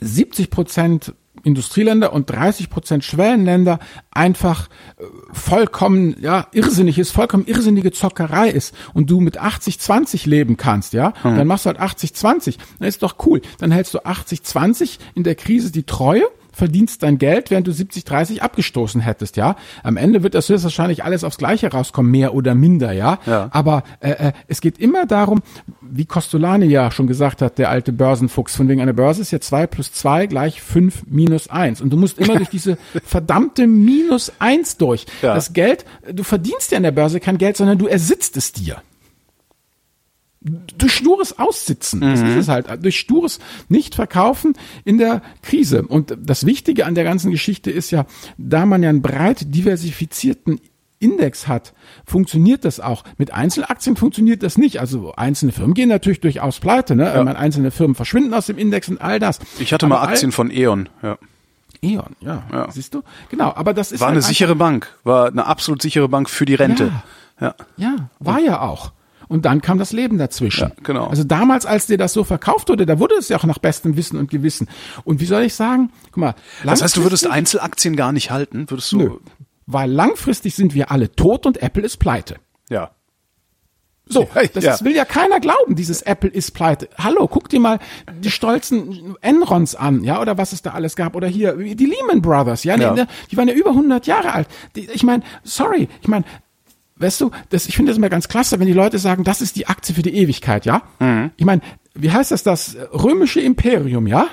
[0.00, 3.78] 70 Prozent Industrieländer und 30 Prozent Schwellenländer
[4.10, 4.68] einfach
[4.98, 10.92] äh, vollkommen, ja, irrsinnig ist, vollkommen irrsinnige Zockerei ist und du mit 80-20 leben kannst,
[10.92, 11.36] ja, mhm.
[11.36, 12.56] dann machst du halt 80-20.
[12.78, 13.40] Dann ist doch cool.
[13.58, 16.24] Dann hältst du 80-20 in der Krise die Treue
[16.60, 19.56] verdienst dein Geld, während du 70, 30 abgestoßen hättest, ja.
[19.82, 23.18] Am Ende wird das höchstwahrscheinlich alles aufs Gleiche rauskommen, mehr oder minder, ja.
[23.24, 23.48] ja.
[23.50, 25.40] Aber äh, äh, es geht immer darum,
[25.80, 29.40] wie Costolani ja schon gesagt hat, der alte Börsenfuchs, von wegen einer Börse ist ja
[29.40, 34.30] zwei plus zwei gleich fünf minus eins Und du musst immer durch diese verdammte minus
[34.38, 35.06] eins durch.
[35.22, 35.34] Ja.
[35.34, 38.82] Das Geld, du verdienst ja in der Börse kein Geld, sondern du ersitzt es dir
[40.42, 42.00] durch stures Aussitzen.
[42.00, 42.28] Das mhm.
[42.28, 42.66] ist es halt.
[42.82, 45.82] Durch stures Nicht-Verkaufen in der Krise.
[45.82, 48.06] Und das Wichtige an der ganzen Geschichte ist ja,
[48.38, 50.60] da man ja einen breit diversifizierten
[50.98, 51.72] Index hat,
[52.06, 53.04] funktioniert das auch.
[53.16, 54.80] Mit Einzelaktien funktioniert das nicht.
[54.80, 57.04] Also einzelne Firmen gehen natürlich durchaus pleite, ne?
[57.04, 57.22] Ja.
[57.22, 59.40] einzelne Firmen verschwinden aus dem Index und all das.
[59.58, 61.18] Ich hatte aber mal Aktien von E.ON, ja.
[61.82, 62.42] E.ON, ja.
[62.52, 62.70] ja.
[62.70, 63.02] Siehst du?
[63.30, 64.00] Genau, aber das ist.
[64.00, 66.92] War halt eine sichere Bank, war eine absolut sichere Bank für die Rente.
[67.40, 67.88] Ja, ja.
[67.94, 68.92] ja war ja auch
[69.30, 70.68] und dann kam das Leben dazwischen.
[70.68, 71.06] Ja, genau.
[71.06, 73.96] Also damals, als dir das so verkauft wurde, da wurde es ja auch nach bestem
[73.96, 74.68] Wissen und Gewissen.
[75.04, 75.92] Und wie soll ich sagen?
[76.06, 76.34] Guck mal.
[76.64, 78.68] Das heißt, du würdest Einzelaktien gar nicht halten?
[78.68, 78.98] Würdest du?
[78.98, 79.10] Nö,
[79.66, 82.36] weil langfristig sind wir alle tot und Apple ist pleite.
[82.68, 82.90] Ja.
[84.06, 84.80] So, das ja.
[84.80, 86.88] will ja keiner glauben, dieses Apple ist pleite.
[86.98, 87.78] Hallo, guck dir mal
[88.20, 91.14] die stolzen Enrons an, ja, oder was es da alles gab.
[91.14, 92.94] Oder hier, die Lehman Brothers, ja, ja.
[92.94, 94.48] Die, die waren ja über 100 Jahre alt.
[94.74, 96.24] Die, ich meine, sorry, ich meine,
[97.00, 99.56] weißt du, das, ich finde das immer ganz klasse, wenn die Leute sagen, das ist
[99.56, 100.82] die Aktie für die Ewigkeit, ja?
[100.98, 101.30] Mhm.
[101.36, 101.62] Ich meine,
[101.94, 104.28] wie heißt das, das römische Imperium, ja?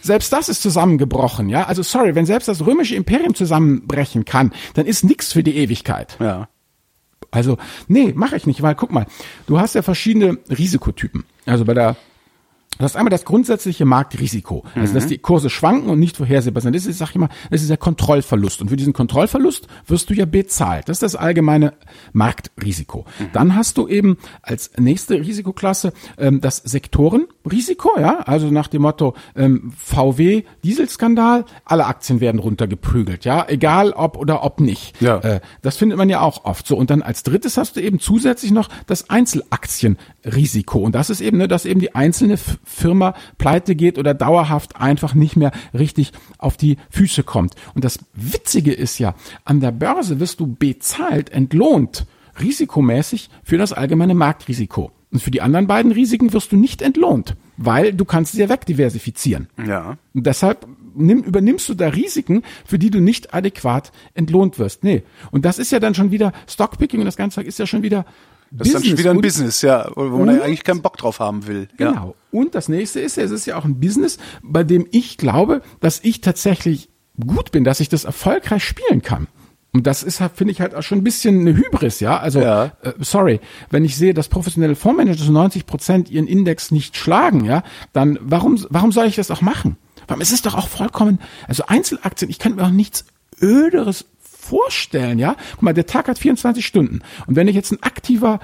[0.00, 1.64] Selbst das ist zusammengebrochen, ja?
[1.64, 6.16] Also sorry, wenn selbst das römische Imperium zusammenbrechen kann, dann ist nichts für die Ewigkeit.
[6.20, 6.48] Ja.
[7.30, 7.58] Also,
[7.88, 9.06] nee, mache ich nicht, weil guck mal,
[9.46, 11.24] du hast ja verschiedene Risikotypen.
[11.46, 11.96] Also bei der
[12.78, 16.74] Du hast einmal das grundsätzliche Marktrisiko, also dass die Kurse schwanken und nicht vorhersehbar sind.
[16.74, 18.60] Das ist, sag ich mal, das ist der Kontrollverlust.
[18.62, 20.88] Und für diesen Kontrollverlust wirst du ja bezahlt.
[20.88, 21.74] Das ist das allgemeine
[22.12, 23.04] Marktrisiko.
[23.32, 29.14] Dann hast du eben als nächste Risikoklasse ähm, das Sektorenrisiko, ja, also nach dem Motto
[29.36, 35.00] ähm, VW Dieselskandal, alle Aktien werden runtergeprügelt, ja, egal ob oder ob nicht.
[35.00, 35.18] Ja.
[35.18, 36.76] Äh, das findet man ja auch oft so.
[36.76, 40.80] Und dann als drittes hast du eben zusätzlich noch das Einzelaktienrisiko.
[40.80, 45.14] Und das ist eben, ne, dass eben die einzelne Firma pleite geht oder dauerhaft einfach
[45.14, 47.54] nicht mehr richtig auf die Füße kommt.
[47.74, 52.06] Und das Witzige ist ja, an der Börse wirst du bezahlt, entlohnt,
[52.40, 54.90] risikomäßig für das allgemeine Marktrisiko.
[55.12, 58.48] Und für die anderen beiden Risiken wirst du nicht entlohnt, weil du kannst sie ja
[58.48, 59.46] wegdiversifizieren.
[59.64, 59.96] Ja.
[60.12, 64.84] Und deshalb nimm, übernimmst du da Risiken, für die du nicht adäquat entlohnt wirst.
[64.84, 65.02] Nee.
[65.30, 68.04] Und das ist ja dann schon wieder Stockpicking und das Ganze ist ja schon wieder
[68.56, 71.18] Das ist dann schon wieder ein Business, ja, wo man Und- eigentlich keinen Bock drauf
[71.20, 71.68] haben will.
[71.78, 71.90] Ja.
[71.90, 72.14] Genau.
[72.30, 75.60] Und das nächste ist, ja, es ist ja auch ein Business, bei dem ich glaube,
[75.80, 76.88] dass ich tatsächlich
[77.18, 79.26] gut bin, dass ich das erfolgreich spielen kann.
[79.72, 82.18] Und das ist, halt, finde ich, halt auch schon ein bisschen eine Hybris, ja.
[82.20, 82.66] Also, Ja.
[82.82, 83.40] äh, sorry,
[83.70, 88.16] wenn ich sehe, dass professionelle Fondsmanager zu 90 Prozent ihren Index nicht schlagen, ja, dann
[88.22, 89.76] warum, warum soll ich das auch machen?
[90.06, 93.04] Warum es ist doch auch vollkommen, also Einzelaktien, ich kann mir auch nichts
[93.42, 94.04] öderes
[94.44, 95.36] vorstellen, ja.
[95.52, 97.00] Guck mal, der Tag hat 24 Stunden.
[97.26, 98.40] Und wenn ich jetzt ein aktiver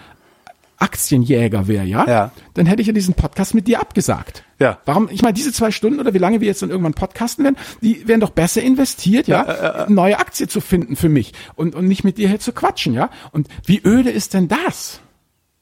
[0.79, 2.33] Aktienjäger wäre, ja, Ja.
[2.55, 4.45] dann hätte ich ja diesen Podcast mit dir abgesagt.
[4.59, 4.79] Ja.
[4.87, 5.09] Warum?
[5.13, 8.09] Ich meine, diese zwei Stunden oder wie lange wir jetzt dann irgendwann podcasten werden, die
[8.09, 12.03] wären doch besser investiert, ja, eine neue Aktie zu finden für mich und, und nicht
[12.03, 13.11] mit dir hier zu quatschen, ja.
[13.33, 15.01] Und wie öde ist denn das?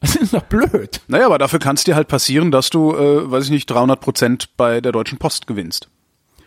[0.00, 1.00] Das ist doch blöd.
[1.08, 4.00] Naja, aber dafür kann es dir halt passieren, dass du, äh, weiß ich nicht, 300
[4.00, 5.88] Prozent bei der Deutschen Post gewinnst.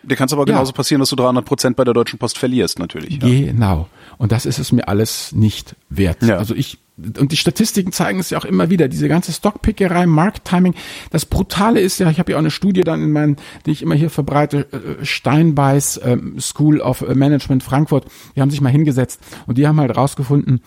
[0.03, 0.53] Dir kann es aber Ja.
[0.55, 3.21] genauso passieren, dass du 300 Prozent bei der Deutschen Post verlierst, natürlich.
[3.21, 3.27] Ja.
[3.29, 3.87] Genau.
[4.17, 6.21] Und das ist es mir alles nicht wert.
[6.23, 6.37] Ja.
[6.37, 6.79] Also ich,
[7.19, 10.75] und die Statistiken zeigen es ja auch immer wieder, diese ganze Stockpickerei, Markttiming.
[11.11, 13.81] Das Brutale ist ja, ich habe ja auch eine Studie dann in meinen, die ich
[13.81, 19.19] immer hier verbreite, äh, Steinbeiß ähm, School of Management Frankfurt, die haben sich mal hingesetzt
[19.47, 20.61] und die haben halt rausgefunden,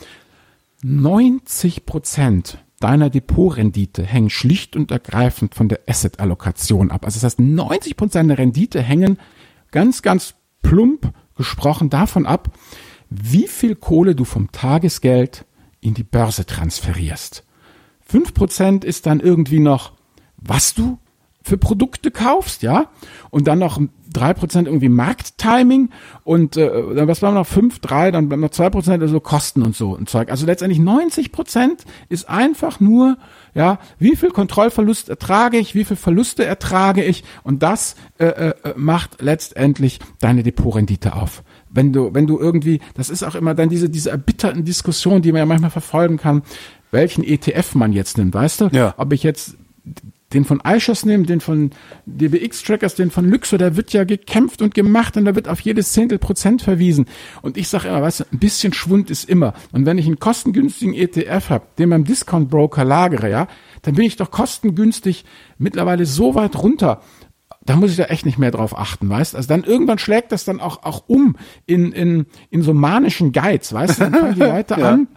[0.82, 7.06] 90 Prozent deiner Depotrendite hängen schlicht und ergreifend von der Asset-Allokation ab.
[7.06, 9.18] Also das heißt, 90 Prozent der Rendite hängen
[9.70, 12.50] ganz, ganz plump gesprochen davon ab,
[13.08, 15.46] wie viel Kohle du vom Tagesgeld
[15.80, 17.44] in die Börse transferierst.
[18.12, 19.92] 5% ist dann irgendwie noch,
[20.36, 20.98] was du
[21.40, 22.90] für Produkte kaufst, ja,
[23.30, 23.80] und dann noch
[24.14, 25.90] 3% irgendwie Markttiming
[26.22, 29.76] und äh, dann was bleiben noch 5, 3, dann bleiben noch 2% also Kosten und
[29.76, 30.30] so ein Zeug.
[30.30, 33.18] Also letztendlich 90% ist einfach nur,
[33.54, 38.54] ja, wie viel Kontrollverlust ertrage ich, wie viel Verluste ertrage ich und das äh, äh,
[38.76, 41.42] macht letztendlich deine Depotrendite auf.
[41.70, 45.32] Wenn du, wenn du irgendwie, das ist auch immer dann diese, diese erbitterten Diskussionen, die
[45.32, 46.42] man ja manchmal verfolgen kann,
[46.92, 48.68] welchen ETF man jetzt nimmt, weißt du?
[48.72, 48.94] Ja.
[48.96, 49.56] Ob ich jetzt
[50.34, 51.70] den von iShares nehme, den von
[52.06, 55.92] DBX-Trackers, den von Lyxo, da wird ja gekämpft und gemacht und da wird auf jedes
[55.92, 57.06] Zehntel Prozent verwiesen.
[57.42, 59.54] Und ich sage immer, weißt du, ein bisschen Schwund ist immer.
[59.72, 63.48] Und wenn ich einen kostengünstigen ETF habe, den beim Discount-Broker lagere, ja,
[63.82, 65.24] dann bin ich doch kostengünstig
[65.58, 67.00] mittlerweile so weit runter,
[67.66, 69.34] da muss ich da echt nicht mehr drauf achten, weißt?
[69.34, 73.72] Also dann irgendwann schlägt das dann auch, auch um in, in, in so manischen Geiz,
[73.72, 74.04] weißt du?
[74.04, 74.90] Dann fangen die Leute Ja.
[74.90, 75.08] an,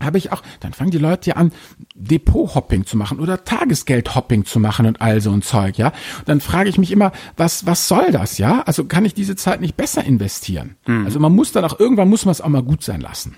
[0.00, 1.52] habe ich auch, dann fangen die Leute ja an,
[1.94, 5.88] Depot-Hopping zu machen oder Tagesgeld-Hopping zu machen und all so ein Zeug, ja.
[6.18, 8.62] Und dann frage ich mich immer, was, was soll das, ja?
[8.62, 10.76] Also kann ich diese Zeit nicht besser investieren?
[11.04, 13.36] Also man muss dann auch, irgendwann muss man es auch mal gut sein lassen.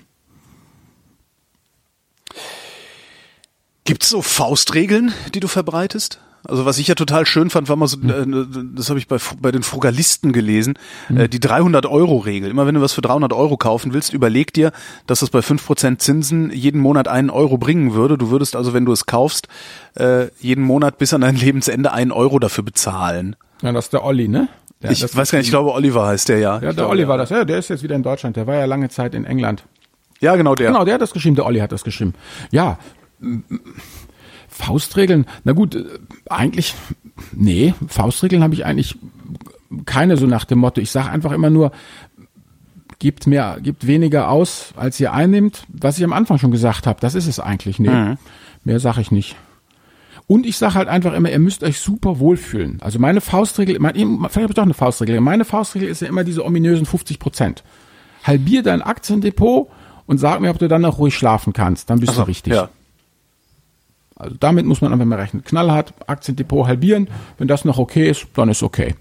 [3.83, 6.19] Gibt's so Faustregeln, die du verbreitest?
[6.47, 8.25] Also was ich ja total schön fand, war mal so, äh,
[8.75, 10.77] das habe ich bei, bei den Frugalisten gelesen,
[11.15, 12.49] äh, die 300-Euro-Regel.
[12.49, 14.71] Immer wenn du was für 300 Euro kaufen willst, überleg dir,
[15.07, 18.17] dass das bei 5% Zinsen jeden Monat einen Euro bringen würde.
[18.17, 19.47] Du würdest also, wenn du es kaufst,
[19.95, 23.35] äh, jeden Monat bis an dein Lebensende einen Euro dafür bezahlen.
[23.61, 24.47] Ja, das ist der Olli, ne?
[24.81, 26.55] Der, ich weiß gar nicht, ich glaube Oliver heißt der ja.
[26.55, 27.21] Ja, der glaube, Olli war ja.
[27.21, 27.29] das.
[27.29, 28.35] Ja, der ist jetzt wieder in Deutschland.
[28.35, 29.63] Der war ja lange Zeit in England.
[30.19, 30.67] Ja, genau der.
[30.67, 32.13] Genau, der hat das geschrieben, der Olli hat das geschrieben.
[32.51, 32.77] Ja,
[34.49, 35.75] Faustregeln, na gut,
[36.29, 36.73] eigentlich,
[37.33, 38.97] nee, Faustregeln habe ich eigentlich
[39.85, 40.81] keine so nach dem Motto.
[40.81, 41.71] Ich sage einfach immer nur,
[42.99, 45.65] gebt mehr, gebt weniger aus, als ihr einnimmt.
[45.67, 47.79] Was ich am Anfang schon gesagt habe, das ist es eigentlich.
[47.79, 48.15] Nee,
[48.63, 49.35] mehr sage ich nicht.
[50.27, 52.79] Und ich sage halt einfach immer, ihr müsst euch super wohlfühlen.
[52.81, 55.21] Also meine Faustregel, mein, vielleicht habe ich doch eine Faustregel.
[55.21, 57.63] Meine Faustregel ist ja immer diese ominösen 50 Prozent.
[58.23, 59.69] Halbier dein Aktiendepot
[60.07, 61.91] und sag mir, ob du dann noch ruhig schlafen kannst.
[61.91, 62.53] Dann bist Ach so, du richtig.
[62.53, 62.69] Ja.
[64.15, 65.43] Also damit muss man einfach mal rechnen.
[65.43, 67.09] Knallhart, Aktiendepot halbieren.
[67.37, 68.95] Wenn das noch okay ist, dann ist okay.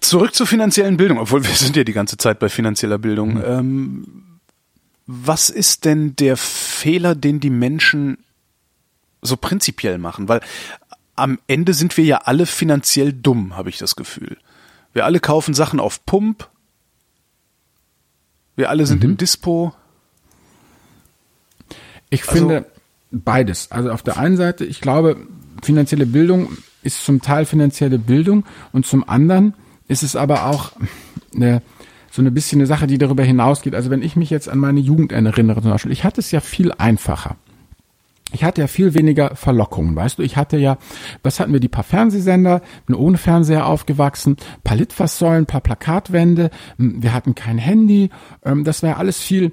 [0.00, 3.42] Zurück zur finanziellen Bildung, obwohl wir sind ja die ganze Zeit bei finanzieller Bildung.
[3.44, 4.40] Ähm,
[5.06, 8.18] was ist denn der Fehler, den die Menschen
[9.20, 10.28] so prinzipiell machen?
[10.28, 10.40] Weil
[11.14, 14.36] am Ende sind wir ja alle finanziell dumm, habe ich das Gefühl.
[14.92, 16.48] Wir alle kaufen Sachen auf Pump.
[18.56, 19.74] Wir alle sind im Dispo.
[22.10, 22.66] Ich Also- finde
[23.12, 23.70] beides.
[23.70, 25.16] Also auf der einen Seite, ich glaube,
[25.62, 26.48] finanzielle Bildung
[26.82, 29.54] ist zum Teil finanzielle Bildung und zum anderen
[29.88, 30.72] ist es aber auch
[31.34, 31.62] eine,
[32.10, 33.74] so eine bisschen eine Sache, die darüber hinausgeht.
[33.74, 36.40] Also wenn ich mich jetzt an meine Jugend erinnere zum Beispiel, ich hatte es ja
[36.40, 37.36] viel einfacher.
[38.34, 40.22] Ich hatte ja viel weniger Verlockungen, weißt du.
[40.22, 40.78] Ich hatte ja,
[41.22, 47.02] was hatten wir, die paar Fernsehsender, bin ohne Fernseher aufgewachsen, paar Litfaßsäulen, paar Plakatwände, m,
[47.02, 48.08] wir hatten kein Handy,
[48.42, 49.52] ähm, das war alles viel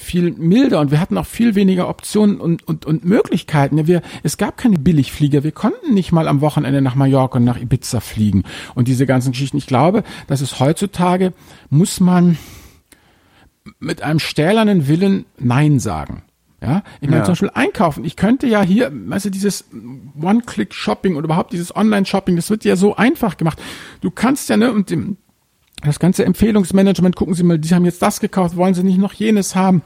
[0.00, 3.86] viel milder und wir hatten auch viel weniger Optionen und, und, und Möglichkeiten.
[3.86, 5.44] Wir, es gab keine Billigflieger.
[5.44, 8.44] Wir konnten nicht mal am Wochenende nach Mallorca und nach Ibiza fliegen
[8.74, 9.58] und diese ganzen Geschichten.
[9.58, 11.32] Ich glaube, dass es heutzutage
[11.68, 12.38] muss man
[13.78, 16.22] mit einem stählernen Willen Nein sagen.
[16.62, 17.24] Ja, ich meine Ja.
[17.24, 18.04] zum Beispiel einkaufen.
[18.04, 19.64] Ich könnte ja hier, weißt du, dieses
[20.20, 23.58] One-Click-Shopping oder überhaupt dieses Online-Shopping, das wird ja so einfach gemacht.
[24.02, 25.16] Du kannst ja, ne, und dem,
[25.84, 29.12] das ganze Empfehlungsmanagement, gucken Sie mal, die haben jetzt das gekauft, wollen Sie nicht noch
[29.12, 29.82] jenes haben?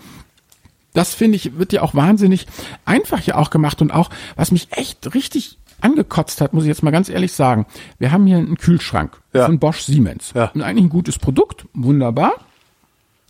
[0.93, 2.47] Das finde ich, wird ja auch wahnsinnig
[2.85, 6.83] einfach ja auch gemacht und auch, was mich echt richtig angekotzt hat, muss ich jetzt
[6.83, 7.67] mal ganz ehrlich sagen.
[7.99, 9.47] Wir haben hier einen Kühlschrank Ja.
[9.47, 10.33] von Bosch Siemens.
[10.35, 10.47] Ja.
[10.55, 12.33] Und eigentlich ein gutes Produkt, wunderbar.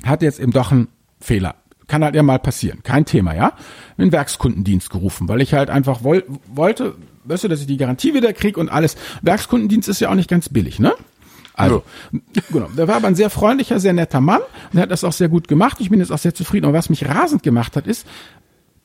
[0.05, 0.89] Hat jetzt eben doch einen
[1.21, 1.55] Fehler.
[1.87, 2.83] Kann halt ja mal passieren.
[2.83, 3.53] Kein Thema, ja?
[3.99, 8.15] Den Werkskundendienst gerufen, weil ich halt einfach woll, wollte, weißt du, dass ich die Garantie
[8.15, 8.97] wieder krieg und alles.
[9.23, 10.95] Werkskundendienst ist ja auch nicht ganz billig, ne?
[11.55, 11.85] Also,
[12.53, 12.69] genau.
[12.77, 14.41] Der war aber ein sehr freundlicher, sehr netter Mann
[14.73, 15.79] und hat das auch sehr gut gemacht.
[15.81, 16.67] Ich bin jetzt auch sehr zufrieden.
[16.67, 18.07] Und was mich rasend gemacht hat, ist,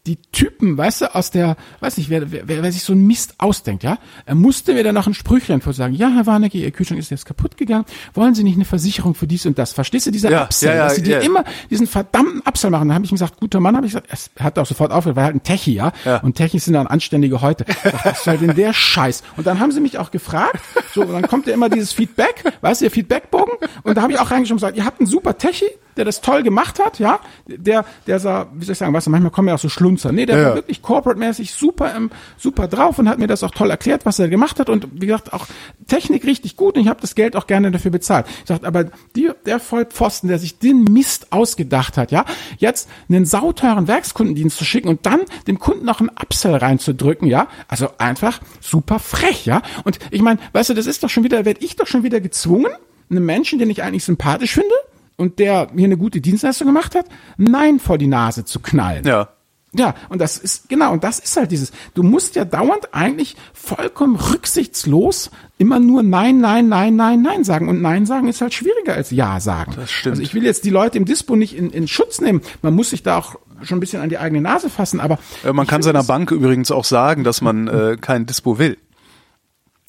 [0.07, 3.35] die Typen, weißt du, aus der, weiß nicht, wer, wer, wer sich so ein Mist
[3.38, 6.71] ausdenkt, ja, er musste mir dann noch ein Sprüchlein vor sagen, ja, Herr Warnecke, Ihr
[6.71, 9.73] Kühlschrank ist jetzt kaputt gegangen, wollen Sie nicht eine Versicherung für dies und das?
[9.73, 12.88] Verstehst du, dieser Ja, Upsell, ja, ja, dass sie dir immer diesen verdammten Upsell machen.
[12.88, 15.17] Da habe ich ihm gesagt, guter Mann, habe ich gesagt, es hat auch sofort aufgehört,
[15.17, 15.91] weil er halt ein Techie, ja,
[16.23, 17.65] und Techies sind dann anständige heute.
[18.03, 19.23] Was ist halt denn der Scheiß?
[19.38, 20.59] Und dann haben sie mich auch gefragt,
[20.93, 23.53] so, und dann kommt ja immer dieses Feedback, weißt du, der Feedbackbogen,
[23.84, 26.21] und da habe ich auch reingeschaut und gesagt, ihr habt einen super Techie, der das
[26.21, 29.49] toll gemacht hat, ja, der, der sah, wie soll ich sagen, weißt du, manchmal kommen
[29.49, 30.11] ja auch so Schlunzer.
[30.11, 30.56] Nee, der Ja, war ja.
[30.56, 34.30] wirklich corporate-mäßig super, ähm, super drauf und hat mir das auch toll erklärt, was er
[34.30, 35.48] gemacht hat und wie gesagt, auch
[35.88, 38.28] Technik richtig gut und ich habe das Geld auch gerne dafür bezahlt.
[38.40, 38.86] Ich dachte, aber
[39.16, 42.26] die, der Vollpfosten, der sich den Mist ausgedacht hat, ja,
[42.57, 47.48] jetzt einen sauteuren Werkskundendienst zu schicken und dann dem Kunden noch einen Upsell reinzudrücken, ja,
[47.68, 49.61] also einfach super frech, ja.
[49.84, 52.22] Und ich meine, weißt du, das ist doch schon wieder, werde ich doch schon wieder
[52.22, 52.72] gezwungen,
[53.10, 54.76] einem Menschen, den ich eigentlich sympathisch finde,
[55.18, 57.06] und der mir eine gute Dienstleistung gemacht hat,
[57.36, 59.06] Nein vor die Nase zu knallen.
[59.06, 59.28] Ja.
[59.71, 63.35] Ja, und das ist, genau, und das ist halt dieses, du musst ja dauernd eigentlich
[63.53, 65.29] vollkommen rücksichtslos
[65.59, 67.69] immer nur Nein, Nein, Nein, Nein, Nein sagen.
[67.69, 69.73] Und Nein sagen ist halt schwieriger als Ja sagen.
[69.75, 70.13] Das stimmt.
[70.13, 72.41] Also ich will jetzt die Leute im Dispo nicht in, in Schutz nehmen.
[72.63, 75.19] Man muss sich da auch schon ein bisschen an die eigene Nase fassen, aber.
[75.43, 78.77] Äh, Man kann seiner Bank übrigens auch sagen, dass man äh, kein Dispo will.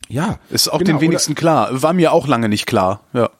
[0.09, 0.40] Ja.
[0.51, 1.82] Ist auch genau, den wenigsten klar.
[1.82, 3.01] War mir auch lange nicht klar.
[3.15, 3.31] Ja.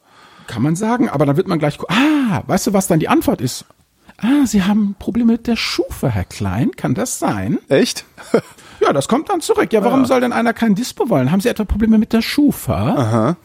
[0.47, 3.41] Kann man sagen, aber dann wird man gleich, ah, weißt du, was dann die Antwort
[3.41, 3.65] ist?
[4.21, 6.71] Ah, Sie haben Probleme mit der Schufa, Herr Klein.
[6.75, 7.59] Kann das sein?
[7.69, 8.05] Echt?
[8.83, 9.71] Ja, das kommt dann zurück.
[9.73, 11.31] Ja, warum soll denn einer kein Dispo wollen?
[11.31, 12.95] Haben Sie etwa Probleme mit der Schufa?
[12.95, 13.37] Aha.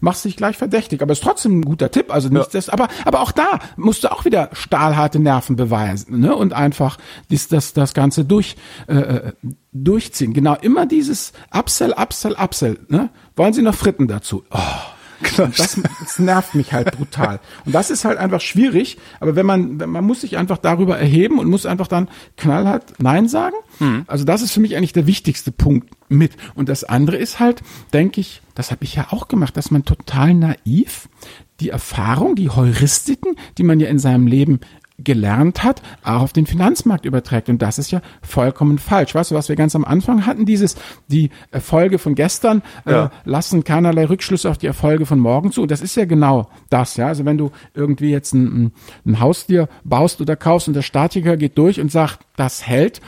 [0.00, 2.12] Machst dich gleich verdächtig, aber ist trotzdem ein guter Tipp.
[2.12, 6.36] Also nicht das, aber aber auch da musst du auch wieder stahlharte Nerven beweisen, ne?
[6.36, 6.98] Und einfach
[7.30, 8.56] dies, das das Ganze durch
[8.86, 9.32] äh, äh,
[9.72, 10.34] durchziehen.
[10.34, 12.80] Genau, immer dieses Upsell, Upsell, Upsell.
[12.88, 13.08] Ne?
[13.36, 14.44] Wollen Sie noch Fritten dazu?
[14.50, 14.58] Oh.
[15.38, 17.40] Und das, das nervt mich halt brutal.
[17.64, 18.98] Und das ist halt einfach schwierig.
[19.20, 23.28] Aber wenn man, man muss sich einfach darüber erheben und muss einfach dann knallhart Nein
[23.28, 23.56] sagen.
[24.06, 26.32] Also das ist für mich eigentlich der wichtigste Punkt mit.
[26.54, 27.62] Und das andere ist halt,
[27.92, 31.08] denke ich, das habe ich ja auch gemacht, dass man total naiv
[31.60, 34.60] die Erfahrung, die Heuristiken, die man ja in seinem Leben
[34.98, 37.48] gelernt hat, auch auf den Finanzmarkt überträgt.
[37.48, 39.14] Und das ist ja vollkommen falsch.
[39.14, 40.46] Weißt du, was wir ganz am Anfang hatten?
[40.46, 40.76] Dieses,
[41.08, 43.06] die Erfolge von gestern Ja.
[43.06, 45.62] äh, lassen keinerlei Rückschlüsse auf die Erfolge von morgen zu.
[45.62, 47.08] Und das ist ja genau das, ja.
[47.08, 48.72] Also wenn du irgendwie jetzt ein, ein,
[49.04, 53.00] ein Haus dir baust oder kaufst und der Statiker geht durch und sagt, das hält,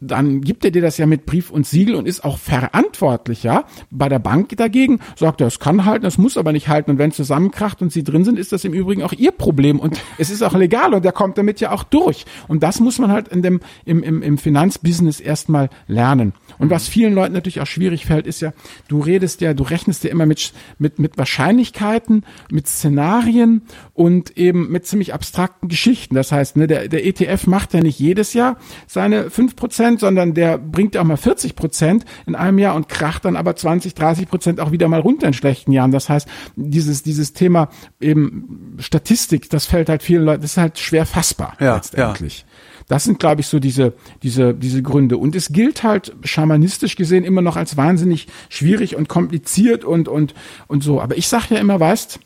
[0.00, 3.64] dann gibt er dir das ja mit Brief und Siegel und ist auch verantwortlich, ja.
[3.90, 6.90] Bei der Bank dagegen sagt er, es kann halten, es muss aber nicht halten.
[6.90, 9.80] Und wenn es zusammenkracht und sie drin sind, ist das im Übrigen auch ihr Problem.
[9.80, 12.26] Und es ist auch legal und der kommt damit ja auch durch.
[12.46, 16.34] Und das muss man halt in dem, im, im, im Finanzbusiness erstmal lernen.
[16.58, 18.52] Und was vielen Leuten natürlich auch schwierig fällt, ist ja,
[18.88, 23.62] du redest ja, du rechnest ja immer mit, mit, mit Wahrscheinlichkeiten, mit Szenarien
[23.94, 26.14] und eben mit ziemlich abstrakten Geschichten.
[26.14, 30.34] Das heißt, ne, der, der ETF macht ja nicht jedes Jahr seine 5 Prozent, sondern
[30.34, 34.28] der bringt auch mal 40 Prozent in einem Jahr und kracht dann aber 20, 30
[34.28, 35.92] Prozent auch wieder mal runter in schlechten Jahren.
[35.92, 37.68] Das heißt, dieses, dieses Thema
[38.00, 42.44] eben Statistik, das fällt halt vielen Leuten, das ist halt schwer fassbar Ja, letztendlich.
[42.88, 45.18] Das sind, glaube ich, so diese, diese, diese Gründe.
[45.18, 50.34] Und es gilt halt schamanistisch gesehen immer noch als wahnsinnig schwierig und kompliziert und, und,
[50.68, 51.00] und so.
[51.00, 52.20] Aber ich sage ja immer, weißt,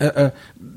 [0.00, 0.30] äh, äh,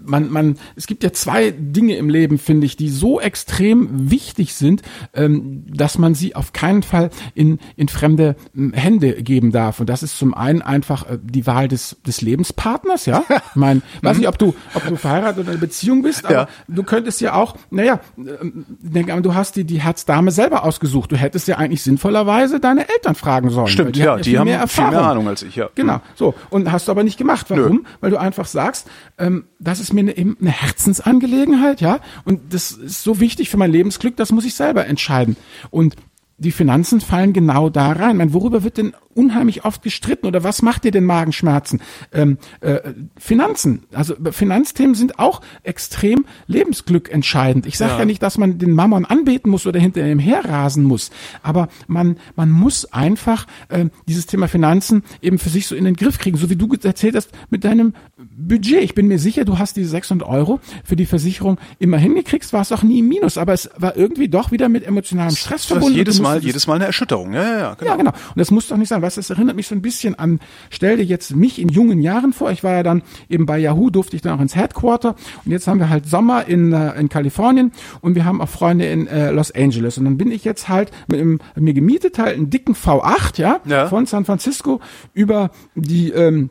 [0.05, 4.53] man, man, es gibt ja zwei Dinge im Leben, finde ich, die so extrem wichtig
[4.53, 4.81] sind,
[5.13, 9.79] ähm, dass man sie auf keinen Fall in, in fremde ähm, Hände geben darf.
[9.79, 13.23] Und das ist zum einen einfach äh, die Wahl des, des Lebenspartners, ja.
[13.29, 16.33] Ich meine, weiß nicht, ob du, ob du verheiratet oder in einer Beziehung bist, aber
[16.33, 16.47] Ja.
[16.67, 21.11] du könntest ja auch, naja, denk an, du hast die, die Herzdame selber ausgesucht.
[21.11, 23.67] Du hättest ja eigentlich sinnvollerweise deine Eltern fragen sollen.
[23.67, 25.69] Stimmt, die ja, haben die viel haben mehr viel mehr Ahnung als ich, ja.
[25.75, 26.33] Genau, so.
[26.49, 27.45] Und hast du aber nicht gemacht.
[27.49, 27.85] Warum?
[28.01, 28.87] Weil du einfach sagst,
[29.17, 31.99] ähm, das ist mir eine, eben eine Herzensangelegenheit, ja.
[32.25, 35.37] Und das ist so wichtig für mein Lebensglück, das muss ich selber entscheiden.
[35.69, 35.95] Und
[36.37, 38.17] die Finanzen fallen genau da rein.
[38.17, 41.81] Meine, worüber wird denn unheimlich oft gestritten oder was macht dir denn Magenschmerzen?
[42.11, 42.79] Ähm, äh,
[43.17, 47.67] Finanzen, also Finanzthemen sind auch extrem Lebensglück entscheidend.
[47.67, 47.99] Ich sage ja.
[47.99, 48.05] Ja.
[48.05, 51.11] nicht, dass man den Mammon anbeten muss oder hinter ihm herrasen muss,
[51.43, 55.95] aber man man muss einfach äh, dieses Thema Finanzen eben für sich so in den
[55.95, 58.81] Griff kriegen, so wie du erzählt hast mit deinem Budget.
[58.81, 62.61] Ich bin mir sicher, du hast diese 600 Euro für die Versicherung immer hingekriegt, war
[62.61, 65.95] es auch nie im Minus, aber es war irgendwie doch wieder mit emotionalem Stress verbunden.
[65.95, 67.33] jedes Mal, jedes Mal eine Erschütterung.
[67.33, 67.73] Ja, ja, ja.
[67.75, 67.91] Genau.
[67.91, 68.11] ja, genau.
[68.11, 69.01] Und das muss doch nicht sein.
[69.01, 70.39] Weißt du, das erinnert mich so ein bisschen an,
[70.69, 72.51] stell dir jetzt mich in jungen Jahren vor.
[72.51, 75.15] Ich war ja dann eben bei Yahoo, durfte ich dann auch ins Headquarter.
[75.45, 77.71] Und jetzt haben wir halt Sommer in, äh, in Kalifornien
[78.01, 79.97] und wir haben auch Freunde in äh, Los Angeles.
[79.97, 83.59] Und dann bin ich jetzt halt mit einem, mir gemietet halt einen dicken V8, ja,
[83.65, 83.87] Ja.
[83.87, 84.79] von San Francisco
[85.13, 86.49] über die, ähm,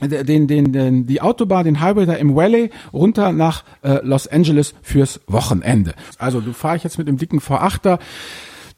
[0.00, 4.74] den, den, den, die Autobahn, den Highway da im Valley runter nach äh, Los Angeles
[4.80, 5.94] fürs Wochenende.
[6.18, 7.98] Also du fahre ich jetzt mit dem dicken V8 da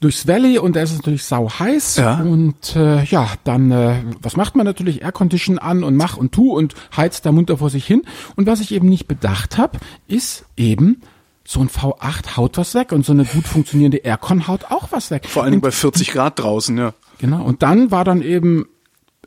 [0.01, 2.20] durchs Valley und da ist es natürlich sau heiß Ja.
[2.20, 6.56] und äh, ja, dann äh, was macht man natürlich Aircondition an und mach und tu
[6.56, 8.02] und heizt da munter vor sich hin
[8.36, 9.78] und was ich eben nicht bedacht habe,
[10.09, 11.02] ist eben
[11.44, 15.10] so ein V8 haut was weg und so eine gut funktionierende Aircon haut auch was
[15.10, 15.27] weg.
[15.28, 16.94] Vor allen Dingen bei 40 Grad draußen, ja.
[17.18, 17.43] Genau.
[17.44, 18.66] Und dann war dann eben,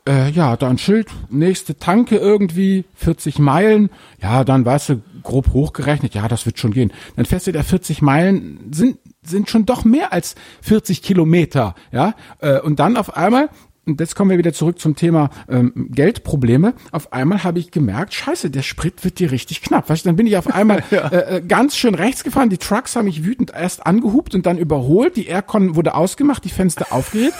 [0.08, 3.90] äh, ja, da ein Schild, nächste Tanke irgendwie, 40 Meilen.
[4.22, 6.92] Ja, dann weißt du, grob hochgerechnet, ja, das wird schon gehen.
[7.16, 12.14] Dann fährst du da 40 Meilen, sind, sind schon doch mehr als 40 Kilometer, ja.
[12.40, 13.48] Äh, und dann auf einmal,
[13.86, 16.74] und jetzt kommen wir wieder zurück zum Thema ähm, Geldprobleme.
[16.90, 19.90] Auf einmal habe ich gemerkt, scheiße, der Sprit wird dir richtig knapp.
[19.90, 22.48] Weißt du, dann bin ich auf einmal äh, äh, ganz schön rechts gefahren.
[22.48, 25.16] Die Trucks haben mich wütend erst angehupt und dann überholt.
[25.16, 27.34] Die Aircon wurde ausgemacht, die Fenster aufgedreht.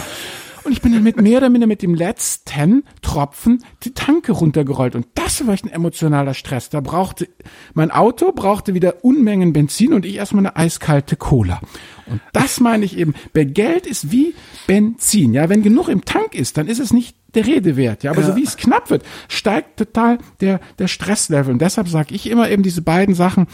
[0.65, 4.95] Und ich bin dann mit mehr oder minder mit dem letzten Tropfen die Tanke runtergerollt.
[4.95, 6.71] Und das war echt ein emotionaler Stress.
[6.71, 7.29] Da brauchte,
[7.75, 11.61] mein Auto brauchte wieder Unmengen Benzin und ich erstmal eine eiskalte Cola.
[12.07, 13.15] Und das meine ich eben.
[13.35, 14.35] Bei Geld ist wie
[14.67, 15.35] Benzin.
[15.35, 18.03] Ja, wenn genug im Tank ist, dann ist es nicht der Rede wert.
[18.03, 21.53] Ja, aber so wie es knapp wird, steigt total der, der Stresslevel.
[21.53, 23.49] Und deshalb sage ich immer eben diese beiden Sachen,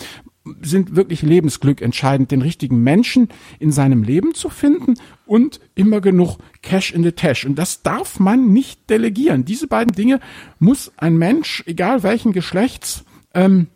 [0.62, 4.94] sind wirklich Lebensglück entscheidend, den richtigen Menschen in seinem Leben zu finden
[5.26, 7.44] und immer genug Cash in the Tash.
[7.44, 9.44] Und das darf man nicht delegieren.
[9.44, 10.20] Diese beiden Dinge
[10.58, 13.04] muss ein Mensch, egal welchen Geschlechts,
[13.34, 13.66] ähm,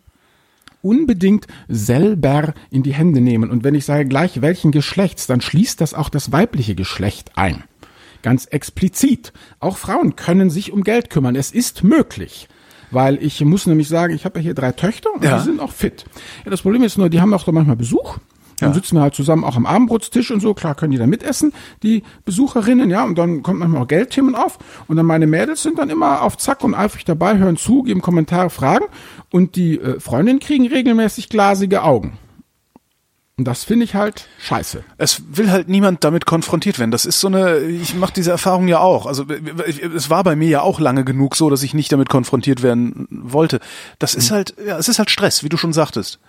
[0.80, 3.50] unbedingt selber in die Hände nehmen.
[3.50, 7.64] Und wenn ich sage gleich welchen Geschlechts, dann schließt das auch das weibliche Geschlecht ein.
[8.22, 9.32] Ganz explizit.
[9.60, 11.36] Auch Frauen können sich um Geld kümmern.
[11.36, 12.48] Es ist möglich.
[12.94, 15.36] Weil ich muss nämlich sagen, ich habe ja hier drei Töchter und Ja.
[15.38, 16.04] die sind auch fit.
[16.44, 18.18] Ja, das Problem ist nur, die haben auch da manchmal Besuch.
[18.60, 18.74] Dann Ja.
[18.74, 20.54] sitzen wir halt zusammen auch am Abendbrotstisch und so.
[20.54, 21.52] Klar können die da mitessen,
[21.82, 23.04] die Besucherinnen, ja.
[23.04, 24.58] Und dann kommt manchmal auch Geldthemen auf.
[24.86, 28.00] Und dann meine Mädels sind dann immer auf Zack und eifrig dabei, hören zu, geben
[28.00, 28.84] Kommentare, Fragen.
[29.32, 32.12] Und die äh, Freundinnen kriegen regelmäßig glasige Augen.
[33.36, 34.84] Und das finde ich halt scheiße.
[34.96, 36.92] Es will halt niemand damit konfrontiert werden.
[36.92, 39.06] Das ist so eine, ich mache diese Erfahrung ja auch.
[39.06, 42.62] Also es war bei mir ja auch lange genug so, dass ich nicht damit konfrontiert
[42.62, 43.58] werden wollte.
[43.98, 46.20] Das ist halt, ja, es ist halt Stress, wie du schon sagtest.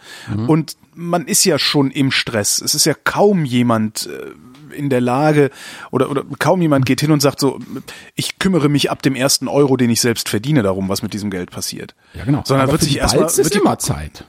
[0.48, 2.60] Und man ist ja schon im Stress.
[2.60, 4.32] Es ist ja kaum jemand äh,
[4.76, 5.50] in der Lage
[5.92, 7.60] oder, oder kaum jemand geht hin und sagt so,
[8.16, 11.30] ich kümmere mich ab dem ersten Euro, den ich selbst verdiene, darum, was mit diesem
[11.30, 11.96] Geld passiert.
[12.14, 12.44] Ja, genau.
[12.46, 14.26] Sondern Aber wird sich erstmal Balz ist immer Zeit.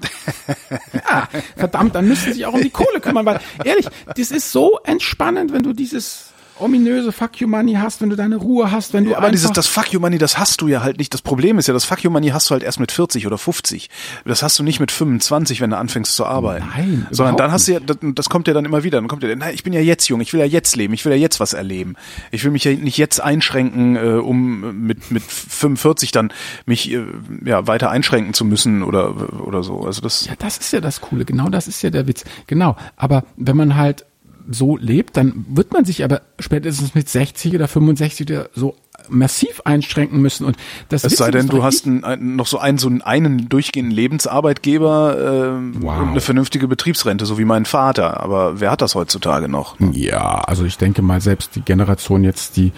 [0.93, 4.53] ja, verdammt, dann müssen sie sich auch um die Kohle kümmern, weil ehrlich, das ist
[4.53, 8.93] so entspannend, wenn du dieses ominöse Fuck you Money hast, wenn du deine Ruhe hast,
[8.93, 11.13] wenn du Ja, aber dieses, das Fuck you Money, das hast du ja halt nicht.
[11.13, 13.39] Das Problem ist ja, das Fuck you Money hast du halt erst mit 40 oder
[13.39, 13.91] 50.
[14.25, 16.67] Das hast du nicht mit 25, wenn du anfängst zu arbeiten.
[16.75, 18.99] Nein, Sondern dann hast du ja, das, das kommt ja dann immer wieder.
[18.99, 21.05] Dann kommt ja, na, ich bin ja jetzt jung, ich will ja jetzt leben, ich
[21.05, 21.95] will ja jetzt was erleben.
[22.31, 26.33] Ich will mich ja nicht jetzt einschränken, äh, um mit, mit 45 dann
[26.65, 27.05] mich äh,
[27.45, 29.81] ja, weiter einschränken zu müssen oder, oder so.
[29.81, 32.25] Also das, Ja, das ist ja das Coole, genau das ist ja der Witz.
[32.47, 34.07] Genau, aber wenn man halt
[34.49, 38.75] so lebt, dann wird man sich aber spätestens mit 60 oder 65 oder so
[39.09, 40.45] massiv einschränken müssen.
[40.45, 40.57] Und
[40.89, 45.17] das es sei denn, du hast ein, ein, noch so einen, so einen durchgehenden Lebensarbeitgeber
[45.19, 46.01] äh, wow.
[46.01, 48.21] und eine vernünftige Betriebsrente, so wie mein Vater.
[48.21, 49.77] Aber wer hat das heutzutage noch?
[49.93, 52.73] Ja, also ich denke mal, selbst die Generation jetzt, die,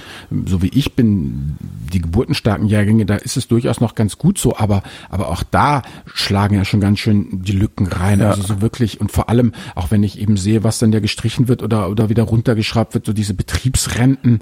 [0.46, 1.56] so wie ich bin,
[1.92, 5.82] die geburtenstarken Jahrgänge, da ist es durchaus noch ganz gut so, aber, aber auch da
[6.06, 8.20] schlagen ja schon ganz schön die Lücken rein.
[8.20, 8.30] Ja.
[8.30, 11.48] Also so wirklich, und vor allem, auch wenn ich eben sehe, was dann ja gestrichen
[11.48, 14.40] wird oder, oder wieder runtergeschraubt wird, so diese Betriebsrenten,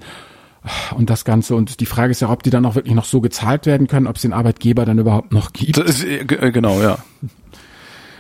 [0.96, 1.54] und das Ganze.
[1.54, 4.06] Und die Frage ist ja, ob die dann auch wirklich noch so gezahlt werden können,
[4.06, 5.78] ob es den Arbeitgeber dann überhaupt noch gibt.
[5.78, 6.98] Ist, äh, äh, genau, ja.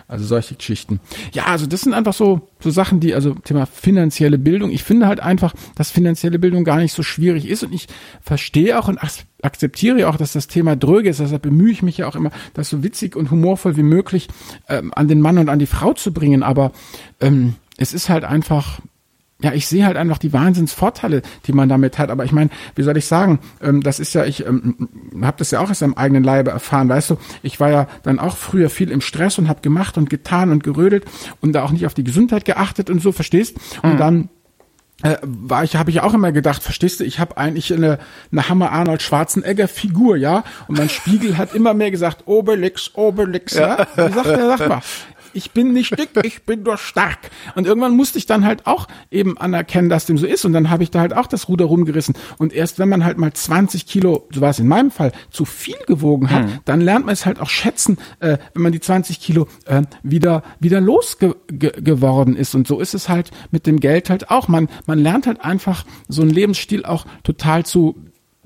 [0.08, 1.00] Also solche Geschichten.
[1.32, 4.70] Ja, also das sind einfach so, so Sachen, die, also Thema finanzielle Bildung.
[4.70, 7.88] Ich finde halt einfach, dass finanzielle Bildung gar nicht so schwierig ist und ich
[8.20, 9.00] verstehe auch und
[9.42, 11.18] akzeptiere auch, dass das Thema dröge ist.
[11.18, 14.28] Deshalb bemühe ich mich ja auch immer, das so witzig und humorvoll wie möglich
[14.68, 16.44] ähm, an den Mann und an die Frau zu bringen.
[16.44, 16.70] Aber
[17.20, 18.78] ähm, es ist halt einfach,
[19.42, 22.10] ja, ich sehe halt einfach die Wahnsinnsvorteile, die man damit hat.
[22.10, 24.88] Aber ich meine, wie soll ich sagen, ähm, das ist ja, ich ähm,
[25.22, 28.18] habe das ja auch aus am eigenen Leibe erfahren, weißt du, ich war ja dann
[28.18, 31.04] auch früher viel im Stress und habe gemacht und getan und gerödelt
[31.42, 33.56] und da auch nicht auf die Gesundheit geachtet und so, verstehst?
[33.82, 33.98] Und mhm.
[33.98, 34.28] dann
[35.02, 37.98] äh, war ich, habe ich auch immer gedacht, verstehst du, ich habe eigentlich eine,
[38.32, 43.52] eine Hammer Arnold Schwarzenegger Figur, ja, und mein Spiegel hat immer mehr gesagt, Obelix, Obelix,
[43.54, 43.86] ja.
[43.96, 44.08] ja?
[44.08, 44.80] Wie sagt der, sag mal,
[45.36, 47.30] ich bin nicht dick, ich bin nur stark.
[47.54, 50.46] Und irgendwann musste ich dann halt auch eben anerkennen, dass dem so ist.
[50.46, 52.14] Und dann habe ich da halt auch das Ruder rumgerissen.
[52.38, 55.44] Und erst wenn man halt mal 20 Kilo, so war es in meinem Fall, zu
[55.44, 56.58] viel gewogen hat, hm.
[56.64, 60.42] dann lernt man es halt auch schätzen, äh, wenn man die 20 Kilo äh, wieder,
[60.58, 62.54] wieder losgeworden ist.
[62.54, 64.48] Und so ist es halt mit dem Geld halt auch.
[64.48, 67.94] Man, man lernt halt einfach so einen Lebensstil auch total zu,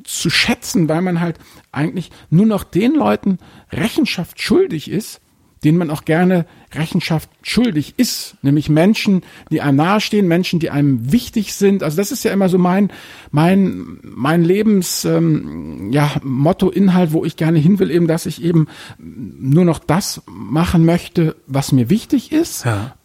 [0.02, 1.38] zu schätzen, weil man halt
[1.70, 3.38] eigentlich nur noch den Leuten
[3.70, 5.20] Rechenschaft schuldig ist,
[5.64, 11.12] denen man auch gerne Rechenschaft schuldig ist, nämlich Menschen, die einem nahestehen, Menschen, die einem
[11.12, 11.82] wichtig sind.
[11.82, 12.90] Also das ist ja immer so mein
[13.30, 18.42] mein mein Lebens ähm, ja Motto Inhalt, wo ich gerne hin will, eben, dass ich
[18.42, 18.68] eben
[18.98, 22.64] nur noch das machen möchte, was mir wichtig ist.
[22.64, 22.96] Ja.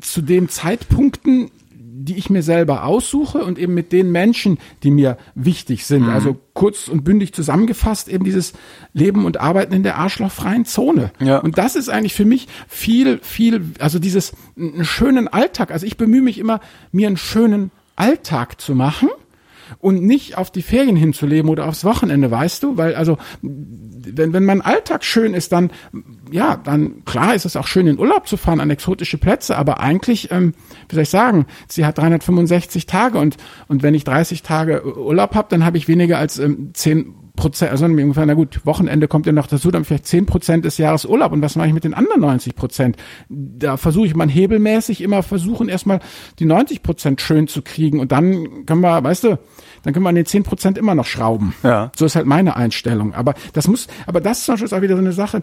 [0.00, 1.50] Zu den Zeitpunkten,
[2.06, 6.04] die ich mir selber aussuche und eben mit den Menschen, die mir wichtig sind.
[6.04, 6.10] Mhm.
[6.10, 8.54] Also kurz und bündig zusammengefasst eben dieses
[8.94, 11.12] Leben und Arbeiten in der arschlochfreien Zone.
[11.20, 11.38] Ja.
[11.38, 15.70] Und das ist eigentlich für mich viel, viel, also dieses einen schönen Alltag.
[15.70, 16.60] Also ich bemühe mich immer,
[16.92, 19.10] mir einen schönen Alltag zu machen
[19.78, 22.76] und nicht auf die Ferien hinzuleben oder aufs Wochenende, weißt du?
[22.76, 25.70] Weil also, wenn, wenn mein Alltag schön ist, dann,
[26.30, 29.80] ja, dann klar ist es auch schön, in Urlaub zu fahren, an exotische Plätze, aber
[29.80, 30.54] eigentlich, ähm,
[30.88, 33.36] wie soll ich sagen, sie hat 365 Tage und,
[33.68, 37.70] und wenn ich 30 Tage Urlaub habe, dann habe ich weniger als ähm, 10 Prozent,
[37.70, 41.04] also ungefähr, na gut, Wochenende kommt ja noch dazu, dann vielleicht 10 Prozent des Jahres
[41.04, 41.32] Urlaub.
[41.32, 42.96] Und was mache ich mit den anderen 90 Prozent?
[43.28, 46.00] Da versuche ich mal hebelmäßig immer versuchen, erstmal
[46.38, 48.00] die 90 Prozent schön zu kriegen.
[48.00, 49.38] Und dann können wir, weißt du,
[49.82, 51.54] dann können wir an den 10 Prozent immer noch schrauben.
[51.62, 51.92] Ja.
[51.94, 53.14] So ist halt meine Einstellung.
[53.14, 55.42] Aber das muss, aber das zum Beispiel ist auch wieder so eine Sache,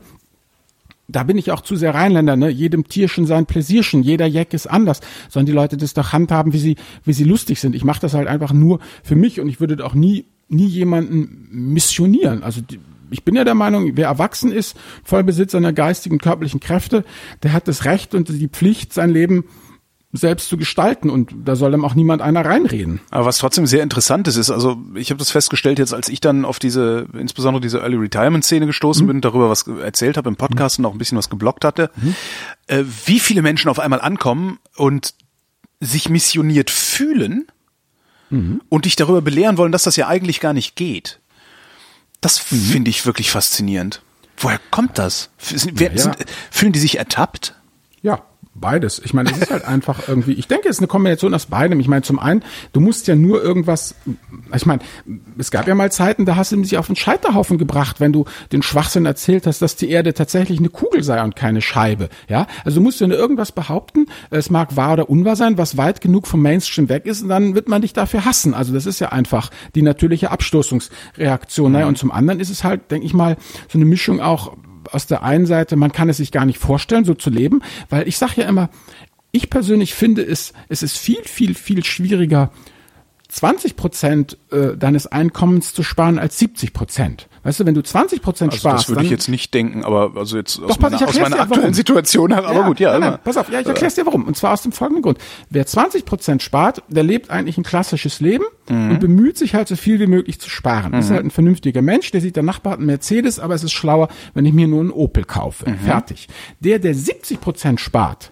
[1.07, 2.49] da bin ich auch zu sehr Rheinländer, ne?
[2.49, 5.01] Jedem Tierchen sein Pläsierchen, jeder Jack ist anders.
[5.29, 7.75] Sollen die Leute das doch handhaben, wie sie, wie sie lustig sind.
[7.75, 11.47] Ich mache das halt einfach nur für mich und ich würde auch nie, nie jemanden
[11.51, 12.43] missionieren.
[12.43, 17.03] Also die, ich bin ja der Meinung, wer erwachsen ist, Vollbesitz seiner geistigen, körperlichen Kräfte,
[17.43, 19.45] der hat das Recht und die Pflicht, sein Leben
[20.15, 23.01] selbst zu gestalten und da soll dann auch niemand einer reinreden.
[23.09, 26.21] Aber was trotzdem sehr interessant ist, ist, also ich habe das festgestellt jetzt, als ich
[26.21, 29.07] dann auf diese, insbesondere diese Early Retirement Szene gestoßen mhm.
[29.07, 30.85] bin, darüber was erzählt habe im Podcast mhm.
[30.85, 32.15] und auch ein bisschen was geblockt hatte, mhm.
[32.67, 35.15] äh, wie viele Menschen auf einmal ankommen und
[35.79, 37.47] sich missioniert fühlen
[38.33, 38.61] mhm.
[38.69, 41.19] und dich darüber belehren wollen, dass das ja eigentlich gar nicht geht.
[42.21, 42.57] Das mhm.
[42.57, 44.01] finde ich wirklich faszinierend.
[44.37, 45.29] Woher kommt das?
[45.39, 46.01] Wer, ja, ja.
[46.01, 46.17] Sind,
[46.51, 47.55] fühlen die sich ertappt?
[48.55, 49.01] Beides.
[49.03, 51.79] Ich meine, es ist halt einfach irgendwie, ich denke, es ist eine Kombination aus beidem.
[51.79, 53.95] Ich meine, zum einen, du musst ja nur irgendwas,
[54.55, 54.81] ich meine,
[55.39, 58.25] es gab ja mal Zeiten, da hast du sich auf den Scheiterhaufen gebracht, wenn du
[58.51, 62.09] den Schwachsinn erzählt hast, dass die Erde tatsächlich eine Kugel sei und keine Scheibe.
[62.29, 65.77] Ja, also du musst ja nur irgendwas behaupten, es mag wahr oder unwahr sein, was
[65.77, 68.53] weit genug vom Mainstream weg ist, und dann wird man dich dafür hassen.
[68.53, 71.69] Also das ist ja einfach die natürliche Abstoßungsreaktion.
[71.69, 71.73] Mhm.
[71.73, 73.35] Naja, und zum anderen ist es halt, denke ich mal,
[73.67, 74.55] so eine Mischung auch
[74.93, 78.07] aus der einen Seite, man kann es sich gar nicht vorstellen, so zu leben, weil
[78.07, 78.69] ich sage ja immer,
[79.31, 82.51] ich persönlich finde es, es ist viel, viel, viel schwieriger,
[83.33, 87.27] 20 Prozent äh, deines Einkommens zu sparen als 70 Prozent.
[87.41, 90.11] Weißt du, wenn du 20 Prozent also sparst, das würde ich jetzt nicht denken, aber
[90.15, 91.73] also jetzt aus, pass, meiner, aus meiner aktuellen warum.
[91.73, 92.91] Situation her, aber ja, gut, ja.
[92.91, 94.25] Nein, nein, pass auf, ja, ich erkläre dir warum.
[94.25, 95.17] Und zwar aus dem folgenden Grund.
[95.49, 98.91] Wer 20 Prozent spart, der lebt eigentlich ein klassisches Leben mhm.
[98.91, 100.91] und bemüht sich halt so viel wie möglich zu sparen.
[100.91, 100.99] Mhm.
[100.99, 103.73] Ist halt ein vernünftiger Mensch, der sieht, der Nachbar hat einen Mercedes, aber es ist
[103.73, 105.71] schlauer, wenn ich mir nur einen Opel kaufe.
[105.71, 105.79] Mhm.
[105.79, 106.27] Fertig.
[106.59, 108.31] Der, der 70 Prozent spart,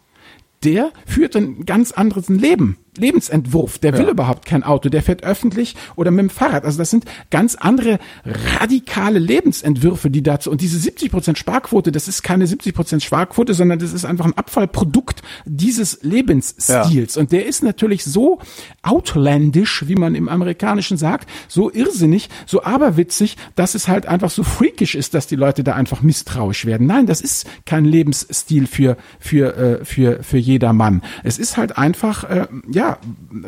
[0.63, 2.77] der führt ein ganz anderes Leben.
[2.97, 3.77] Lebensentwurf.
[3.79, 4.11] Der will Ja.
[4.11, 4.89] überhaupt kein Auto.
[4.89, 6.65] Der fährt öffentlich oder mit dem Fahrrad.
[6.65, 12.23] Also das sind ganz andere radikale Lebensentwürfe, die dazu, und diese 70% Sparquote, das ist
[12.23, 17.17] keine 70% Sparquote, sondern das ist einfach ein Abfallprodukt dieses Lebensstils.
[17.17, 18.39] Und der ist natürlich so
[18.81, 24.43] outlandish, wie man im Amerikanischen sagt, so irrsinnig, so aberwitzig, dass es halt einfach so
[24.43, 26.87] freakish ist, dass die Leute da einfach misstrauisch werden.
[26.87, 31.01] Nein, das ist kein Lebensstil für, für, äh, für, für jedermann.
[31.23, 32.80] Es ist halt einfach, äh, ja,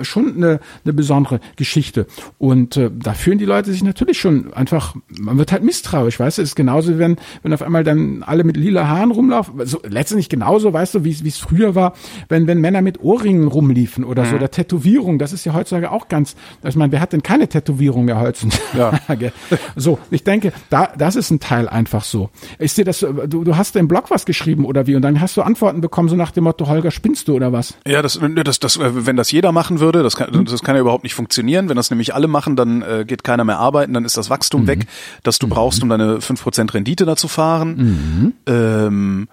[0.02, 2.08] schon eine, eine besondere Geschichte.
[2.38, 6.38] Und äh, da fühlen die Leute sich natürlich schon einfach, man wird halt misstrauisch, weißt
[6.38, 10.30] du, ist genauso, wenn, wenn auf einmal dann alle mit lila Haaren rumlaufen, so, letztendlich
[10.30, 11.94] genauso, weißt du, wie es früher war,
[12.30, 16.08] wenn, wenn Männer mit Ohrringen rumliefen oder so, oder Tätowierung, das ist ja heutzutage auch
[16.08, 19.34] ganz, ich meine, wer hat denn keine Tätowierung mehr heutzutage?
[19.76, 22.30] So, ich denke, da, das ist ein Teil einfach so.
[22.60, 25.38] Ich sehe das, du, du hast im Blog was geschrieben oder wie, und dann hast
[25.38, 27.76] du Antworten bekommen, so nach dem Motto, Holger, spinnst du oder was?
[27.88, 30.32] Ja, das, das, das, äh, wenn das jeder machen würde, das Mhm.
[30.32, 31.70] kann, das kann ja überhaupt nicht funktionieren.
[31.70, 34.64] Wenn das nämlich alle machen, dann äh, geht keiner mehr arbeiten, dann ist das Wachstum
[34.64, 34.68] Mhm.
[34.68, 34.88] weg,
[35.24, 37.76] das du brauchst, um deine 5% Rendite da zu fahren.
[37.76, 38.34] Mhm.
[38.46, 39.28] Ähm,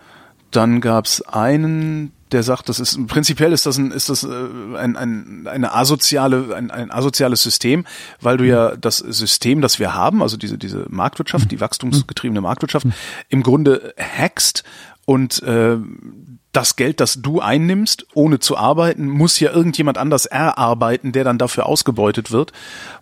[0.50, 4.28] dann gab's einen, der sagt, das ist prinzipiell ist das ein ist das äh,
[4.76, 7.84] ein, ein eine asoziale ein, ein asoziales System,
[8.20, 12.86] weil du ja das System, das wir haben, also diese diese Marktwirtschaft, die wachstumsgetriebene Marktwirtschaft,
[13.28, 14.64] im Grunde hackst
[15.06, 15.76] und äh,
[16.52, 21.38] das Geld, das du einnimmst, ohne zu arbeiten, muss ja irgendjemand anders erarbeiten, der dann
[21.38, 22.52] dafür ausgebeutet wird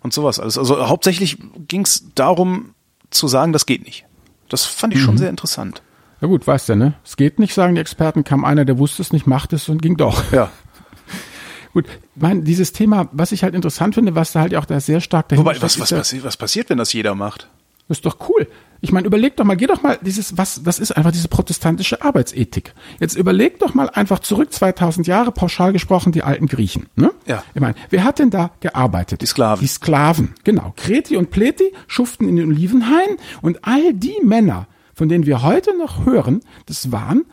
[0.01, 0.57] und sowas alles.
[0.57, 2.75] Also hauptsächlich ging es darum
[3.09, 4.05] zu sagen, das geht nicht.
[4.49, 5.81] Das fand ich schon sehr interessant.
[6.21, 6.93] Ja gut, weißt du, ne?
[7.05, 9.81] Es geht nicht, sagen die Experten, kam einer, der wusste es nicht, macht es und
[9.81, 10.31] ging doch.
[10.31, 10.51] Ja.
[11.73, 11.85] Gut,
[12.15, 15.29] mein, dieses Thema, was ich halt interessant finde, was da halt auch da sehr stark
[15.29, 17.47] dahinter Wobei, was, was, passiert, was passiert, wenn das jeder macht?
[17.87, 18.47] Das ist doch cool.
[18.81, 22.01] Ich meine, überleg doch mal, geh doch mal dieses, was, was ist einfach diese protestantische
[22.01, 22.73] Arbeitsethik?
[22.99, 27.11] Jetzt überleg doch mal einfach zurück 2000 Jahre, pauschal gesprochen, die alten Griechen, ne?
[27.25, 27.43] Ja.
[27.53, 29.21] Ich meine, wer hat denn da gearbeitet?
[29.21, 29.61] Die Sklaven.
[29.61, 30.73] Die Sklaven, genau.
[30.77, 35.77] Kreti und Pleti schuften in den Olivenhain und all die Männer, von denen wir heute
[35.77, 37.25] noch hören, das waren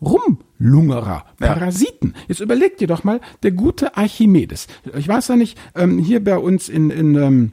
[0.00, 1.46] Rumlungerer, Ja.
[1.54, 2.14] Parasiten.
[2.28, 4.66] Jetzt überleg dir doch mal, der gute Archimedes.
[4.96, 7.52] Ich weiß ja nicht, ähm, hier bei uns in, in ähm,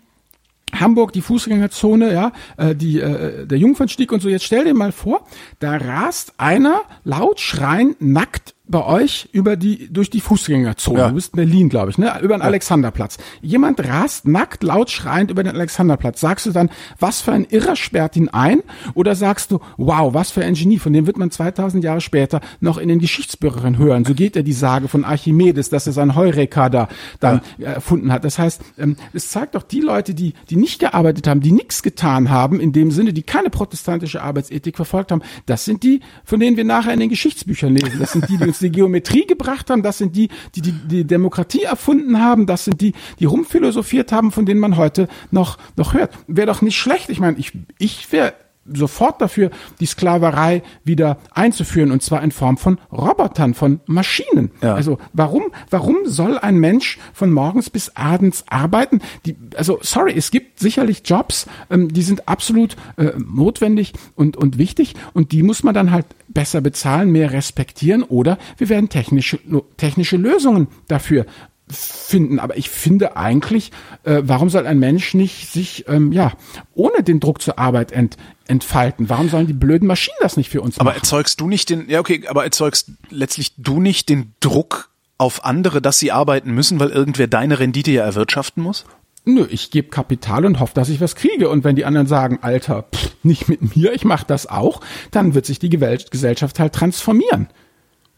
[0.80, 4.30] Hamburg, die Fußgängerzone, ja, äh, die, äh, der Jungfernstieg und so.
[4.30, 5.26] Jetzt stell dir mal vor,
[5.60, 11.00] da rast einer laut schreiend nackt bei euch über die, durch die Fußgängerzone.
[11.00, 11.10] Ja.
[11.10, 12.20] Du bist in Berlin, glaube ich, ne?
[12.22, 13.18] Über den Alexanderplatz.
[13.42, 16.22] Jemand rast nackt, laut schreiend über den Alexanderplatz.
[16.22, 16.70] Sagst du dann,
[17.00, 18.62] was für ein Irrer sperrt ihn ein?
[18.94, 22.42] Oder sagst du, wow, was für ein Genie, von dem wird man 2000 Jahre später
[22.60, 24.06] noch in den Geschichtsbüchern hören.
[24.06, 26.88] So geht ja die Sage von Archimedes, dass er sein Heureka da
[27.20, 28.24] dann erfunden hat.
[28.24, 31.84] Das heißt, ähm, es zeigt doch die Leute, die, die nicht gearbeitet haben, die nichts
[31.84, 36.40] getan haben, in dem Sinne, die keine protestantische Arbeitsethik verfolgt haben, das sind die, von
[36.40, 38.00] denen wir nachher in den Geschichtsbüchern lesen.
[38.00, 41.04] Das sind die, die uns die Geometrie gebracht haben, das sind die, die die, die
[41.06, 45.94] Demokratie erfunden haben, das sind die, die rumphilosophiert haben, von denen man heute noch, noch
[45.94, 46.14] hört.
[46.28, 47.10] Wäre doch nicht schlecht.
[47.10, 48.34] Ich meine, ich, ich wäre
[48.66, 54.52] sofort dafür, die Sklaverei wieder einzuführen und zwar in Form von Robotern, von Maschinen.
[54.62, 54.76] Ja.
[54.76, 59.02] Also warum, warum soll ein Mensch von morgens bis abends arbeiten?
[59.26, 64.58] Die, also sorry, es gibt sicherlich Jobs, ähm, die sind absolut äh, notwendig und, und
[64.58, 69.40] wichtig und die muss man dann halt besser bezahlen, mehr respektieren oder wir werden technische,
[69.78, 71.26] technische Lösungen dafür
[71.72, 72.40] finden.
[72.40, 73.72] Aber ich finde eigentlich,
[74.04, 76.34] äh, warum soll ein Mensch nicht sich ähm, ja
[76.74, 78.18] ohne den Druck zur Arbeit ent,
[78.48, 79.10] entfalten?
[79.10, 81.00] Warum sollen die blöden Maschinen das nicht für uns Aber machen?
[81.00, 85.82] erzeugst du nicht den, ja okay, aber erzeugst letztlich du nicht den Druck auf andere,
[85.82, 88.86] dass sie arbeiten müssen, weil irgendwer deine Rendite ja erwirtschaften muss?
[89.24, 91.50] Nö, ich gebe Kapital und hoffe, dass ich was kriege.
[91.50, 94.82] Und wenn die anderen sagen, Alter, pff, nicht mit mir, ich mache das auch,
[95.12, 97.48] dann wird sich die Gesellschaft halt transformieren.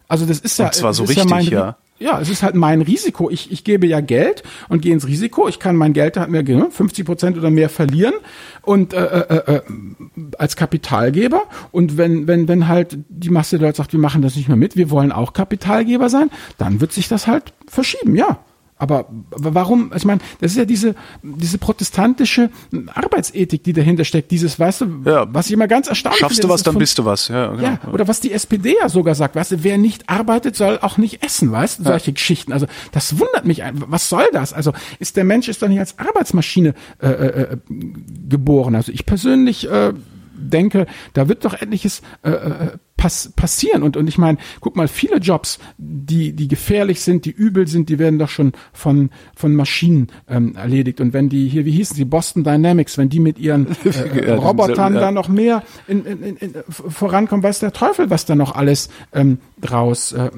[0.08, 1.78] Also das ist ja, Und zwar so richtig, mein, ja.
[2.04, 3.30] Ja, es ist halt mein Risiko.
[3.30, 5.48] Ich, ich gebe ja Geld und gehe ins Risiko.
[5.48, 8.14] Ich kann mein Geld halt mehr, ne, 50 Prozent oder mehr verlieren
[8.62, 9.62] und äh, äh, äh,
[10.38, 11.44] als Kapitalgeber.
[11.72, 14.58] Und wenn, wenn, wenn halt die Masse der Leute sagt, wir machen das nicht mehr
[14.58, 18.40] mit, wir wollen auch Kapitalgeber sein, dann wird sich das halt verschieben, ja.
[18.84, 20.94] Aber warum, ich meine, das ist ja diese,
[21.24, 22.50] diese protestantische
[22.94, 25.26] Arbeitsethik, die dahinter steckt, dieses, weißt du, Ja.
[25.34, 27.30] was ich immer ganz erstaunlich Schaffst finde, du was, dann von- bist du was.
[27.30, 27.64] Ja, genau.
[27.64, 30.98] ja, oder was die SPD ja sogar sagt, weißt du, wer nicht arbeitet, soll auch
[30.98, 32.52] nicht essen, weißt du, solche Geschichten.
[32.52, 33.62] Also das wundert mich.
[33.88, 34.52] Was soll das?
[34.52, 37.58] Also ist der Mensch ist doch nicht als Arbeitsmaschine äh, äh,
[38.28, 38.76] geboren.
[38.76, 39.94] Also ich persönlich äh,
[40.44, 43.84] denke, da wird doch etliches äh, äh, pass passieren.
[43.84, 47.90] Und, und ich meine, guck mal, viele Jobs, die, die gefährlich sind, die übel sind,
[47.90, 51.02] die werden doch schon von, von Maschinen ähm, erledigt.
[51.02, 54.36] Und wenn die hier, wie hießen sie, Boston Dynamics, wenn die mit ihren äh, Ja,
[54.36, 55.02] Robotern ja.
[55.02, 58.90] da noch mehr in, in, in, in, vorankommen, weiß der Teufel, was da noch alles
[59.14, 60.30] ähm, draus, äh,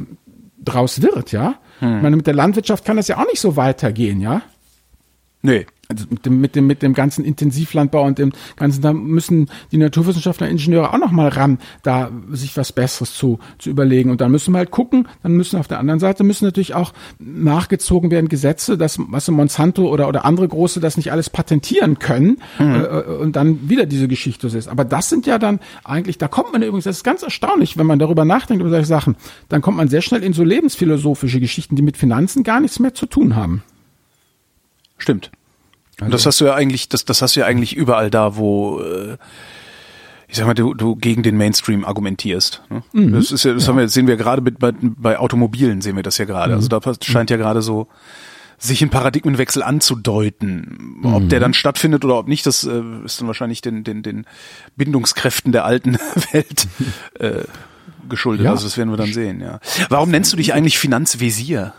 [0.64, 1.56] draus wird, ja.
[1.82, 4.41] Ich meine, mit der Landwirtschaft kann das ja auch nicht so weitergehen, ja.
[5.41, 5.68] Nee.
[5.87, 9.77] Also mit dem, mit dem, mit dem ganzen Intensivlandbau und dem ganzen, da müssen die
[9.77, 14.09] Naturwissenschaftler, Ingenieure auch noch mal ran, da sich was Besseres zu, zu überlegen.
[14.09, 16.93] Und dann müssen wir halt gucken, dann müssen auf der anderen Seite müssen natürlich auch
[17.19, 22.37] nachgezogen werden Gesetze, dass, was Monsanto oder, oder andere große das nicht alles patentieren können,
[22.59, 22.75] Mhm.
[22.75, 24.67] äh, und dann wieder diese Geschichte ist.
[24.67, 27.85] Aber das sind ja dann eigentlich, da kommt man übrigens, das ist ganz erstaunlich, wenn
[27.85, 29.15] man darüber nachdenkt, über solche Sachen,
[29.49, 32.93] dann kommt man sehr schnell in so lebensphilosophische Geschichten, die mit Finanzen gar nichts mehr
[32.93, 33.63] zu tun haben.
[34.97, 35.31] Stimmt.
[36.01, 38.81] Und das hast du ja eigentlich, das, das hast du ja eigentlich überall da, wo,
[38.81, 39.17] äh,
[40.27, 42.63] ich sag mal, du, du gegen den Mainstream argumentierst.
[42.69, 43.11] Ne?
[43.11, 46.03] Das ist ja, das haben wir, sehen wir gerade mit, bei, bei Automobilen sehen wir
[46.03, 46.53] das ja gerade.
[46.53, 47.88] Also da scheint ja gerade so
[48.57, 50.99] sich ein Paradigmenwechsel anzudeuten.
[51.03, 54.26] Ob der dann stattfindet oder ob nicht, das äh, ist dann wahrscheinlich den, den, den
[54.76, 55.97] Bindungskräften der alten
[56.31, 56.67] Welt
[57.19, 57.43] äh,
[58.09, 58.45] geschuldet.
[58.45, 58.51] Ja.
[58.51, 59.59] Also das werden wir dann sehen, ja.
[59.89, 61.73] Warum nennst du dich eigentlich Finanzvisier?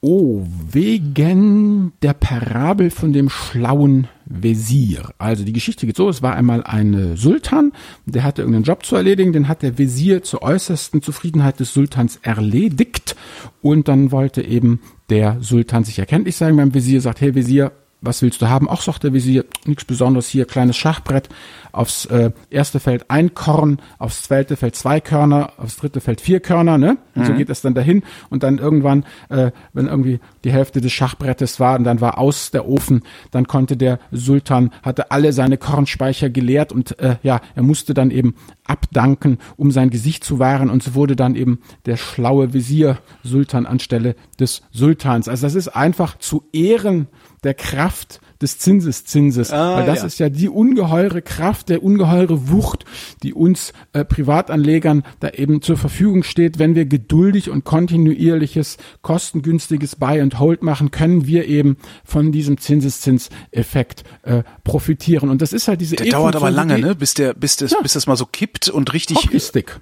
[0.00, 5.10] Oh, wegen der Parabel von dem schlauen Wesir.
[5.18, 7.72] Also die Geschichte geht so, es war einmal ein äh, Sultan,
[8.06, 12.20] der hatte irgendeinen Job zu erledigen, den hat der Wesir zur äußersten Zufriedenheit des Sultans
[12.22, 13.16] erledigt
[13.60, 14.80] und dann wollte eben
[15.10, 18.68] der Sultan sich erkenntlich sagen beim Wesir, sagt, hey Wesir, was willst du haben?
[18.68, 21.28] Auch sagt der Visier, nichts Besonderes hier, kleines Schachbrett.
[21.72, 26.40] Aufs äh, erste Feld ein Korn, aufs zweite Feld zwei Körner, aufs dritte Feld vier
[26.40, 26.98] Körner, ne?
[27.14, 28.02] Und so geht es dann dahin.
[28.30, 32.50] Und dann irgendwann, äh, wenn irgendwie die Hälfte des Schachbrettes war und dann war aus
[32.50, 37.62] der Ofen, dann konnte der Sultan, hatte alle seine Kornspeicher geleert und äh, ja, er
[37.62, 38.34] musste dann eben
[38.64, 40.70] abdanken, um sein Gesicht zu wahren.
[40.70, 45.28] Und so wurde dann eben der schlaue Visier Sultan anstelle des Sultans.
[45.28, 47.08] Also das ist einfach zu Ehren
[47.44, 50.06] der Kraft des Zinseszinses, Ah, weil das ja.
[50.06, 52.84] ist ja die ungeheure Kraft, der ungeheure Wucht,
[53.22, 56.58] die uns äh, Privatanlegern da eben zur Verfügung steht.
[56.58, 62.58] Wenn wir geduldig und kontinuierliches, kostengünstiges Buy and Hold machen, können wir eben von diesem
[62.58, 65.30] Zinseszinseffekt äh, profitieren.
[65.30, 66.94] Und das ist halt diese Der dauert aber lange, ne?
[66.94, 67.80] Bis der, bis das, Ja.
[67.82, 69.16] bis das mal so kippt und richtig.
[69.16, 69.80] Hockeystick.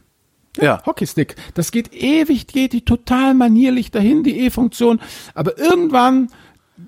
[0.60, 0.82] Ja.
[0.86, 1.36] Hockeystick.
[1.52, 5.00] Das geht ewig, geht die total manierlich dahin, die E-Funktion.
[5.34, 6.28] Aber irgendwann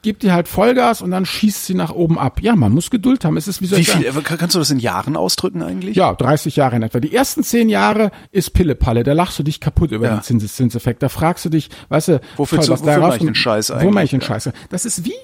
[0.02, 2.40] gibt die halt Vollgas und dann schießt sie nach oben ab.
[2.42, 3.36] Ja, man muss Geduld haben.
[3.36, 5.96] Es ist wie soll Wie viel, kann- kannst du das in Jahren ausdrücken eigentlich?
[5.96, 7.00] Ja, 30 Jahre in etwa.
[7.00, 9.02] Die ersten 10 Jahre ist Pillepalle.
[9.02, 10.16] Da lachst du dich kaputt über Ja.
[10.16, 11.02] den Zinseszinseffekt.
[11.02, 13.28] Da fragst du dich, weißt du, Wofür zu- was wofür da ich rauskommt.
[13.30, 13.94] den Scheiß Wo eigentlich?
[13.94, 14.20] mache ich den.
[14.20, 14.50] Scheiß?
[14.70, 15.14] Das ist wie,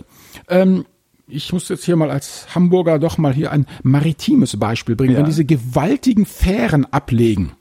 [0.49, 0.85] ähm,
[1.27, 5.13] ich muss jetzt hier mal als Hamburger doch mal hier ein maritimes Beispiel bringen.
[5.13, 5.19] Ja.
[5.19, 7.53] Wenn diese gewaltigen Fähren ablegen,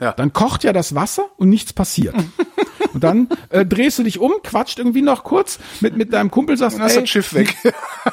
[0.00, 0.12] Ja.
[0.12, 2.14] dann kocht ja das Wasser und nichts passiert.
[2.94, 6.56] Und dann äh, drehst du dich um, quatscht irgendwie noch kurz mit, mit deinem Kumpel,
[6.56, 7.54] sagst, Dann ist das Schiff weg.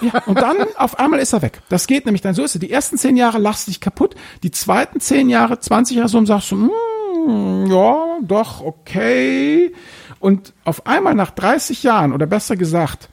[0.01, 1.61] ja, und dann auf einmal ist er weg.
[1.69, 2.61] Das geht nämlich dann so ist es.
[2.61, 4.15] Die ersten zehn Jahre lachst du dich kaputt.
[4.43, 9.73] Die zweiten zehn Jahre, 20 Jahre so und sagst du, mm, ja, doch, okay.
[10.19, 13.09] Und auf einmal nach 30 Jahren oder besser gesagt,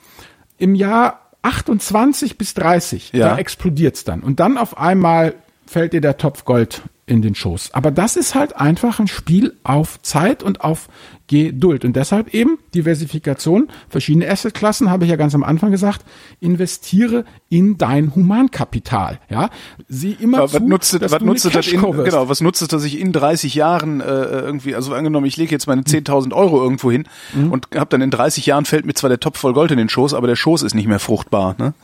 [0.58, 3.28] im Jahr 28 bis 30, Ja.
[3.30, 4.20] da explodiert's dann.
[4.20, 5.34] Und dann auf einmal
[5.66, 7.70] fällt dir der Topf Gold in den Schoß.
[7.72, 10.88] Aber das ist halt einfach ein Spiel auf Zeit und auf
[11.28, 11.84] Geduld.
[11.84, 16.04] Und deshalb eben Diversifikation, verschiedene Assetklassen, habe ich ja ganz am Anfang gesagt,
[16.40, 19.20] investiere in dein Humankapital.
[19.28, 19.50] Ja,
[19.88, 22.62] sieh immer Aber zu, was nutzt, dass was du nutzt das in, genau, was nutzt
[22.62, 26.32] es, dass ich in 30 Jahren äh, irgendwie, also angenommen, ich lege jetzt meine 10.000
[26.32, 27.52] Euro irgendwo hin Mhm.
[27.52, 29.88] und hab dann in 30 Jahren fällt mir zwar der Topf voll Gold in den
[29.88, 31.74] Schoß, aber der Schoß ist nicht mehr fruchtbar, ne?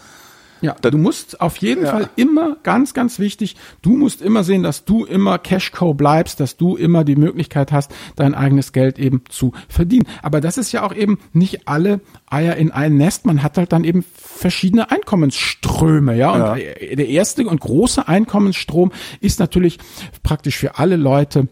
[0.62, 1.90] Ja, du musst auf jeden Ja.
[1.90, 6.56] Fall immer, ganz, ganz wichtig, du musst immer sehen, dass du immer Cashcow bleibst, dass
[6.56, 10.06] du immer die Möglichkeit hast, dein eigenes Geld eben zu verdienen.
[10.22, 13.26] Aber das ist ja auch eben nicht alle Eier in ein Nest.
[13.26, 16.30] Man hat halt dann eben verschiedene Einkommensströme, ja.
[16.30, 16.54] Und Ja.
[16.54, 19.78] der erste und große Einkommensstrom ist natürlich
[20.22, 21.48] praktisch für alle Leute,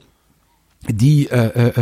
[0.89, 1.37] die äh,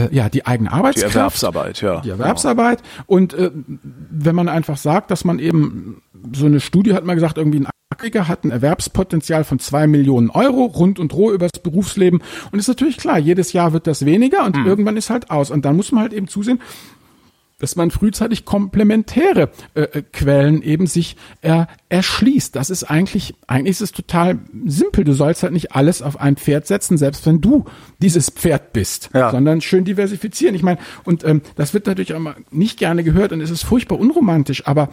[0.08, 2.00] äh, ja die eigene Die Arbeitskraft, Erwerbsarbeit, ja.
[2.00, 2.82] die Erwerbsarbeit.
[3.06, 6.02] Und äh, wenn man einfach sagt, dass man eben,
[6.34, 10.30] so eine Studie hat mal gesagt, irgendwie ein Akademiker hat ein Erwerbspotenzial von zwei Millionen
[10.30, 12.22] Euro rund und roh übers Berufsleben.
[12.52, 15.50] Und ist natürlich klar, jedes Jahr wird das weniger und irgendwann ist halt aus.
[15.50, 16.60] Und dann muss man halt eben zusehen,
[17.60, 22.54] dass man frühzeitig komplementäre äh, äh, Quellen eben sich äh, erschließt.
[22.54, 25.02] Das ist eigentlich, eigentlich ist es total simpel.
[25.02, 27.64] Du sollst halt nicht alles auf ein Pferd setzen, selbst wenn du
[28.00, 29.32] dieses Pferd bist, Ja.
[29.32, 30.54] sondern schön diversifizieren.
[30.54, 33.64] Ich meine, und ähm, das wird natürlich auch mal nicht gerne gehört und es ist
[33.64, 34.90] furchtbar unromantisch, aber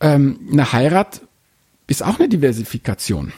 [0.00, 1.22] ähm, eine Heirat
[1.86, 3.32] ist auch eine Diversifikation.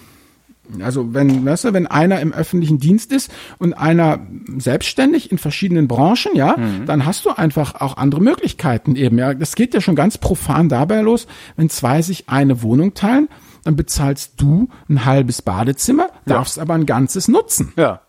[0.83, 4.21] Also wenn, weißt du, wenn einer im öffentlichen Dienst ist und einer
[4.57, 6.55] selbstständig in verschiedenen Branchen, ja,
[6.87, 9.19] dann hast du einfach auch andere Möglichkeiten eben.
[9.19, 11.27] Ja, das geht ja schon ganz profan dabei los,
[11.57, 13.29] wenn zwei sich eine Wohnung teilen,
[13.65, 17.73] dann bezahlst du ein halbes Badezimmer, darfst aber ein ganzes nutzen.
[17.77, 18.03] Ja.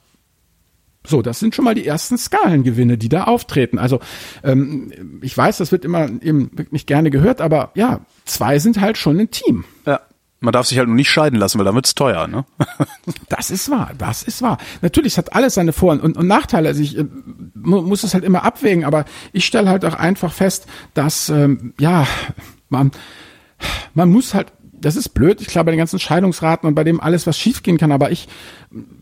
[1.06, 3.80] So, das sind schon mal die ersten Skalengewinne, die da auftreten.
[3.80, 4.00] Also
[4.44, 8.98] ähm, ich weiß, das wird immer eben nicht gerne gehört, aber ja, zwei sind halt
[8.98, 9.64] schon ein Team.
[9.86, 10.02] Ja.
[10.44, 12.46] Man darf sich halt nur nicht scheiden lassen, weil dann wird's teuer, ne?
[13.30, 14.58] Das ist wahr, das ist wahr.
[14.82, 16.68] Natürlich, es hat alles seine Vor- und, und Nachteile.
[16.70, 17.06] Also ich äh,
[17.54, 20.66] mu- muss es halt immer abwägen, aber ich stelle halt auch einfach fest,
[20.96, 22.08] dass ähm, ja
[22.70, 22.90] man
[23.94, 27.00] man muss halt das ist blöd, ich glaube bei den ganzen Scheidungsraten und bei dem
[27.00, 28.28] alles, was schiefgehen kann, aber ich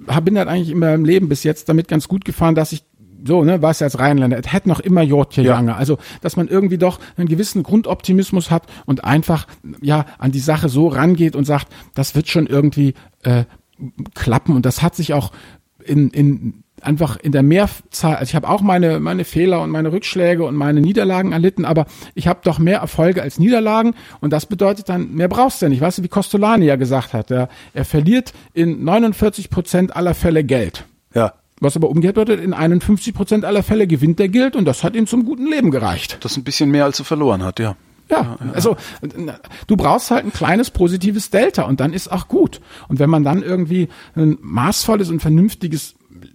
[0.07, 2.84] hab- bin halt eigentlich immer im Leben bis jetzt damit ganz gut gefahren, dass ich
[3.26, 5.56] so, ne, was als Rheinländer, es hätte noch immer Jotje Ja.
[5.56, 5.76] Jange.
[5.76, 9.45] Also, dass man irgendwie doch einen gewissen Grundoptimismus hat und einfach,
[9.81, 12.93] ja, an die Sache so rangeht und sagt, das wird schon irgendwie
[13.23, 13.43] äh,
[14.14, 14.56] klappen.
[14.56, 15.34] Und das hat sich auch
[15.84, 19.91] in, in einfach in der Mehrzahl, also ich habe auch meine, meine Fehler und meine
[19.91, 21.85] Rückschläge und meine Niederlagen erlitten, aber
[22.15, 25.69] ich habe doch mehr Erfolge als Niederlagen und das bedeutet dann, mehr brauchst du ja
[25.69, 25.81] nicht.
[25.81, 30.43] Weißt du, wie Costolani ja gesagt hat, er, er verliert in 49 Prozent aller Fälle
[30.43, 30.85] Geld.
[31.14, 31.34] Ja.
[31.61, 34.95] Was aber umgekehrt bedeutet, in 51 Prozent aller Fälle gewinnt der Geld und das hat
[34.95, 36.18] ihm zum guten Leben gereicht.
[36.22, 37.76] Das ist ein bisschen mehr, als er verloren hat, ja.
[38.10, 38.76] Ja, also
[39.68, 42.60] du brauchst halt ein kleines positives Delta und dann ist auch gut.
[42.88, 45.93] Und wenn man dann irgendwie ein maßvolles und vernünftiges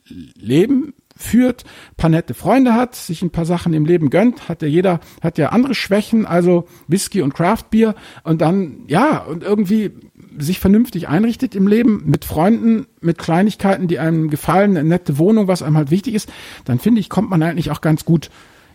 [0.09, 1.64] Leben führt,
[1.97, 5.39] paar nette Freunde hat, sich ein paar Sachen im Leben gönnt, hat ja jeder, hat
[5.39, 7.94] ja andere Schwächen, also Whisky und Craftbier
[8.24, 9.93] und dann, ja, und irgendwie
[10.36, 15.47] sich vernünftig einrichtet im Leben, mit Freunden, mit Kleinigkeiten, die einem gefallen, eine nette Wohnung,
[15.47, 16.31] was einem halt wichtig ist,
[16.64, 18.31] dann finde ich, kommt man eigentlich auch ganz gut,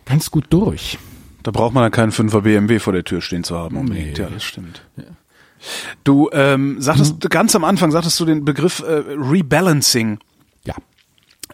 [0.06, 0.98] ganz gut durch.
[1.42, 3.76] Da braucht man dann keinen 5er BMW vor der Tür stehen zu haben.
[3.76, 4.18] unbedingt.
[4.18, 4.82] Ja, das stimmt.
[6.04, 10.18] Du ähm, sagtest ganz am Anfang sagtest du den Begriff äh, Rebalancing.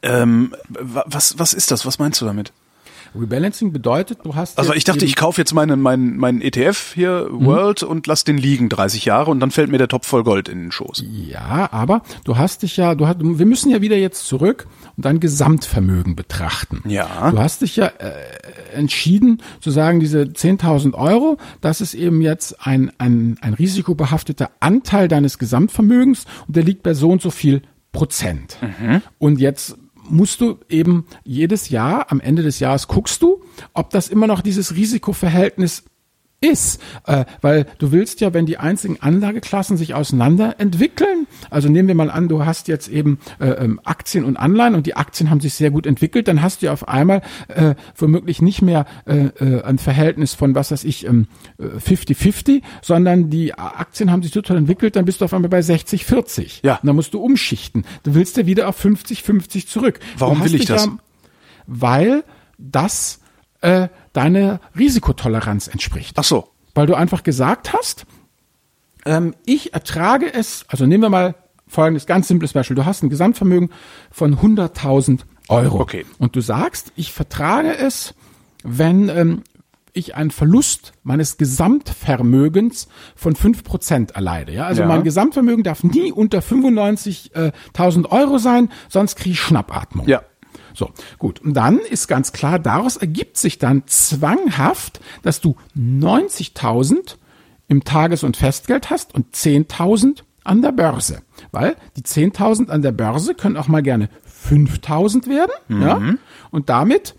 [0.02, 1.86] Ähm, wa- was was ist das?
[1.86, 2.52] Was meinst du damit?
[3.18, 4.58] Rebalancing bedeutet, du hast.
[4.58, 8.36] Also ich dachte, ich kaufe jetzt meinen meinen meinen ETF hier World und lass den
[8.36, 11.02] liegen 30 Jahre und dann fällt mir der Topf voll Gold in den Schoß.
[11.26, 14.66] Ja, aber du hast dich ja, du hast, wir müssen ja wieder jetzt zurück
[14.96, 16.82] und dein Gesamtvermögen betrachten.
[16.86, 17.30] Ja.
[17.30, 18.12] Du hast dich ja äh,
[18.74, 25.08] entschieden zu sagen, diese 10.000 Euro, das ist eben jetzt ein, ein, ein risikobehafteter Anteil
[25.08, 27.62] deines Gesamtvermögens und der liegt bei so und so viel
[27.92, 28.58] Prozent.
[29.18, 29.76] Und jetzt
[30.08, 33.42] musst du eben jedes Jahr, am Ende des Jahres guckst du,
[33.72, 35.84] ob das immer noch dieses Risikoverhältnis
[36.40, 41.88] ist, äh, weil du willst ja, wenn die einzigen Anlageklassen sich auseinander entwickeln, also nehmen
[41.88, 45.30] wir mal an, du hast jetzt eben äh, ähm, Aktien und Anleihen und die Aktien
[45.30, 48.84] haben sich sehr gut entwickelt, dann hast du ja auf einmal äh, womöglich nicht mehr
[49.06, 51.26] äh, äh, ein Verhältnis von, was weiß ich, ähm,
[51.58, 55.60] äh, 50-50, sondern die Aktien haben sich total entwickelt, dann bist du auf einmal bei
[55.60, 56.60] 60-40.
[56.62, 56.76] Ja.
[56.76, 57.84] Und dann musst du umschichten.
[58.02, 60.00] Du willst ja wieder auf 50-50 zurück.
[60.18, 60.86] Warum will ich das?
[60.86, 60.98] Ja,
[61.66, 62.24] weil
[62.58, 63.20] das
[63.60, 66.16] äh, deine Risikotoleranz entspricht.
[66.18, 66.48] Ach so.
[66.74, 68.06] Weil du einfach gesagt hast,
[69.04, 71.34] ähm, ich ertrage es, also nehmen wir mal
[71.66, 72.76] folgendes ganz simples Beispiel.
[72.76, 73.70] Du hast ein Gesamtvermögen
[74.10, 75.80] von 100.000 Euro.
[75.80, 76.04] Okay.
[76.18, 78.14] Und du sagst, ich vertrage es,
[78.62, 79.42] wenn ähm,
[79.92, 84.52] ich einen Verlust meines Gesamtvermögens von 5% erleide.
[84.52, 84.66] Ja?
[84.66, 84.88] Also Ja.
[84.88, 90.06] mein Gesamtvermögen darf nie unter 95.000 Euro sein, sonst kriege ich Schnappatmung.
[90.08, 90.22] Ja.
[90.76, 91.40] So, gut.
[91.40, 97.16] Und dann ist ganz klar, daraus ergibt sich dann zwanghaft, dass du 90.000
[97.68, 101.22] im Tages- und Festgeld hast und 10.000 an der Börse.
[101.50, 104.10] Weil die 10.000 an der Börse können auch mal gerne
[104.48, 105.52] 5.000 werden.
[105.68, 106.14] Ja?
[106.50, 107.14] Und damit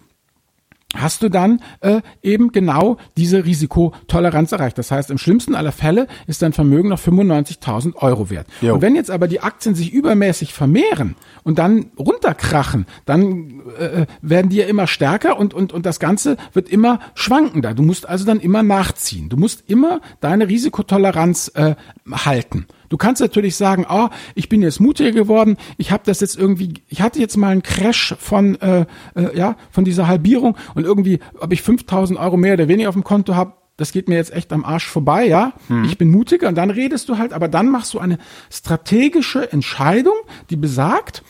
[0.96, 4.78] hast du dann äh, eben genau diese Risikotoleranz erreicht.
[4.78, 8.48] Das heißt, im schlimmsten aller Fälle ist dein Vermögen noch 95.000 Euro wert.
[8.62, 8.76] Jo.
[8.76, 14.50] Und wenn jetzt aber die Aktien sich übermäßig vermehren und dann runterkrachen, dann äh, werden
[14.50, 17.74] die ja immer stärker und, und, und das Ganze wird immer schwankender.
[17.74, 19.28] Du musst also dann immer nachziehen.
[19.28, 21.76] Du musst immer deine Risikotoleranz äh,
[22.10, 22.66] halten.
[22.90, 26.76] Du kannst natürlich sagen, oh, ich bin jetzt mutiger geworden, ich habe das jetzt irgendwie,
[26.88, 28.86] ich hatte jetzt mal einen Crash von, äh,
[29.16, 32.96] äh, ja, von dieser Halbierung und irgendwie, ob ich 5000 Euro mehr oder weniger auf
[32.96, 35.54] dem Konto habe, das geht mir jetzt echt am Arsch vorbei, ja.
[35.86, 38.18] Ich bin mutiger und dann redest du halt, aber dann machst du eine
[38.50, 40.16] strategische Entscheidung,
[40.50, 41.24] die besagt,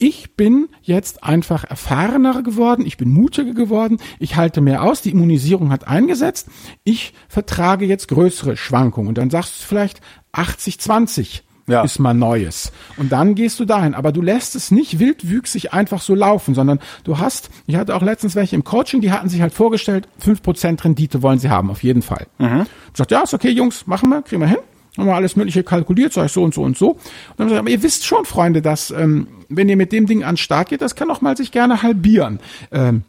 [0.00, 5.10] ich bin jetzt einfach erfahrener geworden, ich bin mutiger geworden, ich halte mehr aus, die
[5.10, 6.48] Immunisierung hat eingesetzt,
[6.84, 9.08] ich vertrage jetzt größere Schwankungen.
[9.08, 10.00] Und dann sagst du vielleicht
[10.32, 11.82] 80-20 Ja.
[11.82, 12.72] ist mal Neues.
[12.96, 13.94] Und dann gehst du dahin.
[13.94, 18.02] Aber du lässt es nicht wildwüchsig einfach so laufen, sondern du hast, ich hatte auch
[18.02, 21.82] letztens welche im Coaching, die hatten sich halt vorgestellt, 5% Rendite wollen sie haben, auf
[21.82, 22.26] jeden Fall.
[22.38, 22.62] Mhm.
[22.92, 24.58] Ich sagte, ja, ist okay, Jungs, machen wir, kriegen wir hin.
[24.98, 26.90] Haben wir alles Mögliche kalkuliert, sag ich so und so und so.
[26.90, 27.00] Und
[27.36, 30.24] dann sie gesagt, aber ihr wisst schon, Freunde, dass, ähm, wenn ihr mit dem Ding
[30.24, 32.40] an den Start geht, das kann auch mal sich gerne halbieren.
[32.72, 33.04] Ähm,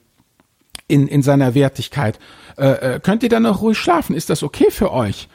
[0.92, 2.20] in, in seiner Wertigkeit.
[2.58, 4.14] Äh, äh, könnt ihr dann auch ruhig schlafen?
[4.14, 5.30] Ist das okay für euch?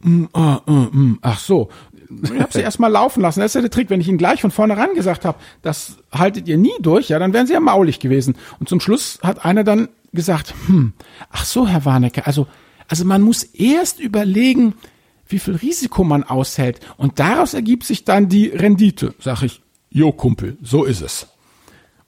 [0.00, 1.18] Mm, ah, mm, mm.
[1.22, 1.70] Ach so.
[2.22, 3.40] Ich habe sie erstmal laufen lassen.
[3.40, 3.90] Das ist ja der Trick.
[3.90, 7.32] Wenn ich ihnen gleich von vornherein gesagt habe, das haltet ihr nie durch, ja, dann
[7.32, 8.36] wären sie ja maulig gewesen.
[8.60, 10.92] Und zum Schluss hat einer dann gesagt, hm,
[11.30, 12.46] ach so, Herr Warnecke, also,
[12.86, 14.74] also man muss erst überlegen,
[15.32, 16.80] wie viel Risiko man aushält.
[16.96, 19.14] Und daraus ergibt sich dann die Rendite.
[19.18, 21.26] Sag ich, jo Kumpel, so ist es.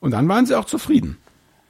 [0.00, 1.16] Und dann waren sie auch zufrieden.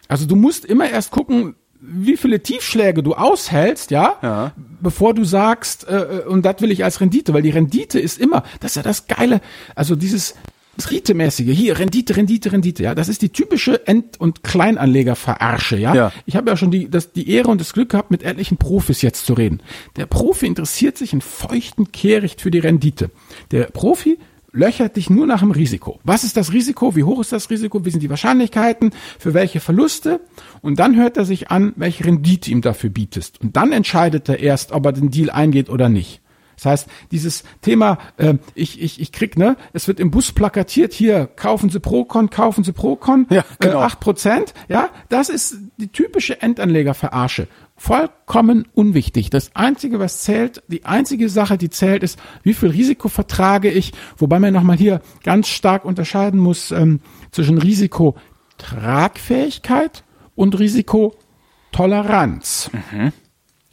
[0.09, 4.53] Also du musst immer erst gucken, wie viele Tiefschläge du aushältst, ja, Ja.
[4.81, 8.19] bevor du sagst, äh, äh, und das will ich als Rendite, weil die Rendite ist
[8.19, 9.41] immer, das ist ja das Geile,
[9.75, 10.35] also dieses
[10.79, 15.95] Renditemäßige, hier, Rendite, Rendite, Rendite, ja, das ist die typische End- und Kleinanlegerverarsche, ja.
[15.95, 16.13] Ja.
[16.27, 19.03] Ich habe ja schon die, das, die Ehre und das Glück gehabt, mit etlichen Profis
[19.03, 19.61] jetzt zu reden.
[19.97, 23.11] Der Profi interessiert sich in feuchten Kehricht für die Rendite.
[23.51, 24.19] Der Profi
[24.55, 25.99] löchert dich nur nach dem Risiko.
[26.05, 26.95] Was ist das Risiko?
[26.97, 27.85] Wie hoch ist das Risiko?
[27.85, 28.93] Wie sind die Wahrscheinlichkeiten?
[29.19, 30.21] Für welche Verluste?
[30.63, 33.41] Und dann hört er sich an, welche Rendite ihm dafür bietest.
[33.41, 36.21] Und dann entscheidet er erst, ob er den Deal eingeht oder nicht.
[36.57, 40.93] Das heißt, dieses Thema, äh, ich, ich, ich krieg, ne, es wird im Bus plakatiert,
[40.93, 43.81] hier, kaufen Sie Procon, kaufen Sie Procon, Ja, genau.
[43.81, 47.49] äh, 8 Prozent, ja, das ist die typische Endanlegerverarsche.
[47.77, 49.31] Vollkommen unwichtig.
[49.31, 53.93] Das Einzige, was zählt, die einzige Sache, die zählt, ist, wie viel Risiko vertrage ich,
[54.17, 57.01] wobei man nochmal hier ganz stark unterscheiden muss ähm,
[57.33, 60.05] zwischen Risikotragfähigkeit
[60.37, 62.71] und Risikotoleranz.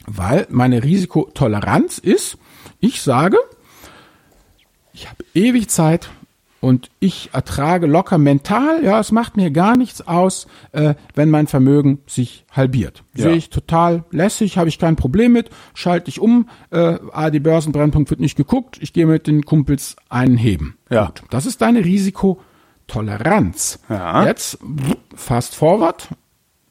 [0.06, 2.38] Weil meine Risikotoleranz ist,
[2.82, 3.38] ich sage,
[4.92, 6.10] ich habe ewig Zeit
[6.60, 11.46] und ich ertrage locker mental, ja, es macht mir gar nichts aus, äh, wenn mein
[11.46, 13.04] Vermögen sich halbiert.
[13.14, 13.24] Ja.
[13.24, 16.98] Sehe ich total lässig, habe ich kein Problem mit, schalte ich um, äh,
[17.30, 20.76] die Börsenbrennpunkt wird nicht geguckt, ich gehe mit den Kumpels einen heben.
[20.90, 21.06] Ja.
[21.06, 23.78] Gut, das ist deine Risikotoleranz.
[23.88, 24.26] Ja.
[24.26, 24.58] Jetzt
[25.14, 26.08] fast forward,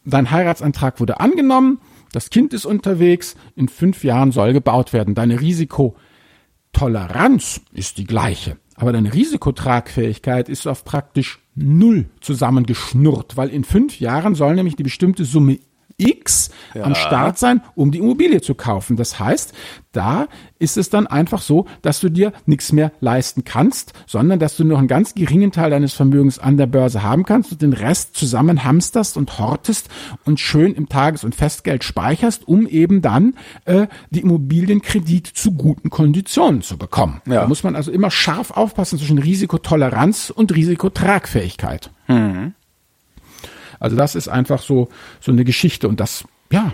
[0.06, 1.80] dein Heiratsantrag wurde angenommen,
[2.12, 5.16] das Kind ist unterwegs, in fünf Jahren soll gebaut werden.
[5.16, 13.64] Deine Risikotoleranz ist die gleiche, aber deine Risikotragfähigkeit ist auf praktisch null zusammengeschnurrt, weil in
[13.64, 15.60] fünf Jahren soll nämlich die bestimmte Summe
[16.02, 16.50] X
[16.82, 18.96] am Start sein, um die Immobilie zu kaufen.
[18.96, 19.54] Das heißt,
[19.92, 24.56] da ist es dann einfach so, dass du dir nichts mehr leisten kannst, sondern dass
[24.56, 27.74] du nur einen ganz geringen Teil deines Vermögens an der Börse haben kannst und den
[27.74, 29.90] Rest zusammen hamsterst und hortest
[30.24, 35.90] und schön im Tages- und Festgeld speicherst, um eben dann äh, die Immobilienkredit zu guten
[35.90, 37.22] Konditionen zu bekommen.
[37.26, 37.42] Ja.
[37.42, 41.90] Da muss man also immer scharf aufpassen zwischen Risikotoleranz und Risikotragfähigkeit.
[43.82, 44.88] Also das ist einfach so,
[45.20, 46.72] so eine Geschichte und das, ja,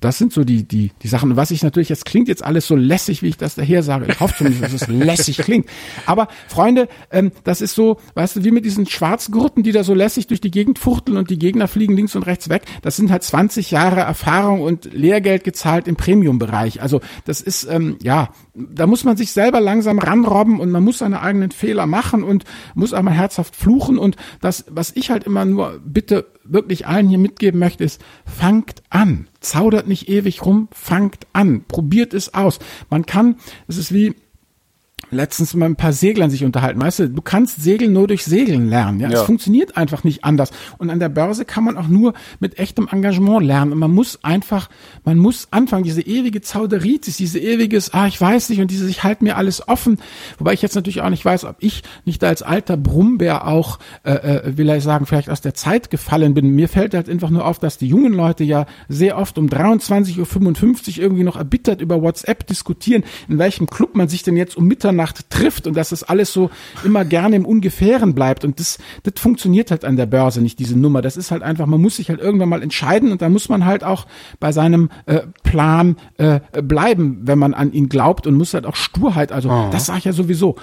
[0.00, 1.30] das sind so die, die, die Sachen.
[1.30, 4.06] Und was ich natürlich, jetzt klingt jetzt alles so lässig, wie ich das daher sage.
[4.08, 5.66] Ich hoffe zumindest, dass es lässig klingt.
[6.06, 9.94] Aber Freunde, ähm, das ist so, weißt du, wie mit diesen Schwarzgurten, die da so
[9.94, 12.62] lässig durch die Gegend fuchteln und die Gegner fliegen links und rechts weg.
[12.82, 16.82] Das sind halt 20 Jahre Erfahrung und Lehrgeld gezahlt im Premium-Bereich.
[16.82, 20.98] Also das ist, ähm, ja, da muss man sich selber langsam ranrobben und man muss
[20.98, 22.44] seine eigenen Fehler machen und
[22.74, 23.98] muss auch mal herzhaft fluchen.
[23.98, 28.82] Und das, was ich halt immer nur bitte wirklich allen hier mitgeben möchte, ist, fangt
[28.90, 29.28] an.
[29.40, 31.64] Zaudert nicht ewig rum, fangt an.
[31.66, 32.58] Probiert es aus.
[32.90, 34.14] Man kann, es ist wie,
[35.10, 36.80] letztens mal ein paar Seglern sich unterhalten.
[36.80, 39.00] Weißt du, du kannst Segeln nur durch Segeln lernen.
[39.00, 39.20] Ja, Ja.
[39.20, 40.50] es funktioniert einfach nicht anders.
[40.78, 43.72] Und an der Börse kann man auch nur mit echtem Engagement lernen.
[43.72, 44.68] Und man muss einfach,
[45.04, 49.02] man muss anfangen, diese ewige Zauderitis, diese ewiges, ah, ich weiß nicht, und diese, ich
[49.04, 49.98] halte mir alles offen.
[50.38, 54.12] Wobei ich jetzt natürlich auch nicht weiß, ob ich nicht als alter Brummbär auch, äh,
[54.12, 56.54] äh, will ich sagen, vielleicht aus der Zeit gefallen bin.
[56.54, 60.98] Mir fällt halt einfach nur auf, dass die jungen Leute ja sehr oft um 23.55
[60.98, 64.66] Uhr irgendwie noch erbittert über WhatsApp diskutieren, in welchem Club man sich denn jetzt um
[64.66, 66.50] Mitternacht trifft und dass das alles so
[66.84, 68.44] immer gerne im Ungefähren bleibt.
[68.44, 71.02] Und das, das funktioniert halt an der Börse nicht, diese Nummer.
[71.02, 73.64] Das ist halt einfach, man muss sich halt irgendwann mal entscheiden und da muss man
[73.64, 74.06] halt auch
[74.40, 78.76] bei seinem äh, Plan äh, bleiben, wenn man an ihn glaubt und muss halt auch
[78.76, 80.56] Sturheit, also das sage ich ja sowieso.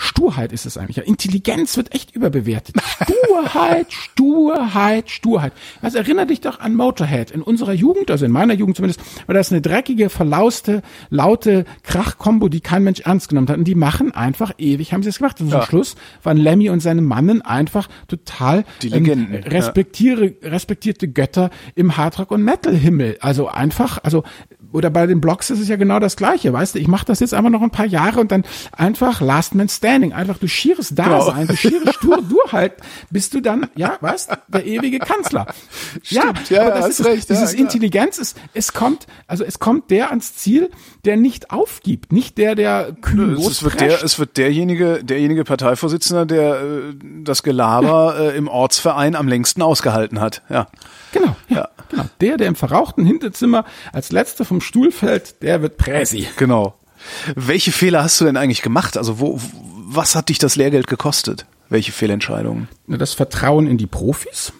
[0.00, 0.96] Sturheit ist es eigentlich.
[0.96, 2.76] Ja, Intelligenz wird echt überbewertet.
[3.04, 5.52] Sturheit, Sturheit, Sturheit.
[5.82, 7.30] Was erinnert dich doch an Motorhead.
[7.30, 12.48] In unserer Jugend, also in meiner Jugend zumindest, war das eine dreckige, verlauste, laute Krachkombo,
[12.48, 13.58] die kein Mensch ernst genommen hat.
[13.58, 15.40] Und die machen einfach ewig, haben sie es gemacht.
[15.40, 15.66] Und zum Ja.
[15.66, 18.98] Schluss waren Lemmy und seine Mannen einfach total ja.
[19.44, 23.18] respektiere, respektierte Götter im Hardrock- und Metal-Himmel.
[23.20, 24.24] Also einfach, also
[24.72, 27.20] oder bei den Blogs ist es ja genau das Gleiche, weißt du, ich mache das
[27.20, 30.94] jetzt einfach noch ein paar Jahre und dann einfach Last Man Standing, einfach du schieres
[30.94, 35.46] Dasein, du schieres stur Durchhalten, bist du dann, ja, weißt, der ewige Kanzler.
[36.02, 37.60] Stimmt, ja, aber das ist, recht, ja, dieses klar.
[37.60, 40.70] Intelligenz ist, es kommt, also es kommt der ans Ziel,
[41.04, 46.26] der nicht aufgibt, nicht der, der kühn Es wird, der, es wird derjenige, derjenige Parteivorsitzender,
[46.26, 50.42] der äh, das Gelaber äh, im Ortsverein am längsten ausgehalten hat.
[50.48, 50.68] Ja.
[51.12, 51.68] Genau, ja, Ja.
[51.88, 52.04] genau.
[52.20, 56.28] Der, der im verrauchten Hinterzimmer als letzter vom Stuhl fällt, der wird Präsi.
[56.36, 56.74] Genau.
[57.34, 58.96] Welche Fehler hast du denn eigentlich gemacht?
[58.96, 61.46] Also wo, was hat dich das Lehrgeld gekostet?
[61.68, 62.68] Welche Fehlentscheidungen?
[62.86, 64.52] Das Vertrauen in die Profis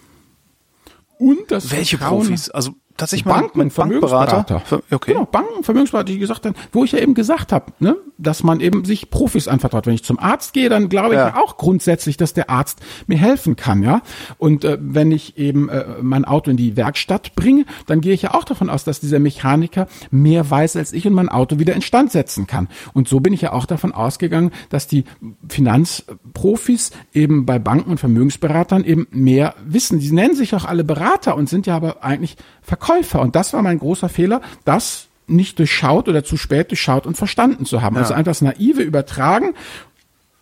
[1.18, 2.50] und das Welche Vertrauen Profis?
[2.50, 4.60] Also tatsächlich Banken, mein Vermögensberater.
[4.60, 5.12] Ver- Okay.
[5.12, 8.60] Genau, Banken, Vermögensberater, die gesagt haben, wo ich ja eben gesagt habe, ne, dass man
[8.60, 9.86] eben sich Profis anvertraut.
[9.86, 11.36] Wenn ich zum Arzt gehe, dann glaube ich Ja.
[11.36, 14.02] auch grundsätzlich, dass der Arzt mir helfen kann, ja.
[14.38, 18.22] Und äh, wenn ich eben äh, mein Auto in die Werkstatt bringe, dann gehe ich
[18.22, 21.74] ja auch davon aus, dass dieser Mechaniker mehr weiß als ich und mein Auto wieder
[21.74, 22.68] instand setzen kann.
[22.92, 25.04] Und so bin ich ja auch davon ausgegangen, dass die
[25.48, 29.98] Finanzprofis eben bei Banken und Vermögensberatern eben mehr wissen.
[29.98, 32.36] Die nennen sich auch alle Berater und sind ja aber eigentlich
[32.80, 33.20] Verkäufer.
[33.20, 37.64] Und das war mein großer Fehler, das nicht durchschaut oder zu spät durchschaut und verstanden
[37.64, 37.96] zu haben.
[37.96, 39.54] Also einfach das naive Übertragen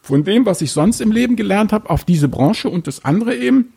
[0.01, 3.36] von dem, was ich sonst im Leben gelernt habe, auf diese Branche und das andere
[3.36, 3.74] eben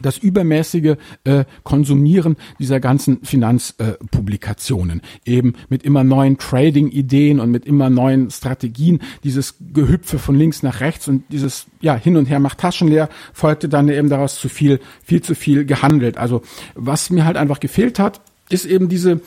[0.00, 5.00] das übermäßige äh, Konsumieren dieser ganzen Finanzpublikationen.
[5.24, 9.00] Äh, Eben mit immer neuen Trading-Ideen und mit immer neuen Strategien.
[9.24, 13.08] Dieses Gehüpfe von links nach rechts und dieses ja hin und her macht Taschen leer,
[13.32, 16.16] folgte dann eben daraus zu viel, viel zu viel gehandelt.
[16.18, 16.42] Also
[16.74, 19.20] was mir halt einfach gefehlt hat, ist eben diese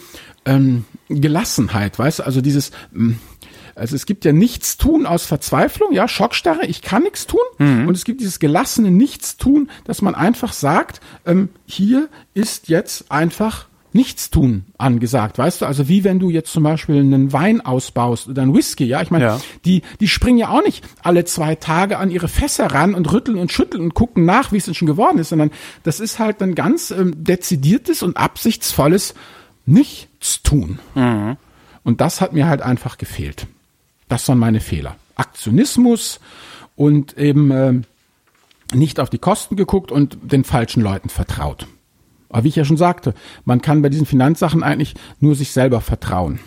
[0.45, 3.19] ähm, Gelassenheit, weißt du, also dieses ähm,
[3.76, 7.40] also es gibt ja nichts tun aus Verzweiflung, ja, Schockstarre, ich kann nichts tun.
[7.88, 13.68] Und es gibt dieses gelassene Nichtstun, dass man einfach sagt, ähm, hier ist jetzt einfach
[13.95, 15.66] Nichtstun angesagt, weißt du?
[15.68, 19.04] Also wie wenn du jetzt zum Beispiel einen Wein ausbaust oder einen Whisky, ja?
[19.04, 19.40] Ich meine, Ja.
[19.66, 23.38] die, die springen ja auch nicht alle zwei Tage an ihre Fässer ran und rütteln
[23.38, 25.52] und schütteln und gucken nach, wie es denn schon geworden ist, sondern
[25.84, 29.14] das ist halt ein ganz ähm, dezidiertes und absichtsvolles
[29.68, 30.80] Nichtstun.
[31.84, 33.45] Und das hat mir halt einfach gefehlt.
[34.14, 34.95] Das waren meine Fehler.
[35.15, 36.19] Aktionismus
[36.76, 37.81] und eben äh,
[38.72, 41.65] nicht auf die Kosten geguckt und den falschen Leuten vertraut.
[42.30, 45.81] Aber wie ich ja schon sagte, man kann bei diesen Finanzsachen eigentlich nur sich selber
[45.81, 46.40] vertrauen.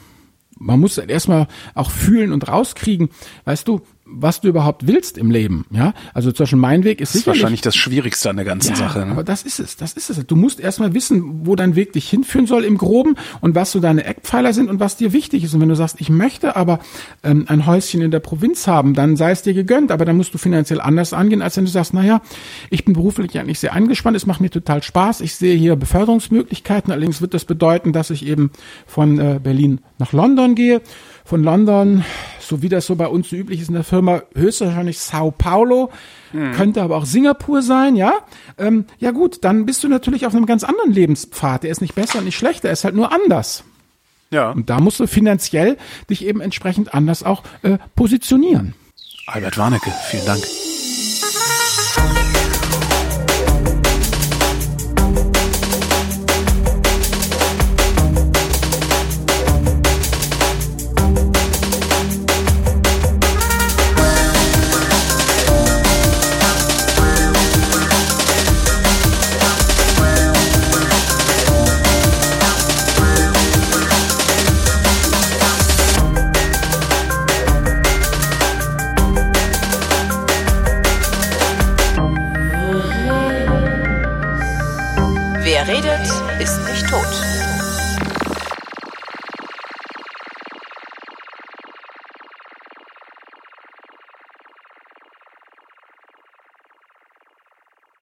[0.57, 3.09] Man muss erstmal auch fühlen und rauskriegen,
[3.47, 5.67] weißt du, was du überhaupt willst im Leben.
[5.71, 8.71] Ja, also zum Beispiel mein Weg ist Das ist wahrscheinlich das Schwierigste an der ganzen
[8.71, 9.01] ja, Sache.
[9.01, 9.13] Ne?
[9.13, 10.25] Aber das ist es, das ist es.
[10.27, 13.81] Du musst erstmal wissen, wo dein Weg dich hinführen soll im Groben und was so
[13.81, 15.55] deine Eckpfeiler sind und was dir wichtig ist.
[15.55, 16.79] Und wenn du sagst, ich möchte aber
[17.25, 20.33] ähm, ein Häuschen in der Provinz haben, dann sei es dir gegönnt, aber dann musst
[20.33, 22.23] du finanziell anders angehen, als wenn du sagst, naja,
[22.71, 26.93] ich bin beruflich eigentlich sehr eingespannt, es macht mir total Spaß, ich sehe hier Beförderungsmöglichkeiten,
[26.93, 28.51] allerdings wird das bedeuten, dass ich eben
[28.87, 30.81] von äh, Berlin nach London gehe,
[31.27, 32.05] von London,
[32.41, 35.91] so wie das so bei uns so üblich ist in der Firma, höchstwahrscheinlich Sao Paulo,
[36.53, 38.13] könnte aber auch Singapur sein, ja.
[38.59, 41.65] Ähm, ja gut, dann bist du natürlich auf einem ganz anderen Lebenspfad.
[41.65, 43.65] Der ist nicht besser und nicht schlechter, er ist halt nur anders.
[44.31, 44.51] Ja.
[44.51, 45.77] Und da musst du finanziell
[46.11, 48.75] dich eben entsprechend anders auch äh, positionieren.
[49.27, 50.43] Albert Warnecke, vielen Dank.